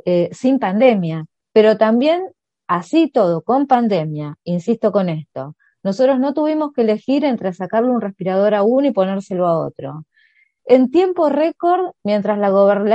eh, 0.04 0.28
sin 0.32 0.58
pandemia, 0.58 1.26
pero 1.52 1.76
también 1.78 2.22
así 2.66 3.08
todo, 3.08 3.42
con 3.42 3.66
pandemia, 3.66 4.36
insisto 4.44 4.92
con 4.92 5.08
esto, 5.08 5.56
nosotros 5.82 6.18
no 6.18 6.34
tuvimos 6.34 6.72
que 6.72 6.82
elegir 6.82 7.24
entre 7.24 7.52
sacarle 7.52 7.90
un 7.90 8.00
respirador 8.00 8.54
a 8.54 8.62
uno 8.62 8.88
y 8.88 8.92
ponérselo 8.92 9.46
a 9.46 9.66
otro 9.66 10.04
en 10.66 10.90
tiempo 10.90 11.28
récord, 11.28 11.92
mientras 12.02 12.38
la, 12.38 12.48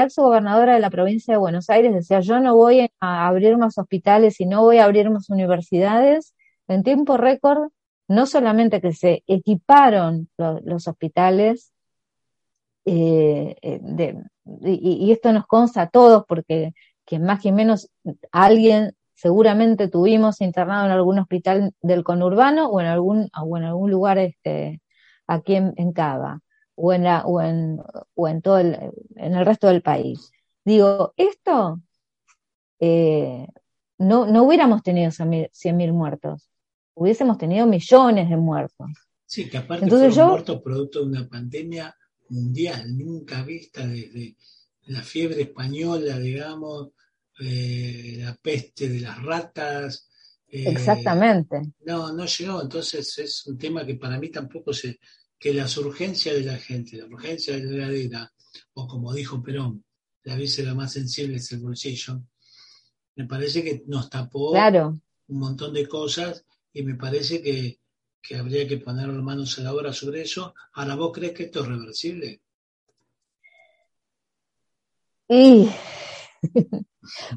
ex 0.03 0.15
gobernadora 0.17 0.73
de 0.73 0.81
la 0.81 0.89
provincia 0.89 1.33
de 1.33 1.37
Buenos 1.37 1.69
Aires 1.69 1.93
decía, 1.93 2.19
yo 2.19 2.39
no 2.41 2.53
voy 2.55 2.91
a 2.99 3.27
abrir 3.27 3.57
más 3.57 3.77
hospitales 3.77 4.41
y 4.41 4.45
no 4.45 4.61
voy 4.61 4.77
a 4.77 4.85
abrir 4.85 5.09
más 5.09 5.29
universidades, 5.29 6.35
en 6.67 6.83
tiempo 6.83 7.15
récord, 7.15 7.69
no 8.09 8.25
solamente 8.25 8.81
que 8.81 8.91
se 8.93 9.23
equiparon 9.25 10.29
los 10.37 10.87
hospitales, 10.87 11.71
eh, 12.83 13.55
eh, 13.61 14.15
y, 14.63 15.11
esto 15.11 15.31
nos 15.31 15.47
consta 15.47 15.83
a 15.83 15.89
todos, 15.89 16.25
porque 16.27 16.73
más 17.19 17.41
que 17.41 17.51
menos 17.53 17.89
alguien 18.31 18.95
seguramente 19.13 19.87
tuvimos 19.87 20.41
internado 20.41 20.85
en 20.85 20.91
algún 20.91 21.19
hospital 21.19 21.73
del 21.81 22.03
conurbano 22.03 22.67
o 22.67 22.81
en 22.81 22.87
algún, 22.87 23.29
o 23.41 23.57
en 23.57 23.63
algún 23.63 23.91
lugar 23.91 24.17
este, 24.17 24.81
aquí 25.27 25.55
en, 25.55 25.73
en 25.77 25.93
Cava 25.93 26.41
o 26.75 26.93
en, 26.93 27.03
la, 27.03 27.25
o 27.25 27.41
en, 27.41 27.79
o 28.15 28.27
en 28.27 28.41
todo 28.41 28.57
el, 28.59 28.77
en 29.15 29.35
el 29.35 29.45
resto 29.45 29.67
del 29.67 29.81
país. 29.81 30.31
Digo, 30.63 31.13
esto 31.17 31.81
eh, 32.79 33.47
no, 33.97 34.25
no 34.25 34.43
hubiéramos 34.43 34.83
tenido 34.83 35.11
100.000 35.11 35.93
muertos, 35.93 36.49
hubiésemos 36.93 37.37
tenido 37.37 37.65
millones 37.67 38.29
de 38.29 38.37
muertos. 38.37 38.89
Sí, 39.25 39.49
que 39.49 39.57
aparte 39.57 39.85
Entonces 39.85 40.13
fueron 40.13 40.31
muertos 40.31 40.61
producto 40.61 40.99
de 40.99 41.05
una 41.05 41.27
pandemia 41.27 41.95
mundial, 42.29 42.97
nunca 42.97 43.43
vista 43.43 43.85
desde 43.85 44.35
la 44.87 45.01
fiebre 45.01 45.43
española, 45.43 46.17
digamos, 46.17 46.89
eh, 47.39 48.17
la 48.19 48.35
peste 48.35 48.89
de 48.89 49.01
las 49.01 49.21
ratas, 49.23 50.07
Eh, 50.53 50.69
Exactamente. 50.69 51.61
No, 51.85 52.11
no 52.11 52.25
llegó. 52.25 52.61
Entonces 52.61 53.17
es 53.19 53.47
un 53.47 53.57
tema 53.57 53.85
que 53.85 53.95
para 53.95 54.19
mí 54.19 54.29
tampoco 54.29 54.73
se. 54.73 54.99
Que 55.41 55.55
las 55.55 55.75
urgencias 55.77 56.35
de 56.35 56.43
la 56.43 56.57
gente, 56.57 56.97
la 56.97 57.07
urgencia 57.07 57.55
de 57.57 57.63
la 57.63 57.87
heladera, 57.87 58.31
o 58.75 58.87
como 58.87 59.11
dijo 59.11 59.41
Perón, 59.41 59.83
la 60.23 60.35
víscera 60.35 60.75
más 60.75 60.93
sensible 60.93 61.37
es 61.37 61.51
el 61.51 61.61
bolsillo, 61.61 62.21
me 63.15 63.25
parece 63.25 63.63
que 63.63 63.83
nos 63.87 64.07
tapó 64.07 64.51
Claro. 64.51 64.99
un 65.29 65.39
montón 65.39 65.73
de 65.73 65.87
cosas 65.87 66.45
y 66.71 66.83
me 66.83 66.93
parece 66.93 67.41
que, 67.41 67.79
que 68.21 68.35
habría 68.35 68.67
que 68.67 68.77
poner 68.77 69.07
las 69.07 69.23
manos 69.23 69.57
a 69.57 69.63
la 69.63 69.73
obra 69.73 69.91
sobre 69.93 70.21
eso. 70.21 70.53
Ahora, 70.73 70.93
¿vos 70.93 71.11
crees 71.11 71.33
que 71.33 71.43
esto 71.45 71.61
es 71.61 71.67
reversible? 71.69 72.41
Y 75.27 75.67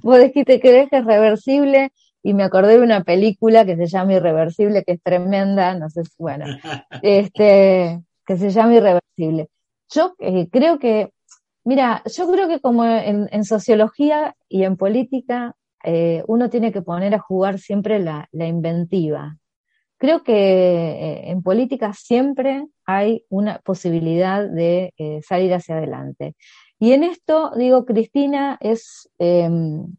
vos 0.02 0.18
dijiste 0.20 0.60
que 0.60 0.68
crees 0.68 0.90
que 0.90 0.98
es 0.98 1.04
reversible 1.06 1.90
y 2.26 2.32
me 2.32 2.42
acordé 2.42 2.78
de 2.78 2.82
una 2.82 3.04
película 3.04 3.66
que 3.66 3.76
se 3.76 3.86
llama 3.86 4.14
Irreversible, 4.14 4.82
que 4.82 4.92
es 4.92 5.02
tremenda, 5.02 5.74
no 5.74 5.90
sé 5.90 6.04
si, 6.04 6.14
bueno, 6.18 6.46
este, 7.02 8.00
que 8.26 8.36
se 8.38 8.48
llama 8.48 8.76
Irreversible. 8.76 9.50
Yo 9.90 10.14
eh, 10.18 10.48
creo 10.50 10.78
que, 10.78 11.10
mira, 11.64 12.02
yo 12.06 12.32
creo 12.32 12.48
que 12.48 12.60
como 12.60 12.86
en, 12.86 13.28
en 13.30 13.44
sociología 13.44 14.34
y 14.48 14.64
en 14.64 14.78
política, 14.78 15.54
eh, 15.84 16.24
uno 16.26 16.48
tiene 16.48 16.72
que 16.72 16.80
poner 16.80 17.14
a 17.14 17.18
jugar 17.18 17.58
siempre 17.58 17.98
la, 17.98 18.26
la 18.32 18.46
inventiva. 18.46 19.36
Creo 19.98 20.22
que 20.22 20.32
eh, 20.32 21.30
en 21.30 21.42
política 21.42 21.92
siempre 21.92 22.64
hay 22.86 23.26
una 23.28 23.58
posibilidad 23.58 24.48
de 24.48 24.94
salir 25.22 25.52
hacia 25.52 25.76
adelante. 25.76 26.36
Y 26.78 26.92
en 26.92 27.04
esto, 27.04 27.52
digo, 27.54 27.84
Cristina 27.84 28.56
es, 28.60 29.10
em, 29.18 29.94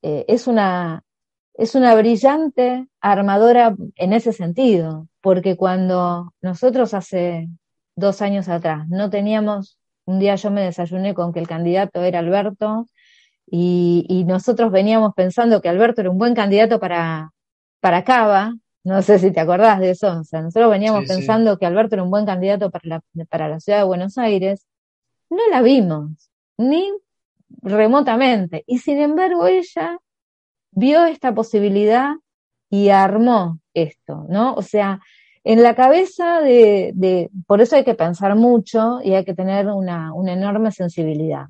es, 0.00 0.46
una, 0.46 1.02
es 1.58 1.74
una 1.74 1.94
brillante 1.96 2.86
armadora 3.00 3.74
en 3.96 4.12
ese 4.12 4.32
sentido, 4.32 5.08
porque 5.20 5.56
cuando 5.56 6.32
nosotros 6.40 6.94
hace 6.94 7.48
dos 7.96 8.22
años 8.22 8.48
atrás 8.48 8.86
no 8.88 9.10
teníamos, 9.10 9.76
un 10.06 10.20
día 10.20 10.36
yo 10.36 10.52
me 10.52 10.62
desayuné 10.62 11.14
con 11.14 11.32
que 11.32 11.40
el 11.40 11.48
candidato 11.48 12.02
era 12.04 12.20
Alberto 12.20 12.86
y, 13.44 14.06
y 14.08 14.24
nosotros 14.24 14.70
veníamos 14.70 15.14
pensando 15.16 15.60
que 15.60 15.68
Alberto 15.68 16.00
era 16.00 16.10
un 16.10 16.18
buen 16.18 16.34
candidato 16.36 16.78
para, 16.78 17.32
para 17.80 18.04
Cava, 18.04 18.54
no 18.84 19.02
sé 19.02 19.18
si 19.18 19.32
te 19.32 19.40
acordás 19.40 19.80
de 19.80 19.90
eso, 19.90 20.20
o 20.20 20.24
sea, 20.24 20.42
nosotros 20.42 20.70
veníamos 20.70 21.00
Sí, 21.02 21.06
sí. 21.08 21.12
pensando 21.16 21.58
que 21.58 21.66
Alberto 21.66 21.96
era 21.96 22.04
un 22.04 22.10
buen 22.10 22.24
candidato 22.24 22.70
para 22.70 22.84
la, 23.14 23.26
para 23.28 23.48
la 23.48 23.58
ciudad 23.58 23.80
de 23.80 23.84
Buenos 23.84 24.16
Aires, 24.16 24.64
no 25.28 25.40
la 25.50 25.60
vimos, 25.60 26.30
ni 26.56 26.88
remotamente. 27.62 28.62
Y 28.66 28.78
sin 28.78 28.98
embargo, 28.98 29.46
ella 29.48 29.98
vio 30.78 31.04
esta 31.04 31.34
posibilidad 31.34 32.12
y 32.70 32.90
armó 32.90 33.58
esto, 33.74 34.26
¿no? 34.28 34.54
O 34.54 34.62
sea, 34.62 35.00
en 35.44 35.62
la 35.62 35.74
cabeza 35.74 36.40
de, 36.40 36.92
de 36.94 37.30
por 37.46 37.60
eso 37.60 37.76
hay 37.76 37.84
que 37.84 37.94
pensar 37.94 38.36
mucho 38.36 39.00
y 39.02 39.14
hay 39.14 39.24
que 39.24 39.34
tener 39.34 39.66
una, 39.68 40.12
una 40.14 40.32
enorme 40.34 40.70
sensibilidad. 40.70 41.46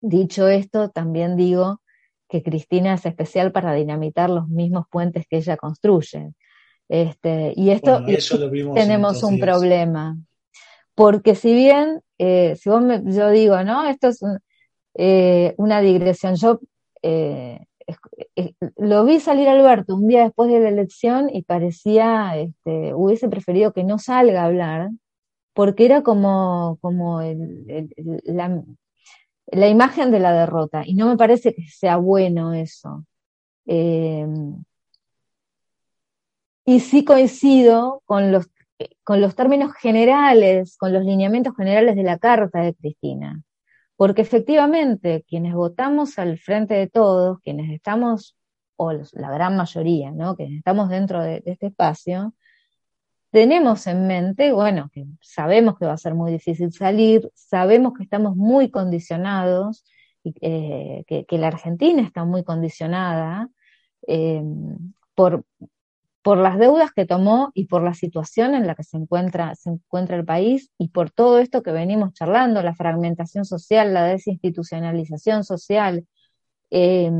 Dicho 0.00 0.48
esto, 0.48 0.90
también 0.90 1.36
digo 1.36 1.80
que 2.28 2.42
Cristina 2.42 2.94
es 2.94 3.04
especial 3.06 3.52
para 3.52 3.74
dinamitar 3.74 4.30
los 4.30 4.48
mismos 4.48 4.86
puentes 4.90 5.26
que 5.28 5.36
ella 5.38 5.56
construye. 5.56 6.32
Este, 6.88 7.52
y 7.56 7.70
esto 7.70 7.92
Bueno, 8.00 8.06
eso 8.08 8.38
lo 8.38 8.50
vimos 8.50 8.74
tenemos 8.74 9.22
un 9.22 9.36
días. 9.36 9.46
problema. 9.46 10.16
Porque 10.94 11.34
si 11.34 11.54
bien, 11.54 12.00
eh, 12.18 12.56
si 12.56 12.68
vos 12.70 12.82
me- 12.82 13.02
yo 13.04 13.30
digo, 13.30 13.62
¿no? 13.64 13.84
Esto 13.88 14.08
es 14.08 14.22
un- 14.22 14.38
eh, 14.94 15.54
una 15.58 15.80
digresión. 15.80 16.34
Yo 16.36 16.60
eh, 17.02 17.58
lo 18.76 19.04
vi 19.04 19.20
salir 19.20 19.48
Alberto 19.48 19.94
un 19.94 20.08
día 20.08 20.24
después 20.24 20.50
de 20.50 20.60
la 20.60 20.68
elección 20.68 21.28
y 21.30 21.42
parecía, 21.42 22.36
este, 22.36 22.94
hubiese 22.94 23.28
preferido 23.28 23.72
que 23.72 23.84
no 23.84 23.98
salga 23.98 24.42
a 24.42 24.46
hablar, 24.46 24.90
porque 25.54 25.84
era 25.84 26.02
como, 26.02 26.78
como 26.80 27.20
la, 28.24 29.68
imagen 29.68 30.10
de 30.10 30.20
la 30.20 30.32
derrota. 30.32 30.82
Y 30.86 30.94
no 30.94 31.08
me 31.08 31.16
parece 31.16 31.54
que 31.54 31.62
sea 31.68 31.96
bueno 31.96 32.54
eso. 32.54 33.04
Eh, 33.66 34.26
y 36.64 36.80
sí 36.80 37.04
coincido 37.04 38.02
con 38.06 38.32
los, 38.32 38.48
con 39.04 39.20
los 39.20 39.34
términos 39.34 39.72
generales, 39.74 40.76
con 40.76 40.92
los 40.92 41.04
lineamientos 41.04 41.56
generales 41.56 41.96
de 41.96 42.02
la 42.02 42.18
carta 42.18 42.60
de 42.60 42.74
Cristina. 42.74 43.42
Porque 44.02 44.22
efectivamente, 44.22 45.24
quienes 45.28 45.54
votamos 45.54 46.18
al 46.18 46.36
frente 46.36 46.74
de 46.74 46.88
todos, 46.88 47.38
quienes 47.38 47.70
estamos, 47.70 48.36
o 48.74 48.90
la 48.90 49.30
gran 49.30 49.56
mayoría, 49.56 50.10
¿no? 50.10 50.34
Quienes 50.34 50.58
estamos 50.58 50.88
dentro 50.88 51.22
de, 51.22 51.40
este 51.46 51.68
espacio, 51.68 52.34
tenemos 53.30 53.86
en 53.86 54.08
mente, 54.08 54.50
bueno, 54.50 54.90
que 54.92 55.04
sabemos 55.20 55.78
que 55.78 55.86
va 55.86 55.92
a 55.92 55.98
ser 55.98 56.14
muy 56.14 56.32
difícil 56.32 56.72
salir, 56.72 57.30
sabemos 57.36 57.92
que 57.96 58.02
estamos 58.02 58.34
muy 58.34 58.72
condicionados, 58.72 59.84
eh, 60.24 61.04
que, 61.06 61.24
que 61.24 61.38
la 61.38 61.46
Argentina 61.46 62.02
está 62.02 62.24
muy 62.24 62.42
condicionada 62.42 63.50
eh, 64.08 64.42
por, 65.14 65.44
por 66.22 66.38
las 66.38 66.58
deudas 66.58 66.92
que 66.92 67.04
tomó 67.04 67.50
y 67.54 67.66
por 67.66 67.82
la 67.82 67.94
situación 67.94 68.54
en 68.54 68.66
la 68.66 68.74
que 68.74 68.84
se 68.84 68.96
encuentra, 68.96 69.54
el 70.10 70.24
país 70.24 70.70
y 70.78 70.88
por 70.88 71.10
todo 71.10 71.38
esto 71.38 71.62
que 71.62 71.72
venimos 71.72 72.14
charlando, 72.14 72.62
la 72.62 72.74
fragmentación 72.74 73.44
social, 73.44 73.92
la 73.92 74.04
desinstitucionalización 74.04 75.44
social. 75.44 76.06
Eh, 76.70 77.10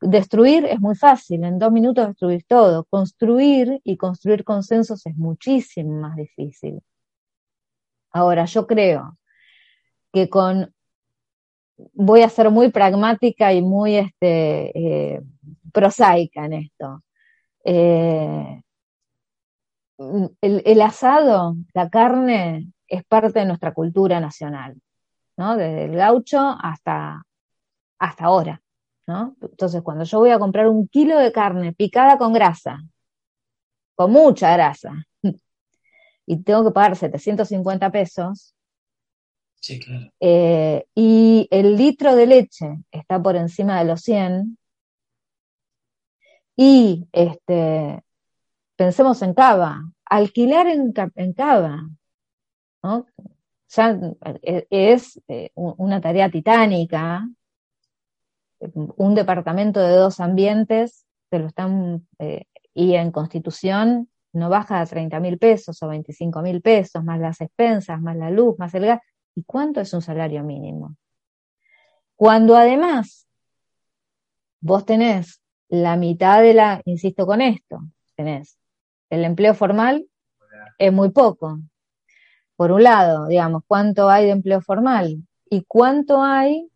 destruir 0.00 0.64
es 0.66 0.80
muy 0.80 0.94
fácil, 0.94 1.44
en 1.44 1.58
dos 1.58 1.72
minutos 1.72 2.06
destruir 2.08 2.44
todo. 2.46 2.84
Construir 2.84 3.80
y 3.84 3.96
construir 3.96 4.44
consensos 4.44 5.04
es 5.06 5.16
muchísimo 5.16 6.00
más 6.00 6.16
difícil. 6.16 6.80
Ahora, 8.12 8.44
yo 8.46 8.66
creo 8.66 9.18
que 10.12 10.28
con, 10.28 10.72
voy 11.94 12.22
a 12.22 12.28
ser 12.28 12.50
muy 12.50 12.70
pragmática 12.70 13.52
y 13.52 13.62
muy 13.62 13.96
este, 13.96 15.16
eh, 15.16 15.22
prosaica 15.72 16.46
en 16.46 16.52
esto. 16.54 17.02
Eh, 17.68 18.62
el, 19.98 20.62
el, 20.64 20.80
asado, 20.82 21.56
la 21.74 21.90
carne, 21.90 22.70
es 22.86 23.04
parte 23.04 23.40
de 23.40 23.46
nuestra 23.46 23.74
cultura 23.74 24.20
nacional, 24.20 24.80
¿no? 25.36 25.56
Desde 25.56 25.86
el 25.86 25.96
gaucho 25.96 26.38
hasta, 26.38 27.24
hasta 27.98 28.24
ahora, 28.24 28.62
¿no? 29.08 29.34
Entonces, 29.40 29.82
cuando 29.82 30.04
yo 30.04 30.20
voy 30.20 30.30
a 30.30 30.38
comprar 30.38 30.68
un 30.68 30.86
kilo 30.86 31.18
de 31.18 31.32
carne 31.32 31.72
picada 31.72 32.16
con 32.18 32.32
grasa, 32.32 32.84
con 33.96 34.12
mucha 34.12 34.52
grasa, 34.52 35.04
y 36.26 36.36
tengo 36.44 36.66
que 36.66 36.70
pagar 36.70 36.94
750 36.94 37.90
pesos, 37.90 38.54
sí, 39.56 39.80
claro. 39.80 40.12
eh, 40.20 40.86
y 40.94 41.48
el 41.50 41.74
litro 41.76 42.14
de 42.14 42.26
leche 42.26 42.78
está 42.92 43.20
por 43.20 43.34
encima 43.34 43.80
de 43.80 43.86
los 43.86 44.02
100, 44.02 44.56
y 46.56 47.06
este, 47.12 48.02
pensemos 48.76 49.20
en 49.22 49.34
Cava, 49.34 49.82
alquilar 50.06 50.66
en, 50.66 50.92
en 51.14 51.32
Cava, 51.34 51.88
¿no? 52.82 53.06
Ya 53.68 53.98
es 54.70 55.20
eh, 55.28 55.50
una 55.54 56.00
tarea 56.00 56.30
titánica, 56.30 57.28
un 58.60 59.14
departamento 59.14 59.80
de 59.80 59.96
dos 59.96 60.20
ambientes, 60.20 61.04
te 61.28 61.38
lo 61.38 61.48
están, 61.48 62.06
eh, 62.18 62.44
y 62.72 62.94
en 62.94 63.10
constitución 63.10 64.08
no 64.32 64.48
baja 64.48 64.80
a 64.80 64.86
30 64.86 65.18
mil 65.20 65.38
pesos 65.38 65.82
o 65.82 65.88
25 65.88 66.42
mil 66.42 66.62
pesos, 66.62 67.02
más 67.02 67.18
las 67.18 67.40
expensas, 67.40 68.00
más 68.00 68.16
la 68.16 68.30
luz, 68.30 68.58
más 68.58 68.72
el 68.74 68.86
gas. 68.86 69.00
¿Y 69.34 69.42
cuánto 69.44 69.80
es 69.80 69.92
un 69.92 70.02
salario 70.02 70.42
mínimo? 70.44 70.96
Cuando 72.14 72.56
además 72.56 73.26
vos 74.60 74.86
tenés 74.86 75.42
la 75.68 75.96
mitad 75.96 76.42
de 76.42 76.54
la, 76.54 76.80
insisto 76.84 77.26
con 77.26 77.40
esto, 77.40 77.80
tenés 78.14 78.58
el 79.10 79.24
empleo 79.24 79.54
formal, 79.54 80.06
es 80.78 80.92
muy 80.92 81.10
poco. 81.10 81.60
Por 82.56 82.72
un 82.72 82.82
lado, 82.82 83.26
digamos, 83.28 83.62
¿cuánto 83.66 84.08
hay 84.08 84.26
de 84.26 84.30
empleo 84.32 84.60
formal? 84.60 85.22
¿Y 85.48 85.64
cuánto 85.64 86.22
hay 86.22 86.68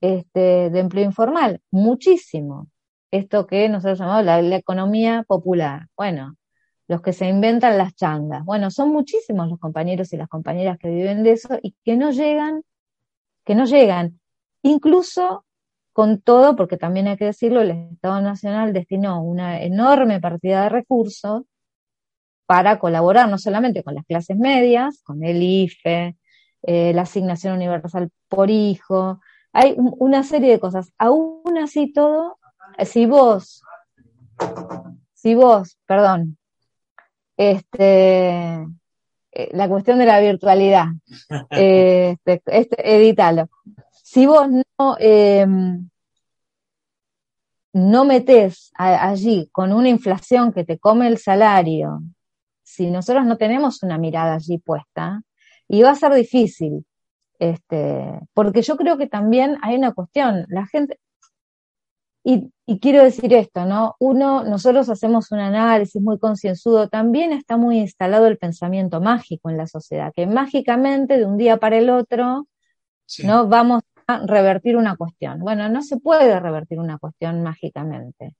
este, 0.00 0.70
de 0.70 0.78
empleo 0.78 1.04
informal? 1.04 1.60
Muchísimo. 1.70 2.68
Esto 3.10 3.46
que 3.46 3.68
nosotros 3.68 3.98
llamamos 3.98 4.24
la, 4.24 4.42
la 4.42 4.56
economía 4.56 5.24
popular. 5.26 5.86
Bueno, 5.96 6.36
los 6.88 7.02
que 7.02 7.12
se 7.12 7.28
inventan 7.28 7.78
las 7.78 7.94
changas. 7.94 8.44
Bueno, 8.44 8.70
son 8.70 8.90
muchísimos 8.90 9.48
los 9.48 9.58
compañeros 9.58 10.12
y 10.12 10.16
las 10.16 10.28
compañeras 10.28 10.78
que 10.78 10.88
viven 10.88 11.22
de 11.22 11.32
eso 11.32 11.58
y 11.62 11.74
que 11.84 11.96
no 11.96 12.10
llegan, 12.10 12.62
que 13.44 13.54
no 13.54 13.66
llegan. 13.66 14.18
Incluso 14.62 15.44
con 15.98 16.20
todo, 16.20 16.54
porque 16.54 16.76
también 16.76 17.08
hay 17.08 17.16
que 17.16 17.24
decirlo, 17.24 17.60
el 17.60 17.72
Estado 17.72 18.20
Nacional 18.20 18.72
destinó 18.72 19.20
una 19.20 19.60
enorme 19.60 20.20
partida 20.20 20.62
de 20.62 20.68
recursos 20.68 21.42
para 22.46 22.78
colaborar 22.78 23.28
no 23.28 23.36
solamente 23.36 23.82
con 23.82 23.96
las 23.96 24.06
clases 24.06 24.36
medias, 24.36 25.02
con 25.02 25.24
el 25.24 25.42
IFE, 25.42 26.16
eh, 26.62 26.92
la 26.94 27.02
asignación 27.02 27.54
universal 27.56 28.10
por 28.28 28.48
hijo, 28.48 29.20
hay 29.52 29.74
una 29.76 30.22
serie 30.22 30.52
de 30.52 30.60
cosas. 30.60 30.92
Aún 30.98 31.58
así 31.58 31.92
todo, 31.92 32.38
si 32.84 33.06
vos 33.06 33.64
si 35.14 35.34
vos, 35.34 35.78
perdón, 35.84 36.38
este, 37.36 38.68
eh, 39.32 39.48
la 39.50 39.68
cuestión 39.68 39.98
de 39.98 40.06
la 40.06 40.20
virtualidad, 40.20 40.86
este, 41.50 42.40
este, 42.46 42.96
edítalo. 42.96 43.48
Si 44.10 44.24
vos 44.24 44.48
no, 44.48 44.96
eh, 45.00 45.46
no 47.74 48.04
metés 48.06 48.72
allí 48.74 49.50
con 49.52 49.74
una 49.74 49.90
inflación 49.90 50.50
que 50.50 50.64
te 50.64 50.78
come 50.78 51.08
el 51.08 51.18
salario, 51.18 52.00
si 52.62 52.90
nosotros 52.90 53.26
no 53.26 53.36
tenemos 53.36 53.82
una 53.82 53.98
mirada 53.98 54.36
allí 54.36 54.56
puesta, 54.56 55.20
y 55.68 55.82
va 55.82 55.90
a 55.90 55.94
ser 55.94 56.14
difícil. 56.14 56.86
Este, 57.38 58.18
porque 58.32 58.62
yo 58.62 58.78
creo 58.78 58.96
que 58.96 59.08
también 59.08 59.58
hay 59.60 59.76
una 59.76 59.92
cuestión, 59.92 60.46
la 60.48 60.66
gente, 60.66 60.98
y, 62.24 62.50
y, 62.64 62.80
quiero 62.80 63.04
decir 63.04 63.34
esto, 63.34 63.66
¿no? 63.66 63.94
Uno, 63.98 64.42
nosotros 64.42 64.88
hacemos 64.88 65.30
un 65.32 65.40
análisis 65.40 66.00
muy 66.00 66.18
concienzudo, 66.18 66.88
también 66.88 67.32
está 67.32 67.58
muy 67.58 67.78
instalado 67.78 68.26
el 68.26 68.38
pensamiento 68.38 69.02
mágico 69.02 69.50
en 69.50 69.58
la 69.58 69.66
sociedad, 69.66 70.14
que 70.16 70.26
mágicamente 70.26 71.18
de 71.18 71.26
un 71.26 71.36
día 71.36 71.58
para 71.58 71.76
el 71.76 71.90
otro, 71.90 72.48
sí. 73.04 73.26
¿no? 73.26 73.46
Vamos 73.48 73.82
revertir 74.26 74.76
una 74.76 74.96
cuestión. 74.96 75.40
Bueno, 75.40 75.68
no 75.68 75.82
se 75.82 75.98
puede 75.98 76.38
revertir 76.40 76.78
una 76.80 76.98
cuestión 76.98 77.42
mágicamente, 77.42 78.34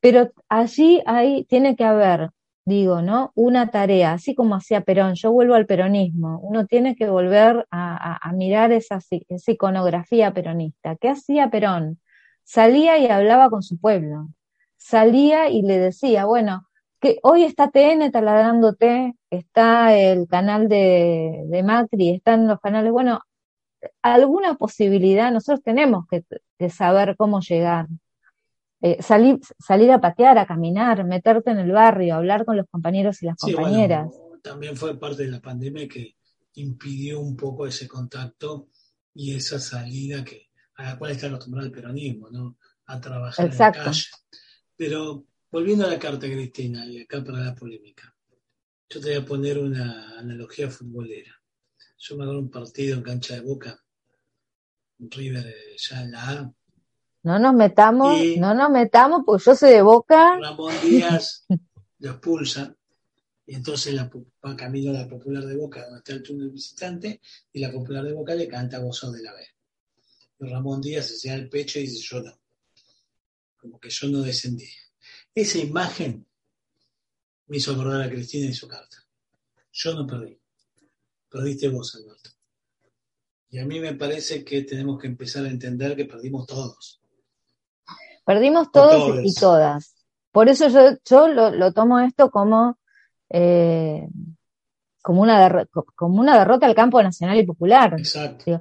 pero 0.00 0.32
allí 0.48 1.02
hay, 1.06 1.44
tiene 1.44 1.76
que 1.76 1.84
haber 1.84 2.30
digo, 2.64 3.02
¿no? 3.02 3.32
Una 3.34 3.70
tarea, 3.70 4.12
así 4.12 4.34
como 4.34 4.54
hacía 4.54 4.82
Perón, 4.82 5.14
yo 5.14 5.32
vuelvo 5.32 5.54
al 5.54 5.66
peronismo, 5.66 6.38
uno 6.42 6.66
tiene 6.66 6.94
que 6.96 7.08
volver 7.08 7.66
a, 7.70 8.32
mirar 8.34 8.72
esa, 8.72 9.00
esa, 9.28 9.52
iconografía 9.52 10.32
peronista. 10.32 10.96
¿Qué 10.96 11.08
hacía 11.08 11.50
Perón? 11.50 12.00
Salía 12.44 12.98
y 12.98 13.06
hablaba 13.08 13.50
con 13.50 13.62
su 13.62 13.78
pueblo, 13.78 14.28
salía 14.76 15.48
y 15.50 15.62
le 15.62 15.78
decía, 15.78 16.24
bueno, 16.26 16.68
que 17.00 17.18
hoy 17.22 17.44
está 17.44 17.70
TN 17.70 18.10
taladrándote, 18.12 19.14
está 19.30 19.94
el 19.96 20.28
canal 20.28 20.68
de, 20.68 21.42
de 21.46 21.62
Macri, 21.62 22.10
están 22.10 22.46
los 22.48 22.60
canales, 22.60 22.92
bueno, 22.92 23.20
alguna 24.02 24.54
posibilidad, 24.56 25.32
nosotros 25.32 25.62
tenemos 25.62 26.06
que, 26.10 26.24
que 26.58 26.70
saber 26.70 27.16
cómo 27.16 27.40
llegar, 27.40 27.86
eh, 28.80 29.02
salir, 29.02 29.38
salir 29.58 29.90
a 29.92 30.00
patear, 30.00 30.38
a 30.38 30.46
caminar, 30.46 31.04
meterte 31.04 31.50
en 31.50 31.58
el 31.58 31.72
barrio, 31.72 32.16
hablar 32.16 32.44
con 32.44 32.56
los 32.56 32.66
compañeros 32.68 33.22
y 33.22 33.26
las 33.26 33.36
sí, 33.38 33.52
compañeras. 33.52 34.08
Bueno, 34.08 34.40
también 34.42 34.76
fue 34.76 34.98
parte 34.98 35.24
de 35.24 35.30
la 35.30 35.40
pandemia 35.40 35.88
que 35.88 36.16
impidió 36.54 37.20
un 37.20 37.36
poco 37.36 37.66
ese 37.66 37.88
contacto 37.88 38.68
y 39.14 39.34
esa 39.34 39.58
salida 39.58 40.24
que 40.24 40.50
a 40.76 40.84
la 40.84 40.98
cual 40.98 41.12
está 41.12 41.26
acostumbrado 41.26 41.66
el 41.66 41.72
peronismo, 41.72 42.30
¿no? 42.30 42.56
A 42.86 43.00
trabajar 43.00 43.46
Exacto. 43.46 43.80
en 43.80 43.84
la 43.84 43.90
calle. 43.90 44.06
Pero 44.76 45.24
volviendo 45.50 45.86
a 45.86 45.90
la 45.90 45.98
carta, 45.98 46.26
Cristina, 46.26 46.84
y 46.86 47.02
acá 47.02 47.22
para 47.22 47.38
la 47.38 47.54
polémica, 47.54 48.14
yo 48.88 49.00
te 49.00 49.08
voy 49.08 49.22
a 49.22 49.24
poner 49.24 49.58
una 49.58 50.18
analogía 50.18 50.70
futbolera. 50.70 51.41
Yo 52.04 52.16
me 52.16 52.24
hago 52.24 52.36
un 52.36 52.50
partido 52.50 52.96
en 52.96 53.02
cancha 53.02 53.34
de 53.34 53.42
boca, 53.42 53.80
River 54.98 55.54
ya 55.76 56.02
en 56.02 56.10
la 56.10 56.30
A, 56.30 56.54
no 57.22 57.38
nos 57.38 57.54
metamos, 57.54 58.20
y 58.20 58.40
no 58.40 58.54
nos 58.54 58.70
metamos, 58.70 59.22
porque 59.24 59.44
yo 59.46 59.54
soy 59.54 59.70
de 59.70 59.82
boca. 59.82 60.36
Ramón 60.36 60.74
Díaz 60.82 61.46
lo 62.00 62.10
expulsa, 62.10 62.76
y 63.46 63.54
entonces 63.54 63.94
la, 63.94 64.10
va 64.44 64.56
camino 64.56 64.90
a 64.90 64.94
la 64.94 65.08
popular 65.08 65.44
de 65.44 65.54
boca, 65.54 65.84
donde 65.84 65.98
está 65.98 66.14
el 66.14 66.24
túnel 66.24 66.50
visitante, 66.50 67.20
y 67.52 67.60
la 67.60 67.70
popular 67.70 68.02
de 68.02 68.14
boca 68.14 68.34
le 68.34 68.48
canta 68.48 68.78
Gozo 68.78 69.12
de 69.12 69.22
la 69.22 69.32
B. 69.34 69.46
Y 70.40 70.46
Ramón 70.48 70.80
Díaz 70.80 71.06
se 71.06 71.28
da 71.28 71.36
el 71.36 71.48
pecho 71.48 71.78
y 71.78 71.82
dice, 71.82 72.02
yo 72.02 72.20
no. 72.20 72.36
Como 73.56 73.78
que 73.78 73.90
yo 73.90 74.08
no 74.08 74.22
descendí. 74.22 74.68
Esa 75.32 75.58
imagen 75.58 76.26
me 77.46 77.58
hizo 77.58 77.70
acordar 77.70 78.02
a 78.02 78.10
Cristina 78.10 78.50
y 78.50 78.54
su 78.54 78.66
carta. 78.66 78.96
Yo 79.70 79.94
no 79.94 80.04
perdí. 80.04 80.41
Perdiste 81.32 81.68
vos, 81.68 81.94
Alberto. 81.94 82.30
Y 83.48 83.58
a 83.58 83.64
mí 83.64 83.80
me 83.80 83.94
parece 83.94 84.44
que 84.44 84.62
tenemos 84.62 85.00
que 85.00 85.06
empezar 85.06 85.44
a 85.44 85.48
entender 85.48 85.96
que 85.96 86.04
perdimos 86.04 86.46
todos. 86.46 87.00
Perdimos 88.24 88.70
todos 88.70 89.18
y 89.24 89.34
todas. 89.34 89.94
Por 90.30 90.48
eso 90.48 90.68
yo, 90.68 90.96
yo 91.04 91.28
lo, 91.28 91.50
lo 91.50 91.72
tomo 91.72 92.00
esto 92.00 92.30
como, 92.30 92.78
eh, 93.30 94.06
como, 95.02 95.22
una 95.22 95.66
como 95.94 96.20
una 96.20 96.38
derrota 96.38 96.66
al 96.66 96.74
campo 96.74 97.02
nacional 97.02 97.38
y 97.38 97.46
popular. 97.46 97.94
Exacto. 97.98 98.44
Digo, 98.46 98.60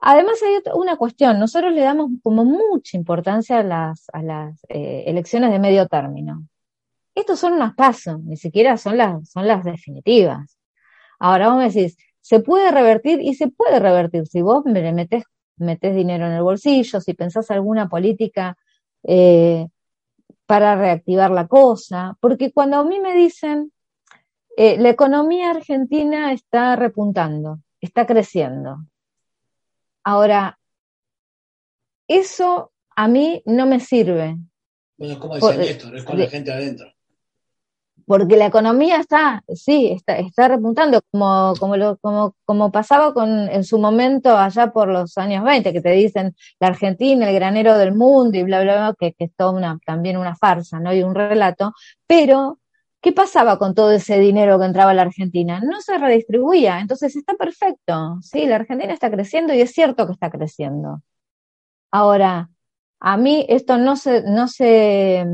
además 0.00 0.42
hay 0.42 0.56
otra, 0.56 0.74
una 0.74 0.96
cuestión, 0.96 1.38
nosotros 1.38 1.72
le 1.72 1.82
damos 1.82 2.10
como 2.22 2.44
mucha 2.44 2.96
importancia 2.96 3.60
a 3.60 3.62
las, 3.62 4.06
a 4.12 4.22
las 4.22 4.60
eh, 4.68 5.04
elecciones 5.06 5.50
de 5.50 5.58
medio 5.58 5.86
término. 5.86 6.46
Estos 7.14 7.38
son 7.38 7.54
unas 7.54 7.74
pasos, 7.74 8.20
ni 8.22 8.36
siquiera 8.36 8.76
son 8.76 8.98
las, 8.98 9.30
son 9.30 9.46
las 9.46 9.64
definitivas. 9.64 10.59
Ahora 11.20 11.50
vos 11.50 11.58
me 11.58 11.70
decís, 11.70 11.96
se 12.20 12.40
puede 12.40 12.70
revertir 12.70 13.20
y 13.20 13.34
se 13.34 13.48
puede 13.48 13.78
revertir 13.78 14.26
si 14.26 14.42
vos 14.42 14.64
me 14.64 14.92
metés, 14.92 15.24
metés 15.56 15.94
dinero 15.94 16.26
en 16.26 16.32
el 16.32 16.42
bolsillo, 16.42 17.00
si 17.00 17.14
pensás 17.14 17.50
alguna 17.50 17.88
política 17.88 18.56
eh, 19.02 19.68
para 20.46 20.74
reactivar 20.76 21.30
la 21.30 21.46
cosa, 21.46 22.16
porque 22.20 22.52
cuando 22.52 22.78
a 22.78 22.84
mí 22.84 22.98
me 23.00 23.14
dicen, 23.14 23.72
eh, 24.56 24.78
la 24.78 24.88
economía 24.88 25.50
argentina 25.50 26.32
está 26.32 26.74
repuntando, 26.74 27.60
está 27.80 28.06
creciendo. 28.06 28.78
Ahora, 30.02 30.58
eso 32.08 32.72
a 32.96 33.08
mí 33.08 33.42
no 33.46 33.66
me 33.66 33.78
sirve. 33.78 34.36
Bueno, 34.96 35.18
¿cómo 35.20 35.34
decía 35.34 35.56
Néstor? 35.56 35.96
Es 35.96 36.04
con 36.04 36.18
la 36.18 36.26
gente 36.26 36.52
adentro. 36.52 36.92
Porque 38.10 38.36
la 38.36 38.46
economía 38.46 38.96
está, 38.98 39.44
sí, 39.54 39.92
está, 39.92 40.18
está 40.18 40.48
repuntando, 40.48 41.00
como, 41.12 41.54
como, 41.60 41.76
lo, 41.76 41.96
como, 41.98 42.34
como 42.44 42.72
pasaba 42.72 43.14
con, 43.14 43.48
en 43.48 43.62
su 43.62 43.78
momento 43.78 44.36
allá 44.36 44.72
por 44.72 44.88
los 44.88 45.16
años 45.16 45.44
20, 45.44 45.72
que 45.72 45.80
te 45.80 45.92
dicen 45.92 46.34
la 46.58 46.66
Argentina, 46.66 47.28
el 47.28 47.36
granero 47.36 47.78
del 47.78 47.94
mundo 47.94 48.36
y 48.36 48.42
bla, 48.42 48.62
bla, 48.62 48.74
bla, 48.74 48.94
que, 48.98 49.12
que 49.12 49.26
es 49.26 49.36
toda 49.36 49.52
una, 49.52 49.78
también 49.86 50.16
una 50.16 50.34
farsa, 50.34 50.80
¿no? 50.80 50.92
Y 50.92 51.04
un 51.04 51.14
relato. 51.14 51.72
Pero, 52.08 52.58
¿qué 53.00 53.12
pasaba 53.12 53.60
con 53.60 53.76
todo 53.76 53.92
ese 53.92 54.18
dinero 54.18 54.58
que 54.58 54.64
entraba 54.64 54.90
a 54.90 54.94
la 54.94 55.02
Argentina? 55.02 55.60
No 55.60 55.80
se 55.80 55.96
redistribuía. 55.96 56.80
Entonces 56.80 57.14
está 57.14 57.34
perfecto. 57.34 58.18
Sí, 58.22 58.44
la 58.46 58.56
Argentina 58.56 58.92
está 58.92 59.08
creciendo 59.08 59.54
y 59.54 59.60
es 59.60 59.70
cierto 59.70 60.06
que 60.06 60.14
está 60.14 60.30
creciendo. 60.30 61.00
Ahora, 61.92 62.50
a 62.98 63.16
mí 63.16 63.46
esto 63.48 63.78
no 63.78 63.94
se, 63.94 64.24
no 64.24 64.48
se, 64.48 65.24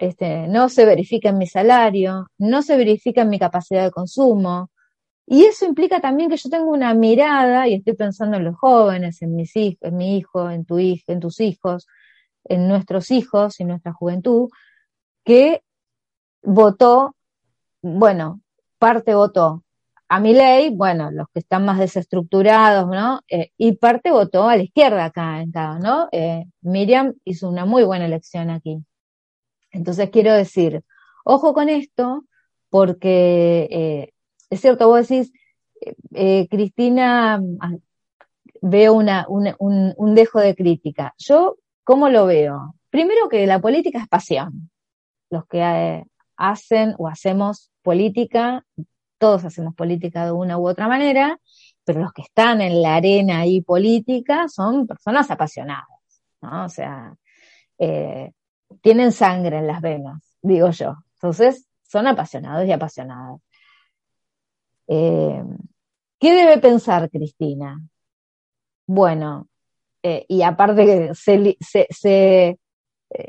este, 0.00 0.48
no 0.48 0.68
se 0.68 0.84
verifica 0.86 1.28
en 1.30 1.38
mi 1.38 1.46
salario, 1.46 2.26
no 2.38 2.62
se 2.62 2.76
verifica 2.76 3.22
en 3.22 3.28
mi 3.30 3.38
capacidad 3.38 3.84
de 3.84 3.90
consumo. 3.90 4.70
Y 5.26 5.44
eso 5.44 5.66
implica 5.66 6.00
también 6.00 6.30
que 6.30 6.36
yo 6.36 6.50
tengo 6.50 6.70
una 6.70 6.94
mirada, 6.94 7.68
y 7.68 7.74
estoy 7.74 7.94
pensando 7.94 8.36
en 8.36 8.44
los 8.44 8.56
jóvenes, 8.56 9.22
en 9.22 9.36
mis 9.36 9.54
hijos, 9.56 9.78
en 9.82 9.96
mi 9.96 10.16
hijo, 10.18 10.50
en 10.50 10.64
tu 10.64 10.78
hijo, 10.78 11.12
en 11.12 11.20
tus 11.20 11.40
hijos, 11.40 11.86
en 12.44 12.68
nuestros 12.68 13.10
hijos, 13.10 13.60
en 13.60 13.68
nuestra 13.68 13.92
juventud, 13.92 14.48
que 15.24 15.62
votó, 16.42 17.14
bueno, 17.82 18.40
parte 18.78 19.14
votó 19.14 19.64
a 20.08 20.18
mi 20.18 20.34
ley, 20.34 20.70
bueno, 20.74 21.10
los 21.12 21.28
que 21.32 21.38
están 21.40 21.64
más 21.64 21.78
desestructurados, 21.78 22.88
¿no? 22.88 23.20
Eh, 23.28 23.52
y 23.56 23.72
parte 23.76 24.10
votó 24.10 24.48
a 24.48 24.56
la 24.56 24.64
izquierda 24.64 25.04
acá 25.04 25.40
en 25.40 25.52
cada, 25.52 25.78
¿no? 25.78 26.08
Eh, 26.10 26.46
Miriam 26.62 27.14
hizo 27.24 27.48
una 27.48 27.64
muy 27.66 27.84
buena 27.84 28.06
elección 28.06 28.50
aquí. 28.50 28.84
Entonces 29.70 30.10
quiero 30.10 30.32
decir, 30.32 30.82
ojo 31.24 31.54
con 31.54 31.68
esto, 31.68 32.24
porque 32.68 33.68
eh, 33.70 34.12
es 34.50 34.60
cierto, 34.60 34.88
vos 34.88 35.08
decís, 35.08 35.32
eh, 36.12 36.46
Cristina, 36.48 37.40
veo 38.60 38.94
una, 38.94 39.26
un, 39.28 39.54
un, 39.58 40.14
dejo 40.14 40.40
de 40.40 40.54
crítica. 40.54 41.14
Yo, 41.18 41.56
¿cómo 41.84 42.08
lo 42.08 42.26
veo? 42.26 42.74
Primero 42.90 43.28
que 43.28 43.46
la 43.46 43.60
política 43.60 43.98
es 44.00 44.08
pasión. 44.08 44.70
Los 45.30 45.46
que 45.46 45.60
eh, 45.60 46.04
hacen 46.36 46.94
o 46.98 47.08
hacemos 47.08 47.70
política, 47.82 48.64
todos 49.18 49.44
hacemos 49.44 49.74
política 49.74 50.24
de 50.24 50.32
una 50.32 50.58
u 50.58 50.68
otra 50.68 50.88
manera, 50.88 51.38
pero 51.84 52.00
los 52.00 52.12
que 52.12 52.22
están 52.22 52.60
en 52.60 52.82
la 52.82 52.96
arena 52.96 53.40
ahí 53.40 53.62
política 53.62 54.48
son 54.48 54.86
personas 54.86 55.30
apasionadas, 55.30 55.86
¿no? 56.40 56.64
O 56.64 56.68
sea, 56.68 57.14
eh, 57.78 58.32
tienen 58.80 59.12
sangre 59.12 59.58
en 59.58 59.66
las 59.66 59.80
venas, 59.80 60.36
digo 60.42 60.70
yo. 60.70 60.96
Entonces, 61.14 61.66
son 61.82 62.06
apasionados 62.06 62.66
y 62.66 62.72
apasionadas. 62.72 63.40
Eh, 64.86 65.42
¿Qué 66.18 66.34
debe 66.34 66.58
pensar 66.58 67.10
Cristina? 67.10 67.80
Bueno, 68.86 69.48
eh, 70.02 70.24
y 70.28 70.42
aparte 70.42 70.84
que 70.84 71.14
se, 71.14 71.56
se, 71.60 71.86
se 71.90 72.58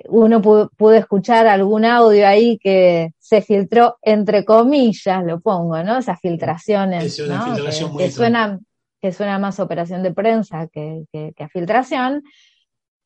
uno 0.10 0.42
pudo, 0.42 0.70
pudo, 0.78 0.94
escuchar 0.94 1.48
algún 1.48 1.86
audio 1.86 2.28
ahí 2.28 2.60
que 2.60 3.14
se 3.20 3.42
filtró, 3.42 3.98
entre 4.02 4.46
comillas, 4.46 5.24
lo 5.24 5.40
pongo, 5.40 5.82
¿no? 5.84 5.98
Esas 5.98 6.20
filtraciones, 6.20 7.06
es 7.06 7.20
una 7.20 7.48
¿no? 7.48 7.98
que, 7.98 8.12
suena, 8.12 8.60
que 9.02 9.12
suena 9.12 9.40
más 9.40 9.60
operación 9.60 10.04
de 10.04 10.14
prensa 10.14 10.68
que, 10.68 11.06
que, 11.12 11.34
que 11.36 11.44
a 11.44 11.50
filtración. 11.50 12.24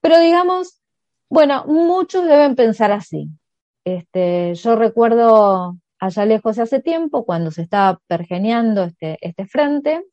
Pero 0.02 0.20
digamos, 0.20 0.82
bueno, 1.30 1.66
muchos 1.68 2.26
deben 2.26 2.56
pensar 2.56 2.92
así. 2.92 3.30
este, 3.86 4.56
yo 4.56 4.76
recuerdo 4.76 5.78
allá 6.00 6.26
lejos 6.26 6.60
hace 6.60 6.82
tiempo, 6.82 7.26
cuando 7.26 7.52
se 7.52 7.62
estaba 7.62 8.00
pergeneando 8.08 8.84
este, 8.84 9.18
este 9.22 9.46
frente, 9.46 10.04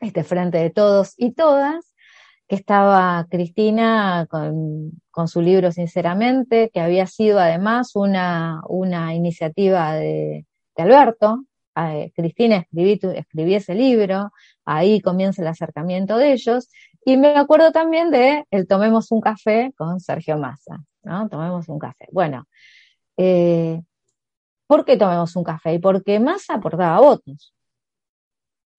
este 0.00 0.24
frente 0.24 0.58
de 0.58 0.70
todos 0.70 1.14
y 1.16 1.32
todas, 1.32 1.94
que 2.48 2.56
estaba 2.56 3.26
Cristina 3.30 4.26
con, 4.30 5.28
su 5.28 5.42
libro 5.42 5.72
Sinceramente, 5.72 6.70
que 6.72 6.80
había 6.80 7.06
sido 7.06 7.40
además 7.40 7.94
una, 7.94 8.62
una 8.68 9.14
iniciativa 9.14 9.94
de, 9.94 10.46
Alberto. 10.76 11.44
Eh, 11.76 12.12
Cristina 12.14 12.56
escribí, 12.56 13.00
escribí 13.14 13.54
ese 13.54 13.74
libro, 13.74 14.32
ahí 14.64 15.00
comienza 15.00 15.42
el 15.42 15.48
acercamiento 15.48 16.16
de 16.16 16.32
ellos, 16.32 16.68
y 17.08 17.16
me 17.16 17.36
acuerdo 17.38 17.72
también 17.72 18.10
de 18.10 18.44
el 18.50 18.66
Tomemos 18.66 19.10
un 19.12 19.22
café 19.22 19.72
con 19.78 19.98
Sergio 19.98 20.36
Massa, 20.36 20.84
¿no? 21.02 21.26
Tomemos 21.30 21.66
un 21.70 21.78
café. 21.78 22.06
Bueno, 22.12 22.46
eh, 23.16 23.80
¿por 24.66 24.84
qué 24.84 24.98
tomemos 24.98 25.34
un 25.34 25.42
café? 25.42 25.72
Y 25.72 25.78
porque 25.78 26.20
Massa 26.20 26.56
aportaba 26.56 27.00
votos. 27.00 27.54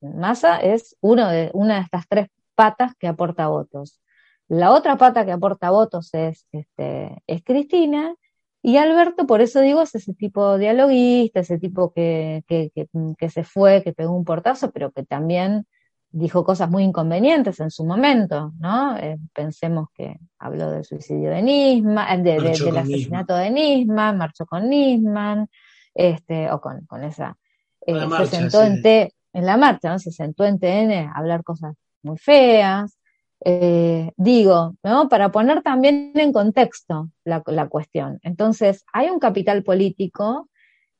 Massa 0.02 0.60
es 0.60 0.96
uno 1.02 1.28
de, 1.28 1.50
una 1.56 1.78
de 1.78 1.82
estas 1.82 2.08
tres 2.08 2.28
patas 2.54 2.94
que 3.00 3.08
aporta 3.08 3.48
votos. 3.48 4.00
La 4.48 4.74
otra 4.74 4.96
pata 4.96 5.26
que 5.26 5.32
aporta 5.32 5.72
votos 5.72 6.14
es, 6.14 6.46
este, 6.52 7.24
es 7.26 7.44
Cristina, 7.44 8.14
y 8.62 8.78
Alberto, 8.78 9.26
por 9.26 9.42
eso 9.42 9.62
digo, 9.62 9.82
es 9.82 9.96
ese 9.96 10.14
tipo 10.14 10.60
dialoguista, 10.60 11.40
ese 11.40 11.58
tipo 11.58 11.92
que, 11.94 12.44
que, 12.48 12.72
que, 13.18 13.30
se 13.30 13.44
fue, 13.44 13.82
que 13.84 13.94
pegó 13.94 14.16
un 14.16 14.26
portazo, 14.26 14.70
pero 14.72 14.92
que 14.92 15.04
también 15.04 15.66
dijo 16.12 16.44
cosas 16.44 16.70
muy 16.70 16.84
inconvenientes 16.84 17.60
en 17.60 17.70
su 17.72 17.86
momento, 17.86 18.54
¿no? 18.60 18.98
Eh, 18.98 19.18
pensemos 19.34 19.90
que 19.94 20.20
habló 20.40 20.72
del 20.72 20.84
suicidio 20.84 21.30
de 21.30 21.42
Nisman, 21.42 22.24
de, 22.24 22.40
del 22.40 22.78
asesinato 22.78 23.36
de 23.36 23.52
Nisman, 23.52 24.18
marchó 24.18 24.46
con 24.46 24.70
Nisman, 24.70 25.48
este, 25.94 26.52
o 26.52 26.60
con, 26.60 26.86
con 26.86 27.04
esa, 27.04 27.38
eh, 27.86 28.08
se 28.18 28.26
sentó 28.26 28.64
en, 28.64 28.82
en 28.84 29.46
la 29.46 29.58
marcha, 29.58 29.90
¿no? 29.90 30.00
Se 30.00 30.12
sentó 30.12 30.46
en 30.46 30.60
TN 30.60 30.92
a 30.92 31.14
hablar 31.16 31.44
cosas 31.44 31.76
muy 32.02 32.18
feas. 32.18 32.98
Eh, 33.46 34.12
digo, 34.18 34.76
¿no? 34.84 35.08
Para 35.08 35.32
poner 35.32 35.62
también 35.62 36.12
en 36.16 36.34
contexto 36.34 37.10
la, 37.24 37.68
cuestión. 37.70 38.20
Entonces, 38.24 38.84
hay 38.92 39.10
un 39.10 39.20
capital 39.20 39.64
político 39.64 40.50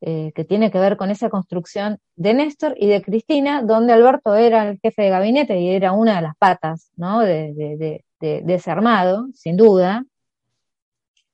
eh, 0.02 0.32
que 0.34 0.46
tiene 0.46 0.72
que 0.72 0.80
ver 0.80 0.98
con 0.98 1.12
esa 1.12 1.30
construcción 1.30 2.00
de 2.16 2.34
Néstor 2.34 2.76
y 2.78 2.88
de 2.88 3.02
Cristina, 3.02 3.62
donde 3.62 3.94
Alberto 3.94 4.36
era 4.36 4.70
el 4.70 4.80
jefe 4.80 5.04
de 5.04 5.10
gabinete 5.10 5.60
y 5.60 5.70
era 5.70 5.92
una 5.92 6.18
de 6.18 6.22
las 6.22 6.38
patas, 6.38 6.92
¿no? 6.96 7.20
De, 7.22 8.04
ese 8.20 8.72
armado, 8.72 9.28
sin 9.34 9.58
duda. 9.58 10.06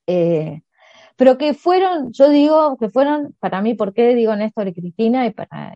Eh, 0.08 0.62
pero 1.16 1.38
que 1.38 1.54
fueron, 1.54 2.12
yo 2.12 2.30
digo 2.30 2.78
que 2.78 2.90
fueron, 2.90 3.36
para 3.40 3.62
mí, 3.62 3.74
¿por 3.76 3.94
qué 3.94 4.16
digo 4.16 4.36
Néstor 4.36 4.68
y 4.68 4.74
Cristina? 4.74 5.26
Y 5.26 5.32
para 5.32 5.74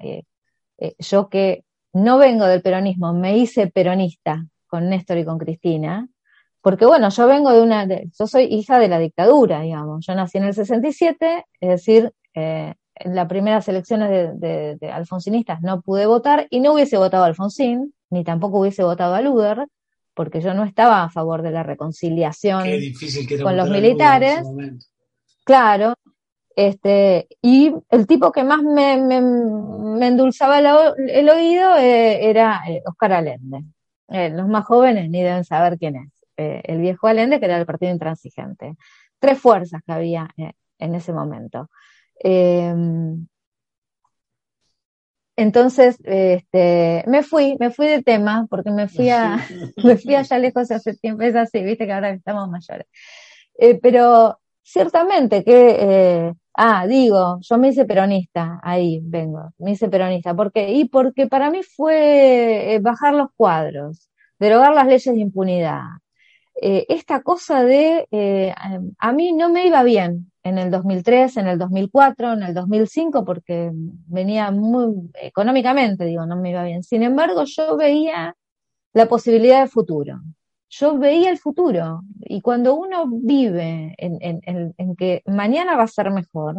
yo 1.00 1.30
que 1.30 1.66
no 1.94 2.18
vengo 2.18 2.46
del 2.46 2.62
peronismo, 2.62 3.14
me 3.14 3.38
hice 3.38 3.68
peronista 3.68 4.46
con 4.68 4.90
Néstor 4.90 5.18
y 5.18 5.26
con 5.26 5.38
Cristina, 5.38 6.08
porque 6.62 6.86
bueno, 6.86 7.10
yo 7.10 7.28
vengo 7.28 7.52
de 7.52 7.62
una, 7.62 7.88
yo 7.88 8.28
soy 8.28 8.44
hija 8.44 8.80
de 8.80 8.90
la 8.90 9.00
dictadura, 9.00 9.62
digamos, 9.62 10.06
yo 10.06 10.16
nací 10.16 10.38
en 10.38 10.46
el 10.46 10.54
67, 10.54 11.46
es 11.62 11.70
decir, 11.70 12.12
eh, 12.36 12.76
en 13.00 13.16
las 13.16 13.28
primeras 13.28 13.68
elecciones 13.68 14.40
de, 14.40 14.78
alfonsinistas 14.92 15.62
no 15.62 15.82
pude 15.82 16.06
votar 16.06 16.48
y 16.50 16.60
no 16.60 16.74
hubiese 16.74 16.98
votado 16.98 17.24
a 17.24 17.28
Alfonsín, 17.28 17.94
ni 18.10 18.24
tampoco 18.24 18.60
hubiese 18.60 18.84
votado 18.84 19.16
a 19.16 19.22
Luder, 19.22 19.68
porque 20.14 20.42
yo 20.42 20.54
no 20.54 20.64
estaba 20.64 21.04
a 21.04 21.10
favor 21.10 21.42
de 21.42 21.52
la 21.52 21.64
reconciliación 21.64 22.64
con 23.42 23.56
los 23.56 23.70
militares. 23.70 24.44
Claro, 25.46 25.96
este, 26.56 27.28
y 27.42 27.74
el 27.90 28.06
tipo 28.06 28.34
que 28.34 28.44
más 28.44 28.62
me, 28.62 28.94
endulzaba 30.06 30.60
el, 30.60 31.30
oído 31.30 31.78
eh, 31.78 32.30
era 32.30 32.62
eh, 32.68 32.82
Oscar 32.86 33.14
Allende. 33.14 33.64
Eh, 34.10 34.30
los 34.30 34.48
más 34.48 34.66
jóvenes 34.66 35.10
ni 35.10 35.24
deben 35.24 35.46
saber 35.46 35.78
quién 35.78 35.96
es. 35.96 36.12
el 36.36 36.80
viejo 36.80 37.08
Allende, 37.08 37.40
que 37.40 37.46
era 37.46 37.58
el 37.58 37.66
partido 37.66 37.94
intransigente. 37.94 38.76
Tres 39.20 39.40
fuerzas 39.40 39.82
que 39.86 39.92
había 39.94 40.28
en 40.36 40.96
ese 40.96 41.14
momento. 41.14 41.70
Em, 42.20 43.28
entonces, 45.36 45.98
este, 46.04 47.04
me 47.08 47.24
fui, 47.24 47.56
me 47.60 47.72
fui 47.72 47.88
de 47.88 48.04
tema, 48.04 48.46
porque 48.50 48.72
me 48.72 48.88
fui 48.90 49.10
a, 49.10 49.38
me 49.84 49.98
fui 49.98 50.16
allá 50.16 50.38
lejos 50.38 50.70
hace 50.72 50.96
tiempo, 50.96 51.24
es 51.24 51.36
así, 51.36 51.64
viste 51.64 51.86
que 51.86 51.94
ahora 51.94 52.10
estamos 52.12 52.50
mayores. 52.50 52.88
pero 53.82 54.40
ciertamente 54.64 55.44
que 55.44 56.36
Ah, 56.62 56.86
digo, 56.88 57.40
yo 57.40 57.58
me 57.58 57.70
hice 57.70 57.86
peronista, 57.86 58.60
ahí 58.62 59.00
vengo, 59.02 59.54
me 59.60 59.72
hice 59.72 59.88
peronista. 59.88 60.36
¿Por 60.36 60.52
qué? 60.52 60.74
Y 60.74 60.90
porque 60.90 61.26
para 61.26 61.50
mí 61.50 61.62
fue 61.64 62.76
eh, 62.76 62.80
bajar 62.80 63.14
los 63.14 63.30
cuadros, 63.38 64.10
derogar 64.40 64.74
las 64.74 64.86
leyes 64.88 65.06
de 65.06 65.22
impunidad. 65.22 65.84
Eh, 66.62 66.86
esta 66.90 67.22
cosa 67.22 67.64
de, 67.64 68.08
eh, 68.12 68.54
a 68.98 69.12
mí 69.14 69.32
no 69.32 69.50
me 69.50 69.68
iba 69.68 69.84
bien 69.84 70.29
en 70.44 70.58
el 70.58 70.72
2003, 70.72 71.38
en 71.38 71.48
el 71.48 71.58
2004, 71.58 72.34
en 72.34 72.44
el 72.44 72.54
2005, 72.54 73.26
porque 73.26 73.72
venía 73.74 74.52
muy 74.52 75.12
económicamente, 75.22 76.06
digo, 76.06 76.26
no 76.26 76.36
me 76.36 76.52
iba 76.52 76.64
bien. 76.64 76.84
Sin 76.84 77.04
embargo, 77.04 77.44
yo 77.46 77.78
veía 77.78 78.36
la 78.94 79.08
posibilidad 79.08 79.62
de 79.62 79.68
futuro 79.68 80.22
yo 80.70 80.98
veía 80.98 81.32
el 81.32 81.38
futuro. 81.38 82.04
Y 82.22 82.42
cuando 82.42 82.76
uno 82.76 83.06
vive 83.08 83.96
en, 83.98 84.96
que 84.96 85.24
mañana 85.26 85.76
va 85.76 85.84
a 85.84 85.88
ser 85.88 86.12
mejor, 86.12 86.56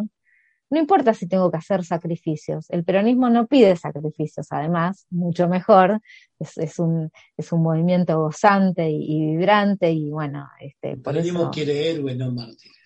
no 0.73 0.79
importa 0.79 1.15
si 1.15 1.27
tengo 1.27 1.51
que 1.51 1.57
hacer 1.57 1.85
sacrificios. 1.85 2.67
El 2.71 2.85
peronismo 2.85 3.29
no 3.29 3.47
pide 3.47 3.75
sacrificios, 3.77 4.47
además, 4.51 5.07
mucho 5.11 5.49
mejor. 5.49 6.01
Es, 6.39 6.79
un, 6.79 7.11
es 7.37 7.53
un 7.53 7.63
movimiento 7.63 8.19
gozante 8.21 8.89
y, 8.89 9.37
vibrante 9.37 9.91
y 9.91 10.11
bueno, 10.11 10.49
este, 10.61 10.93
el 10.93 11.03
peronismo 11.03 11.51
quiere 11.51 11.91
héroes, 11.91 12.17
no 12.17 12.31
mártires. 12.33 12.80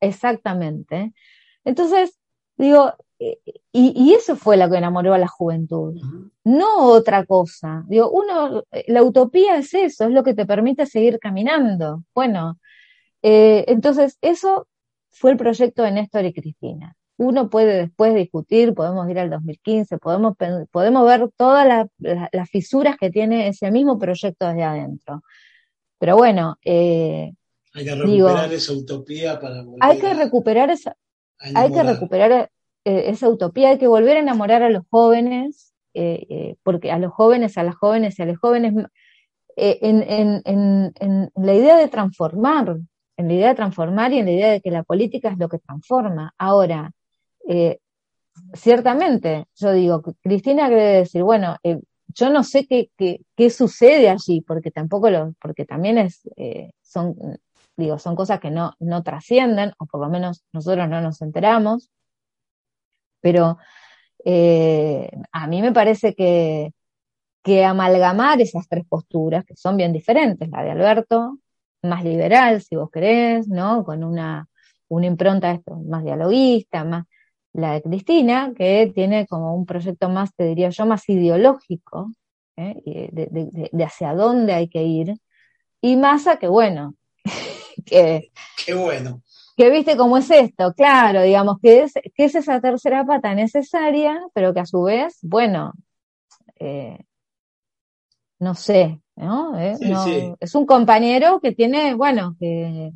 Exactamente. 0.00 1.12
Entonces, 1.64 2.18
digo, 2.56 2.94
y, 3.18 3.38
y, 3.72 4.14
eso 4.14 4.36
fue 4.36 4.56
lo 4.56 4.68
que 4.70 4.76
enamoró 4.76 5.14
a 5.14 5.18
la 5.18 5.28
juventud, 5.28 5.94
no 6.44 6.84
otra 6.84 7.24
cosa. 7.24 7.84
Digo, 7.88 8.10
uno, 8.10 8.64
la 8.88 9.02
utopía 9.02 9.56
es 9.56 9.72
eso, 9.74 10.04
es 10.04 10.10
lo 10.10 10.22
que 10.22 10.34
te 10.34 10.46
permite 10.46 10.86
seguir 10.86 11.18
caminando. 11.18 12.04
Bueno, 12.14 12.58
eh, 13.22 13.64
entonces 13.68 14.18
eso 14.20 14.68
fue 15.10 15.32
el 15.32 15.36
proyecto 15.36 15.82
de 15.82 15.92
Néstor 15.92 16.24
y 16.26 16.32
Cristina. 16.34 16.94
Uno 17.18 17.48
puede 17.48 17.78
después 17.78 18.14
discutir, 18.14 18.74
podemos 18.74 19.08
ir 19.08 19.18
al 19.18 19.30
2015, 19.30 19.98
podemos, 19.98 20.34
podemos 20.70 21.06
ver 21.06 21.30
todas 21.36 21.88
las 21.98 22.50
fisuras 22.50 22.96
que 22.98 23.10
tiene 23.10 23.48
ese 23.48 23.70
mismo 23.70 23.98
proyecto 23.98 24.46
desde 24.46 24.64
adentro. 24.64 25.22
Pero 25.98 26.16
bueno, 26.16 26.56
eh, 26.64 27.32
hay 27.76 27.84
que 27.84 27.94
recuperar 27.94 28.52
esa 28.52 28.72
utopía 28.72 29.38
para 29.38 29.64
Hay 29.80 29.98
que 29.98 30.14
recuperar 30.14 30.70
esa, 30.70 30.96
hay 31.38 31.70
que 31.72 31.82
recuperar 31.82 32.50
eh, 32.84 33.10
esa 33.10 33.28
utopía, 33.28 33.70
hay 33.70 33.78
que 33.78 33.86
volver 33.86 34.16
a 34.16 34.20
enamorar 34.20 34.62
a 34.62 34.70
los 34.70 34.84
jóvenes, 34.88 35.74
eh, 35.92 36.26
eh, 36.30 36.56
porque 36.62 36.90
a 36.90 36.98
los 36.98 37.12
jóvenes, 37.12 37.58
a 37.58 37.64
las 37.64 37.74
jóvenes 37.74 38.18
y 38.18 38.22
a 38.22 38.26
los 38.26 38.38
jóvenes, 38.38 38.74
en, 39.56 40.92
la 41.34 41.54
idea 41.54 41.76
de 41.76 41.88
transformar, 41.88 42.78
en 43.18 43.28
la 43.28 43.34
idea 43.34 43.48
de 43.48 43.54
transformar 43.54 44.12
y 44.12 44.18
en 44.18 44.26
la 44.26 44.32
idea 44.32 44.52
de 44.52 44.60
que 44.60 44.70
la 44.70 44.82
política 44.82 45.30
es 45.30 45.38
lo 45.38 45.48
que 45.48 45.58
transforma. 45.58 46.34
Ahora, 46.38 46.92
ciertamente, 48.54 49.46
yo 49.54 49.72
digo, 49.72 50.02
Cristina 50.22 50.68
debe 50.68 50.98
decir, 50.98 51.22
bueno, 51.22 51.56
yo 52.08 52.30
no 52.30 52.42
sé 52.44 52.66
qué, 52.66 52.90
qué, 52.96 53.50
sucede 53.50 54.08
allí, 54.08 54.42
porque 54.42 54.70
tampoco 54.70 55.10
lo, 55.10 55.34
porque 55.40 55.64
también 55.64 55.98
es, 55.98 56.22
son, 56.82 57.16
digo, 57.76 57.98
son 57.98 58.16
cosas 58.16 58.40
que 58.40 58.50
no, 58.50 58.74
no 58.80 59.02
trascienden, 59.02 59.72
o 59.78 59.86
por 59.86 60.00
lo 60.00 60.08
menos 60.08 60.44
nosotros 60.52 60.88
no 60.88 61.00
nos 61.00 61.20
enteramos. 61.22 61.90
Pero 63.20 63.58
eh, 64.24 65.10
a 65.32 65.46
mí 65.46 65.62
me 65.62 65.72
parece 65.72 66.14
que, 66.14 66.72
que 67.42 67.64
amalgamar 67.64 68.40
esas 68.40 68.68
tres 68.68 68.84
posturas, 68.88 69.44
que 69.44 69.56
son 69.56 69.76
bien 69.76 69.92
diferentes, 69.92 70.48
la 70.50 70.62
de 70.62 70.70
Alberto, 70.72 71.38
más 71.82 72.04
liberal, 72.04 72.60
si 72.62 72.76
vos 72.76 72.90
querés, 72.90 73.48
¿no? 73.48 73.84
Con 73.84 74.04
una, 74.04 74.48
una 74.88 75.06
impronta 75.06 75.52
esto, 75.52 75.76
más 75.76 76.04
dialoguista, 76.04 76.84
más 76.84 77.04
la 77.52 77.72
de 77.72 77.82
Cristina, 77.82 78.52
que 78.54 78.92
tiene 78.94 79.26
como 79.26 79.54
un 79.54 79.64
proyecto 79.66 80.08
más, 80.08 80.34
te 80.34 80.44
diría 80.44 80.68
yo, 80.70 80.86
más 80.86 81.08
ideológico, 81.08 82.10
¿eh? 82.56 83.10
de, 83.12 83.70
de, 83.72 83.84
hacia 83.84 84.14
dónde 84.14 84.52
hay 84.52 84.68
que 84.68 84.82
ir, 84.82 85.14
y 85.80 85.96
Massa, 85.96 86.38
que 86.38 86.48
bueno, 86.48 86.94
que... 87.84 88.30
Qué 88.64 88.74
bueno 88.74 89.22
que 89.56 89.70
viste 89.70 89.96
cómo 89.96 90.18
es 90.18 90.30
esto, 90.30 90.74
claro, 90.74 91.22
digamos, 91.22 91.58
que 91.60 91.82
es, 91.82 91.94
que 92.14 92.24
es 92.24 92.34
esa 92.34 92.60
tercera 92.60 93.06
pata 93.06 93.34
necesaria, 93.34 94.20
pero 94.34 94.52
que 94.52 94.60
a 94.60 94.66
su 94.66 94.82
vez, 94.82 95.18
bueno, 95.22 95.72
eh, 96.58 96.98
no 98.38 98.54
sé, 98.54 99.00
¿no? 99.16 99.58
Eh, 99.58 100.34
es 100.40 100.54
un 100.54 100.66
compañero 100.66 101.40
que 101.40 101.52
tiene, 101.52 101.94
bueno, 101.94 102.36
que, 102.38 102.92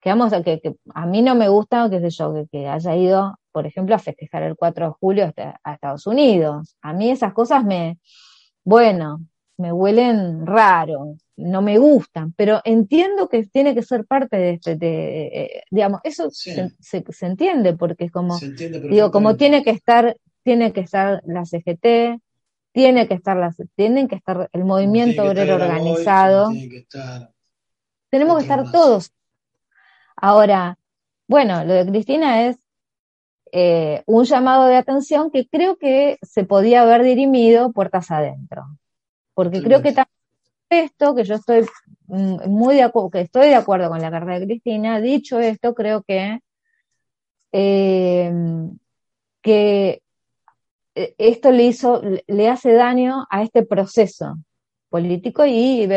que 0.00 0.10
vamos 0.10 0.32
a 0.32 0.42
que, 0.42 0.60
que 0.60 0.74
a 0.94 1.06
mí 1.06 1.22
no 1.22 1.36
me 1.36 1.48
gusta, 1.48 1.88
qué 1.88 2.00
sé 2.00 2.10
yo, 2.10 2.34
que, 2.34 2.46
que 2.50 2.68
haya 2.68 2.96
ido, 2.96 3.38
por 3.52 3.66
ejemplo, 3.66 3.94
a 3.94 3.98
festejar 3.98 4.42
el 4.42 4.56
4 4.56 4.86
de 4.86 4.92
julio 4.98 5.32
a 5.62 5.74
Estados 5.74 6.06
Unidos. 6.08 6.76
A 6.82 6.92
mí 6.92 7.10
esas 7.10 7.32
cosas 7.32 7.64
me, 7.64 7.98
bueno, 8.64 9.20
me 9.58 9.72
huelen 9.72 10.44
raro, 10.44 11.16
no 11.40 11.62
me 11.62 11.78
gustan, 11.78 12.32
pero 12.34 12.60
entiendo 12.64 13.28
que 13.28 13.44
tiene 13.46 13.74
que 13.74 13.82
ser 13.82 14.04
parte 14.06 14.36
de 14.36 14.50
este, 14.52 14.76
de, 14.76 15.26
eh, 15.28 15.62
digamos, 15.70 16.00
eso 16.04 16.30
Sí. 16.30 16.52
se, 16.52 16.70
se- 16.80 17.12
se 17.12 17.26
entiende 17.26 17.74
porque 17.76 18.04
es 18.04 18.12
como, 18.12 18.38
digo, 18.40 19.10
como 19.10 19.36
tiene 19.36 19.62
que 19.64 19.70
estar, 19.70 20.16
tiene 20.44 20.72
que 20.72 20.80
estar 20.80 21.22
la 21.26 21.44
CGT, 21.44 22.20
tiene 22.72 23.08
que 23.08 23.14
estar 23.14 23.36
las, 23.36 23.56
tienen 23.74 24.08
que 24.08 24.16
estar 24.16 24.48
el 24.52 24.64
movimiento 24.64 25.24
obrero 25.24 25.56
organizado, 25.56 26.48
que 26.70 26.78
estar 26.78 27.30
tenemos 28.10 28.36
que 28.36 28.42
estar 28.42 28.62
más. 28.62 28.72
todos. 28.72 29.12
Ahora, 30.16 30.78
bueno, 31.28 31.64
lo 31.64 31.74
de 31.74 31.86
Cristina 31.86 32.46
es 32.46 32.58
eh, 33.52 34.02
un 34.06 34.24
llamado 34.24 34.66
de 34.66 34.76
atención 34.76 35.30
que 35.30 35.46
creo 35.48 35.76
que 35.76 36.18
se 36.22 36.44
podía 36.44 36.82
haber 36.82 37.02
dirimido 37.02 37.72
puertas 37.72 38.10
adentro. 38.10 38.64
Porque 39.34 39.62
creo 39.62 39.82
que 39.82 39.92
también 39.92 40.08
esto, 40.70 41.14
que 41.14 41.24
yo 41.24 41.34
estoy 41.36 41.66
mm, 42.06 42.48
muy 42.48 42.76
de 42.76 42.90
que 43.12 43.20
estoy 43.22 43.48
de 43.48 43.54
acuerdo 43.56 43.88
con 43.90 44.00
la 44.00 44.10
carrera 44.10 44.38
de 44.40 44.46
Cristina, 44.46 45.00
dicho 45.00 45.38
esto, 45.40 45.74
creo 45.74 46.02
que, 46.02 46.40
eh, 47.52 48.32
que 49.42 50.02
eh, 50.94 51.14
esto 51.18 51.50
le 51.52 51.64
hizo, 51.64 52.02
le 52.26 52.48
hace 52.48 52.72
daño 52.72 53.26
a 53.30 53.42
este 53.42 53.64
proceso 53.64 54.36
político 54.88 55.44
y, 55.46 55.88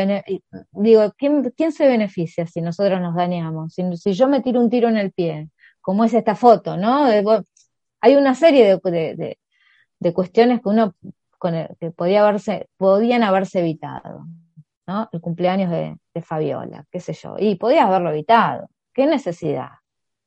digo, 0.71 1.13
¿quién, 1.17 1.51
quién 1.57 1.71
se 1.71 1.87
beneficia 1.87 2.45
si 2.47 2.61
nosotros 2.61 3.01
nos 3.01 3.15
dañamos? 3.15 3.73
Si, 3.73 4.13
yo 4.13 4.27
me 4.27 4.41
tiro 4.41 4.61
un 4.61 4.69
tiro 4.69 4.89
en 4.89 4.97
el 4.97 5.11
pie, 5.11 5.49
como 5.81 6.03
es 6.05 6.13
esta 6.13 6.35
foto, 6.35 6.77
¿no? 6.77 7.05
Hay 8.01 8.15
una 8.15 8.35
serie 8.35 8.65
de, 8.83 8.91
de- 8.91 9.37
de- 9.99 10.13
cuestiones 10.13 10.61
que 10.61 10.69
uno 10.69 10.93
que 11.79 11.91
podía 11.91 12.21
haberse, 12.27 12.69
podían 12.77 13.23
haberse 13.23 13.59
evitado, 13.59 14.25
¿no? 14.87 15.09
El 15.11 15.21
cumpleaños 15.21 15.69
de, 15.71 15.97
de 16.13 16.21
Fabiola, 16.21 16.85
qué 16.91 16.99
sé 16.99 17.13
yo, 17.13 17.35
y 17.39 17.55
podías 17.55 17.85
haberlo 17.85 18.09
evitado. 18.11 18.69
¿Qué 18.93 19.05
necesidad 19.05 19.69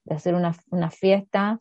de 0.04 0.14
hacer 0.16 0.34
una, 0.34 0.54
una 0.70 0.90
fiesta 0.90 1.60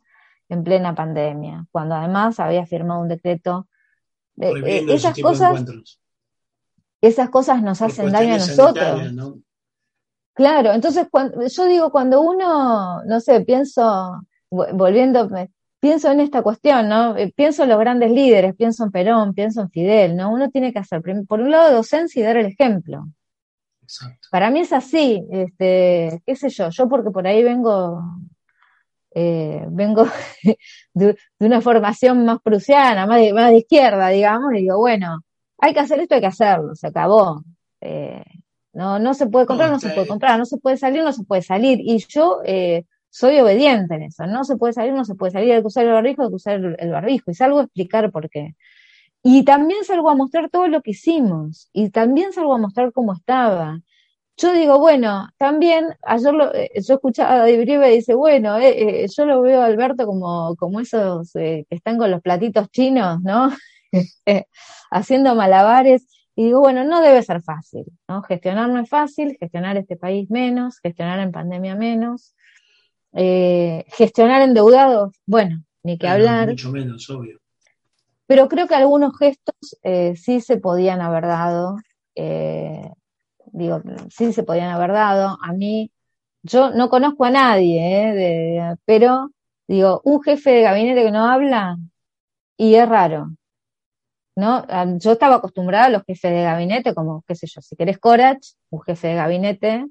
en 0.49 0.63
plena 0.63 0.93
pandemia, 0.95 1.65
cuando 1.71 1.95
además 1.95 2.39
había 2.39 2.65
firmado 2.65 3.01
un 3.01 3.07
decreto? 3.09 3.67
Eh, 4.39 4.51
eh, 4.65 4.85
esas 4.95 5.15
cosas, 5.23 5.49
esas 7.01 7.29
cosas 7.29 7.61
nos 7.61 7.81
hacen 7.81 8.05
daño 8.11 8.33
a 8.33 8.37
nosotros. 8.65 8.85
Claro, 10.33 10.73
entonces 10.73 11.07
cuando, 11.09 11.45
yo 11.47 11.65
digo, 11.65 11.91
cuando 11.91 12.21
uno, 12.21 13.03
no 13.05 13.19
sé, 13.21 13.41
pienso, 13.41 14.21
vo- 14.51 14.73
volviendo, 14.73 15.29
pienso 15.85 16.11
en 16.11 16.19
esta 16.19 16.41
cuestión, 16.41 16.89
¿no? 16.89 17.15
Eh, 17.15 17.31
Pienso 17.35 17.61
en 17.61 17.69
los 17.69 17.77
grandes 17.77 18.09
líderes, 18.09 18.55
pienso 18.55 18.83
en 18.83 18.91
Perón, 18.91 19.35
pienso 19.35 19.61
en 19.61 19.69
Fidel, 19.69 20.15
¿no? 20.15 20.33
Uno 20.33 20.49
tiene 20.49 20.73
que 20.73 20.79
hacer, 20.79 21.03
por 21.27 21.39
un 21.39 21.51
lado, 21.51 21.75
docencia 21.75 22.19
y 22.19 22.23
dar 22.23 22.37
el 22.37 22.47
ejemplo. 22.47 23.05
Exacto. 23.83 24.27
Para 24.31 24.49
mí 24.49 24.61
es 24.61 24.73
así, 24.73 25.23
este, 25.29 26.23
qué 26.25 26.35
sé 26.35 26.49
yo, 26.49 26.71
yo 26.71 26.89
porque 26.89 27.11
por 27.11 27.27
ahí 27.27 27.43
vengo, 27.43 28.01
eh, 29.13 29.63
vengo 29.69 30.05
de, 30.95 31.15
de 31.37 31.45
una 31.45 31.61
formación 31.61 32.25
más 32.25 32.39
prusiana, 32.41 33.05
más 33.05 33.21
de, 33.21 33.31
más 33.31 33.51
de 33.51 33.57
izquierda, 33.57 34.07
digamos, 34.07 34.53
y 34.55 34.61
digo, 34.61 34.79
bueno, 34.79 35.21
hay 35.59 35.75
que 35.75 35.81
hacer 35.81 35.99
esto, 35.99 36.15
hay 36.15 36.21
que 36.21 36.27
hacerlo, 36.27 36.73
se 36.73 36.87
acabó. 36.87 37.43
Eh, 37.79 38.23
no, 38.73 38.97
no 38.97 39.13
se 39.13 39.27
puede 39.27 39.45
comprar, 39.45 39.69
No, 39.69 39.79
se 39.79 39.91
puede 39.91 40.07
comprar, 40.07 40.39
no 40.39 40.45
se 40.45 40.57
puede 40.57 40.77
salir, 40.77 41.03
no 41.03 41.13
se 41.13 41.23
puede 41.23 41.43
salir. 41.43 41.77
Y 41.79 42.03
yo 42.09 42.41
eh, 42.43 42.85
soy 43.15 43.39
obediente 43.39 43.95
en 43.95 44.03
eso, 44.03 44.27
no 44.27 44.43
se 44.43 44.57
puede 44.57 44.73
salir, 44.73 44.93
no 44.93 45.05
se 45.05 45.15
puede 45.15 45.31
salir, 45.31 45.53
hay 45.53 45.61
que 45.61 45.67
usar 45.67 45.85
el 45.85 45.93
barbijo, 45.93 46.23
hay 46.23 46.29
que 46.29 46.35
usar 46.35 46.55
el, 46.77 46.91
barbijo. 46.91 47.31
Y 47.31 47.33
salgo 47.33 47.59
a 47.59 47.63
explicar 47.63 48.11
por 48.11 48.29
qué. 48.29 48.55
Y 49.23 49.45
también 49.45 49.85
salgo 49.85 50.09
a 50.09 50.15
mostrar 50.15 50.49
todo 50.49 50.67
lo 50.67 50.81
que 50.81 50.91
hicimos. 50.91 51.69
Y 51.71 51.91
también 51.91 52.33
salgo 52.33 52.53
a 52.53 52.57
mostrar 52.57 52.91
cómo 52.91 53.13
estaba. 53.13 53.79
Yo 54.35 54.51
digo, 54.51 54.79
bueno, 54.79 55.29
también, 55.37 55.95
ayer 56.03 56.33
lo, 56.33 56.53
eh, 56.53 56.69
yo 56.85 56.95
escuchaba 56.95 57.35
a 57.35 57.37
David 57.37 57.61
Brieve 57.61 57.89
dice, 57.89 58.15
bueno, 58.15 58.57
eh, 58.57 59.03
eh, 59.03 59.07
yo 59.07 59.25
lo 59.25 59.41
veo 59.41 59.61
a 59.61 59.65
Alberto 59.67 60.05
como, 60.05 60.53
como 60.57 60.81
esos 60.81 61.33
eh, 61.37 61.65
que 61.69 61.75
están 61.77 61.97
con 61.97 62.11
los 62.11 62.21
platitos 62.21 62.69
chinos, 62.69 63.21
¿no? 63.21 63.49
Este, 63.93 64.49
haciendo 64.91 65.35
malabares. 65.35 66.05
Y 66.35 66.45
digo, 66.45 66.59
bueno, 66.59 66.83
no 66.83 66.99
debe 66.99 67.23
ser 67.23 67.41
fácil, 67.41 67.85
¿no? 68.09 68.23
Gestionar 68.23 68.67
no 68.69 68.81
es 68.81 68.89
fácil, 68.89 69.37
gestionar 69.39 69.77
este 69.77 69.95
país 69.95 70.29
menos, 70.29 70.79
gestionar 70.79 71.19
en 71.19 71.31
pandemia 71.31 71.75
menos, 71.75 72.35
eh, 73.15 73.85
gestionar 73.89 74.41
endeudados, 74.41 75.13
bueno, 75.25 75.63
ni 75.83 75.97
que 75.97 76.07
hablar. 76.07 76.49
Mucho 76.49 76.71
menos, 76.71 77.09
obvio. 77.09 77.39
Pero 78.27 78.47
creo 78.49 78.67
que 78.67 78.75
algunos 78.75 79.17
gestos 79.17 79.55
eh, 79.83 80.15
sí 80.15 80.41
se 80.41 80.57
podían 80.57 81.01
haber 81.01 81.23
dado, 81.25 81.77
eh, 82.15 82.91
digo, 83.51 83.81
sí 84.09 84.33
se 84.33 84.43
podían 84.43 84.69
haber 84.69 84.91
dado. 84.91 85.37
A 85.41 85.53
mí, 85.53 85.91
yo 86.43 86.71
no 86.71 86.89
conozco 86.89 87.25
a 87.25 87.31
nadie, 87.31 88.09
eh, 88.09 88.13
de- 88.13 88.75
pero 88.85 89.31
digo, 89.67 90.01
un 90.03 90.21
jefe 90.23 90.51
de 90.51 90.61
gabinete 90.61 91.03
que 91.03 91.11
no 91.11 91.25
habla, 91.29 91.77
y 92.57 92.75
es 92.75 92.87
raro, 92.89 93.31
¿no? 94.35 94.65
Ah, 94.69 94.85
Yo 94.97 95.13
estaba 95.13 95.35
acostumbrada 95.35 95.85
a 95.85 95.89
los 95.89 96.03
jefes 96.03 96.31
de 96.31 96.43
gabinete, 96.43 96.93
como, 96.93 97.23
qué 97.27 97.35
sé 97.35 97.47
yo, 97.47 97.61
si 97.61 97.75
querés 97.75 97.99
Corach, 97.99 98.45
un 98.71 98.81
jefe 98.81 99.09
de 99.09 99.15
gabinete 99.15 99.85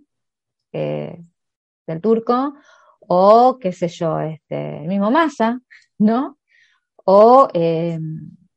del 1.87 2.01
turco, 2.01 2.55
o 3.09 3.59
qué 3.59 3.73
sé 3.73 3.89
yo, 3.89 4.21
este, 4.21 4.79
el 4.83 4.89
mismo 4.89 5.11
Massa, 5.11 5.61
¿no? 5.99 6.39
o, 7.07 7.49
eh, 7.53 7.99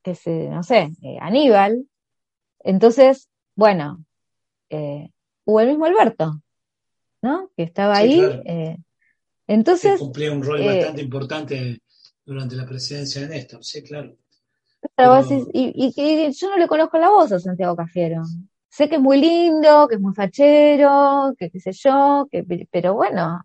que 0.03 0.15
se, 0.15 0.49
no 0.49 0.63
sé, 0.63 0.91
eh, 1.01 1.17
Aníbal. 1.19 1.85
Entonces, 2.59 3.29
bueno, 3.55 4.03
eh, 4.69 5.09
o 5.45 5.59
el 5.59 5.67
mismo 5.69 5.85
Alberto, 5.85 6.41
¿no? 7.21 7.49
Que 7.57 7.63
estaba 7.63 7.95
Sí, 7.97 8.03
ahí. 8.03 8.15
claro. 8.17 8.41
eh, 8.45 8.77
Que 9.47 9.53
entonces, 9.53 9.99
cumplía 9.99 10.31
un 10.31 10.43
rol 10.43 10.63
bastante 10.63 11.01
importante 11.01 11.81
durante 12.25 12.55
la 12.55 12.65
presidencia 12.65 13.21
de 13.21 13.29
Néstor, 13.29 13.63
sí, 13.63 13.83
claro. 13.83 14.15
Pero- 14.95 15.21
y- 15.53 15.93
y 15.95 16.31
yo 16.31 16.49
no 16.49 16.57
le 16.57 16.67
conozco 16.67 16.97
la 16.97 17.09
voz 17.09 17.31
a 17.31 17.39
Santiago 17.39 17.75
Cafiero. 17.75 18.23
Sé 18.69 18.87
que 18.87 18.95
es 18.95 19.01
muy 19.01 19.19
lindo, 19.19 19.87
que 19.87 19.95
es 19.95 20.01
muy 20.01 20.13
fachero, 20.13 21.33
que 21.37 21.49
qué 21.49 21.59
sé 21.59 21.71
yo, 21.73 22.27
que, 22.31 22.43
pero 22.71 22.93
bueno, 22.93 23.41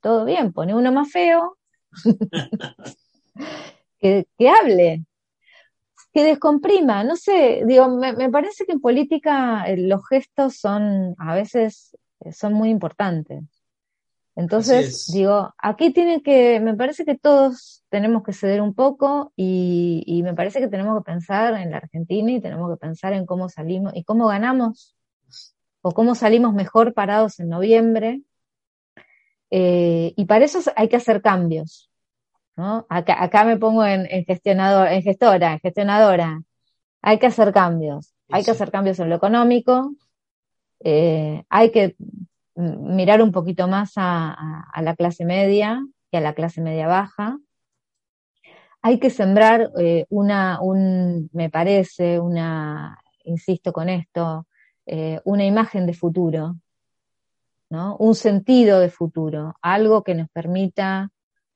todo 0.00 0.24
bien, 0.24 0.52
pone 0.52 0.74
uno 0.74 0.92
más 0.92 1.10
feo, 1.10 1.56
que, 3.98 4.26
que 4.38 4.48
hable, 4.48 5.04
que 6.12 6.24
descomprima, 6.24 7.04
no 7.04 7.16
sé, 7.16 7.62
digo, 7.66 7.88
me, 7.88 8.12
me 8.14 8.30
parece 8.30 8.64
que 8.64 8.72
en 8.72 8.80
política 8.80 9.64
eh, 9.66 9.76
los 9.76 10.06
gestos 10.08 10.56
son, 10.56 11.14
a 11.18 11.34
veces, 11.34 11.96
eh, 12.20 12.32
son 12.32 12.54
muy 12.54 12.70
importantes. 12.70 13.44
Entonces, 14.34 15.08
es. 15.08 15.12
digo, 15.12 15.54
aquí 15.58 15.92
tiene 15.92 16.22
que, 16.22 16.60
me 16.60 16.74
parece 16.74 17.04
que 17.06 17.16
todos 17.16 17.84
tenemos 17.88 18.22
que 18.22 18.34
ceder 18.34 18.60
un 18.60 18.74
poco 18.74 19.32
y, 19.34 20.02
y 20.06 20.22
me 20.22 20.34
parece 20.34 20.60
que 20.60 20.68
tenemos 20.68 20.98
que 20.98 21.04
pensar 21.04 21.54
en 21.54 21.70
la 21.70 21.78
Argentina 21.78 22.30
y 22.30 22.40
tenemos 22.40 22.70
que 22.70 22.78
pensar 22.78 23.14
en 23.14 23.24
cómo 23.24 23.48
salimos 23.48 23.92
y 23.94 24.04
cómo 24.04 24.26
ganamos 24.26 24.94
o 25.80 25.92
cómo 25.92 26.14
salimos 26.14 26.52
mejor 26.52 26.92
parados 26.94 27.40
en 27.40 27.48
noviembre. 27.48 28.20
Eh, 29.50 30.12
y 30.16 30.24
para 30.26 30.44
eso 30.44 30.60
hay 30.76 30.88
que 30.88 30.96
hacer 30.96 31.22
cambios. 31.22 31.90
¿no? 32.56 32.86
Acá, 32.88 33.22
acá 33.22 33.44
me 33.44 33.58
pongo 33.58 33.84
en, 33.84 34.06
en 34.10 34.24
gestionador, 34.24 34.88
en 34.88 35.02
gestora, 35.02 35.52
en 35.54 35.60
gestionadora. 35.60 36.42
Hay 37.02 37.18
que 37.18 37.26
hacer 37.26 37.52
cambios. 37.52 38.14
Hay 38.30 38.42
que 38.44 38.50
hacer 38.52 38.70
cambios 38.70 38.98
en 38.98 39.08
lo 39.10 39.16
económico. 39.16 39.94
eh, 40.80 41.44
hay 41.48 41.70
que 41.70 41.96
mirar 42.56 43.22
un 43.22 43.32
poquito 43.32 43.68
más 43.68 43.92
a, 43.96 44.30
a- 44.32 44.70
a 44.72 44.82
la 44.82 44.94
clase 44.96 45.24
media 45.24 45.80
y 46.10 46.16
a 46.16 46.20
la 46.20 46.34
clase 46.34 46.60
media 46.62 46.86
baja. 46.88 47.38
Hay 48.82 48.98
que 49.00 49.10
sembrar 49.10 49.70
eh, 49.78 50.06
una, 50.10 50.60
un, 50.60 51.28
me 51.32 51.50
parece, 51.50 52.20
una, 52.20 52.98
insisto 53.24 53.72
con 53.72 53.88
esto, 53.88 54.46
eh, 54.86 55.20
una 55.24 55.44
imagen 55.44 55.86
de 55.86 55.94
futuro, 55.94 56.56
¿no? 57.70 57.96
Un 57.98 58.14
sentido 58.14 58.80
de 58.80 58.90
futuro, 58.90 59.54
algo 59.62 60.02
que 60.02 60.14
nos 60.14 60.28
permita 60.30 61.10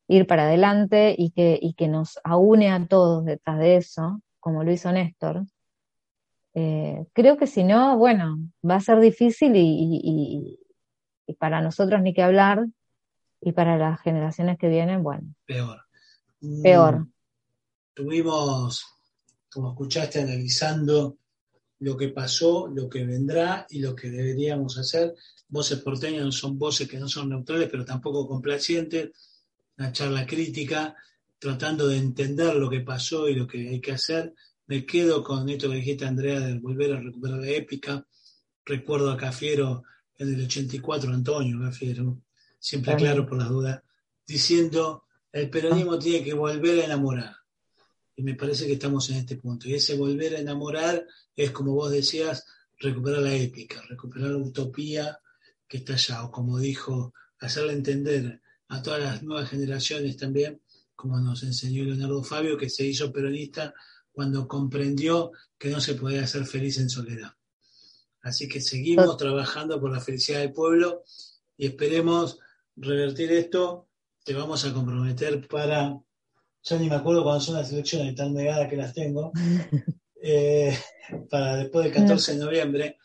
ir 0.09 0.27
para 0.27 0.45
adelante 0.45 1.15
y 1.17 1.31
que, 1.31 1.59
y 1.61 1.75
que 1.75 1.89
nos 1.89 2.19
aúne 2.25 2.71
a 2.71 2.87
todos 2.87 3.25
detrás 3.25 3.59
de 3.59 3.77
eso, 3.77 4.21
como 4.41 4.65
lo 4.65 4.73
hizo 4.73 4.91
Néstor. 4.91 5.45
Eh, 6.55 7.07
creo 7.13 7.37
que 7.37 7.47
si 7.47 7.63
no, 7.63 7.97
bueno, 7.97 8.39
va 8.69 8.77
a 8.77 8.81
ser 8.81 8.99
difícil 9.01 9.55
y, 9.55 10.01
y- 10.03 10.57
para 11.39 11.61
nosotros 11.61 12.03
ni 12.03 12.13
que 12.13 12.25
hablar, 12.25 12.67
y 13.41 13.53
para 13.53 13.79
las 13.79 14.01
generaciones 14.01 14.59
que 14.59 14.69
vienen, 14.69 15.05
bueno, 15.05 15.33
Peor. 15.47 15.81
peor. 16.61 16.99
Mm, 16.99 17.13
Tuvimos, 17.95 18.85
como 19.53 19.71
escuchaste, 19.71 20.21
analizando 20.21 21.19
lo 21.79 21.97
que 21.97 22.09
pasó, 22.09 22.67
lo 22.67 22.89
que 22.89 23.05
vendrá 23.05 23.65
y 23.71 23.81
lo 23.81 23.95
que 23.95 24.11
deberíamos 24.11 24.77
hacer. 24.77 25.15
Voces 25.51 25.81
porteñas 25.81 26.35
son 26.35 26.57
voces 26.59 26.89
que 26.89 26.99
no 26.99 27.09
son 27.09 27.29
neutrales, 27.29 27.69
pero 27.71 27.85
tampoco 27.85 28.27
complacientes. 28.27 29.11
Una 29.77 29.93
charla 29.93 30.27
crítica, 30.27 30.95
tratando 31.39 31.89
de 31.89 31.97
entender 31.97 32.55
lo 32.55 32.71
que 32.71 32.81
pasó 32.81 33.29
y 33.29 33.35
lo 33.35 33.47
que 33.47 33.69
hay 33.69 33.81
que 33.81 33.93
hacer. 33.93 34.33
Me 34.67 34.87
quedo 34.87 35.25
con 35.25 35.49
esto 35.49 35.69
que 35.69 35.77
dijiste, 35.77 36.07
Andrea, 36.07 36.39
de 36.39 36.59
volver 36.59 36.93
a 36.95 37.01
recuperar 37.01 37.41
la 37.41 37.49
épica. 37.49 38.07
Recuerdo 38.65 39.11
a 39.11 39.17
Cafiero 39.17 39.83
en 40.17 40.35
el 40.35 40.45
84, 40.45 41.13
Antonio 41.13 41.59
Cafiero, 41.61 42.21
siempre 42.59 42.95
claro 42.95 43.27
por 43.27 43.39
las 43.39 43.49
dudas, 43.49 43.83
diciendo, 44.27 45.05
el 45.33 45.49
peronismo 45.49 45.99
tiene 45.99 46.23
que 46.23 46.35
volver 46.35 46.81
a 46.81 46.85
enamorar. 46.85 47.35
Y 48.15 48.23
me 48.23 48.35
parece 48.35 48.67
que 48.67 48.75
estamos 48.75 49.09
en 49.11 49.17
este 49.17 49.37
punto. 49.37 49.69
Y 49.69 49.75
ese 49.75 49.97
volver 49.97 50.37
a 50.37 50.41
enamorar 50.41 51.07
es, 51.35 51.51
como 51.51 51.73
vos 51.73 51.91
decías, 51.91 52.45
recuperar 52.79 53.23
la 53.23 53.35
épica, 53.35 53.83
recuperar 53.89 54.31
la 54.31 54.37
utopía 54.37 55.19
que 55.71 55.77
está 55.79 55.95
allá, 55.95 56.25
o 56.25 56.33
como 56.33 56.59
dijo, 56.59 57.15
hacerle 57.39 57.75
entender 57.75 58.43
a 58.67 58.83
todas 58.83 59.01
las 59.01 59.23
nuevas 59.23 59.49
generaciones 59.49 60.17
también, 60.17 60.61
como 60.97 61.21
nos 61.21 61.45
enseñó 61.45 61.85
Leonardo 61.85 62.25
Fabio, 62.25 62.59
que 62.59 62.69
se 62.69 62.85
hizo 62.85 63.13
peronista 63.13 63.73
cuando 64.11 64.49
comprendió 64.49 65.31
que 65.57 65.71
no 65.71 65.81
se 65.81 65.95
podía 65.95 66.27
ser 66.27 66.45
feliz 66.45 66.79
en 66.79 66.91
soledad. 66.91 67.31
Así 68.21 68.49
que 68.49 68.61
seguimos 68.61 69.17
trabajando 69.17 69.81
por 69.81 69.93
la 69.93 70.01
felicidad 70.01 70.41
del 70.41 70.53
pueblo 70.53 71.05
y 71.57 71.67
esperemos 71.67 72.41
revertir 72.75 73.31
esto. 73.31 73.87
Te 74.25 74.35
vamos 74.35 74.65
a 74.65 74.75
comprometer 74.75 75.47
para, 75.47 75.97
ya 76.65 76.79
ni 76.79 76.89
me 76.89 76.97
acuerdo 76.97 77.23
cuándo 77.23 77.41
son 77.41 77.55
las 77.55 77.73
elecciones, 77.73 78.17
tan 78.17 78.35
negadas 78.35 78.69
que 78.69 78.77
las 78.77 78.93
tengo, 78.93 79.31
eh, 80.21 80.77
para 81.31 81.57
después 81.59 81.85
del 81.85 81.95
14 81.95 82.33
de 82.33 82.39
noviembre. 82.45 82.99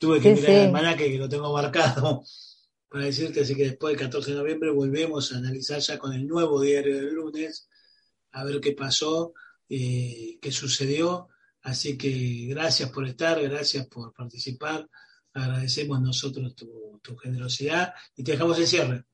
Tuve 0.00 0.20
que 0.20 0.34
mirar 0.34 0.50
el 0.50 0.66
almanaque 0.66 1.12
que 1.12 1.18
lo 1.18 1.28
tengo 1.28 1.52
marcado 1.52 2.24
para 2.88 3.04
decirte, 3.04 3.42
así 3.42 3.54
que 3.54 3.64
después 3.64 3.92
del 3.92 4.00
14 4.00 4.32
de 4.32 4.38
noviembre 4.38 4.70
volvemos 4.72 5.32
a 5.32 5.36
analizar 5.36 5.78
ya 5.78 5.96
con 5.96 6.12
el 6.12 6.26
nuevo 6.26 6.60
diario 6.60 6.96
del 6.96 7.14
lunes, 7.14 7.68
a 8.32 8.42
ver 8.42 8.60
qué 8.60 8.72
pasó, 8.72 9.34
eh, 9.68 10.38
qué 10.42 10.50
sucedió 10.50 11.28
Así 11.62 11.98
que 11.98 12.46
gracias 12.48 12.90
por 12.90 13.06
estar, 13.06 13.40
gracias 13.42 13.86
por 13.86 14.12
participar. 14.14 14.88
Agradecemos 15.34 16.00
nosotros 16.00 16.54
tu, 16.54 17.16
generosidad 17.22 17.92
y 18.16 18.22
te 18.22 18.32
dejamos 18.32 18.58
el 18.58 18.66
cierre, 18.66 19.04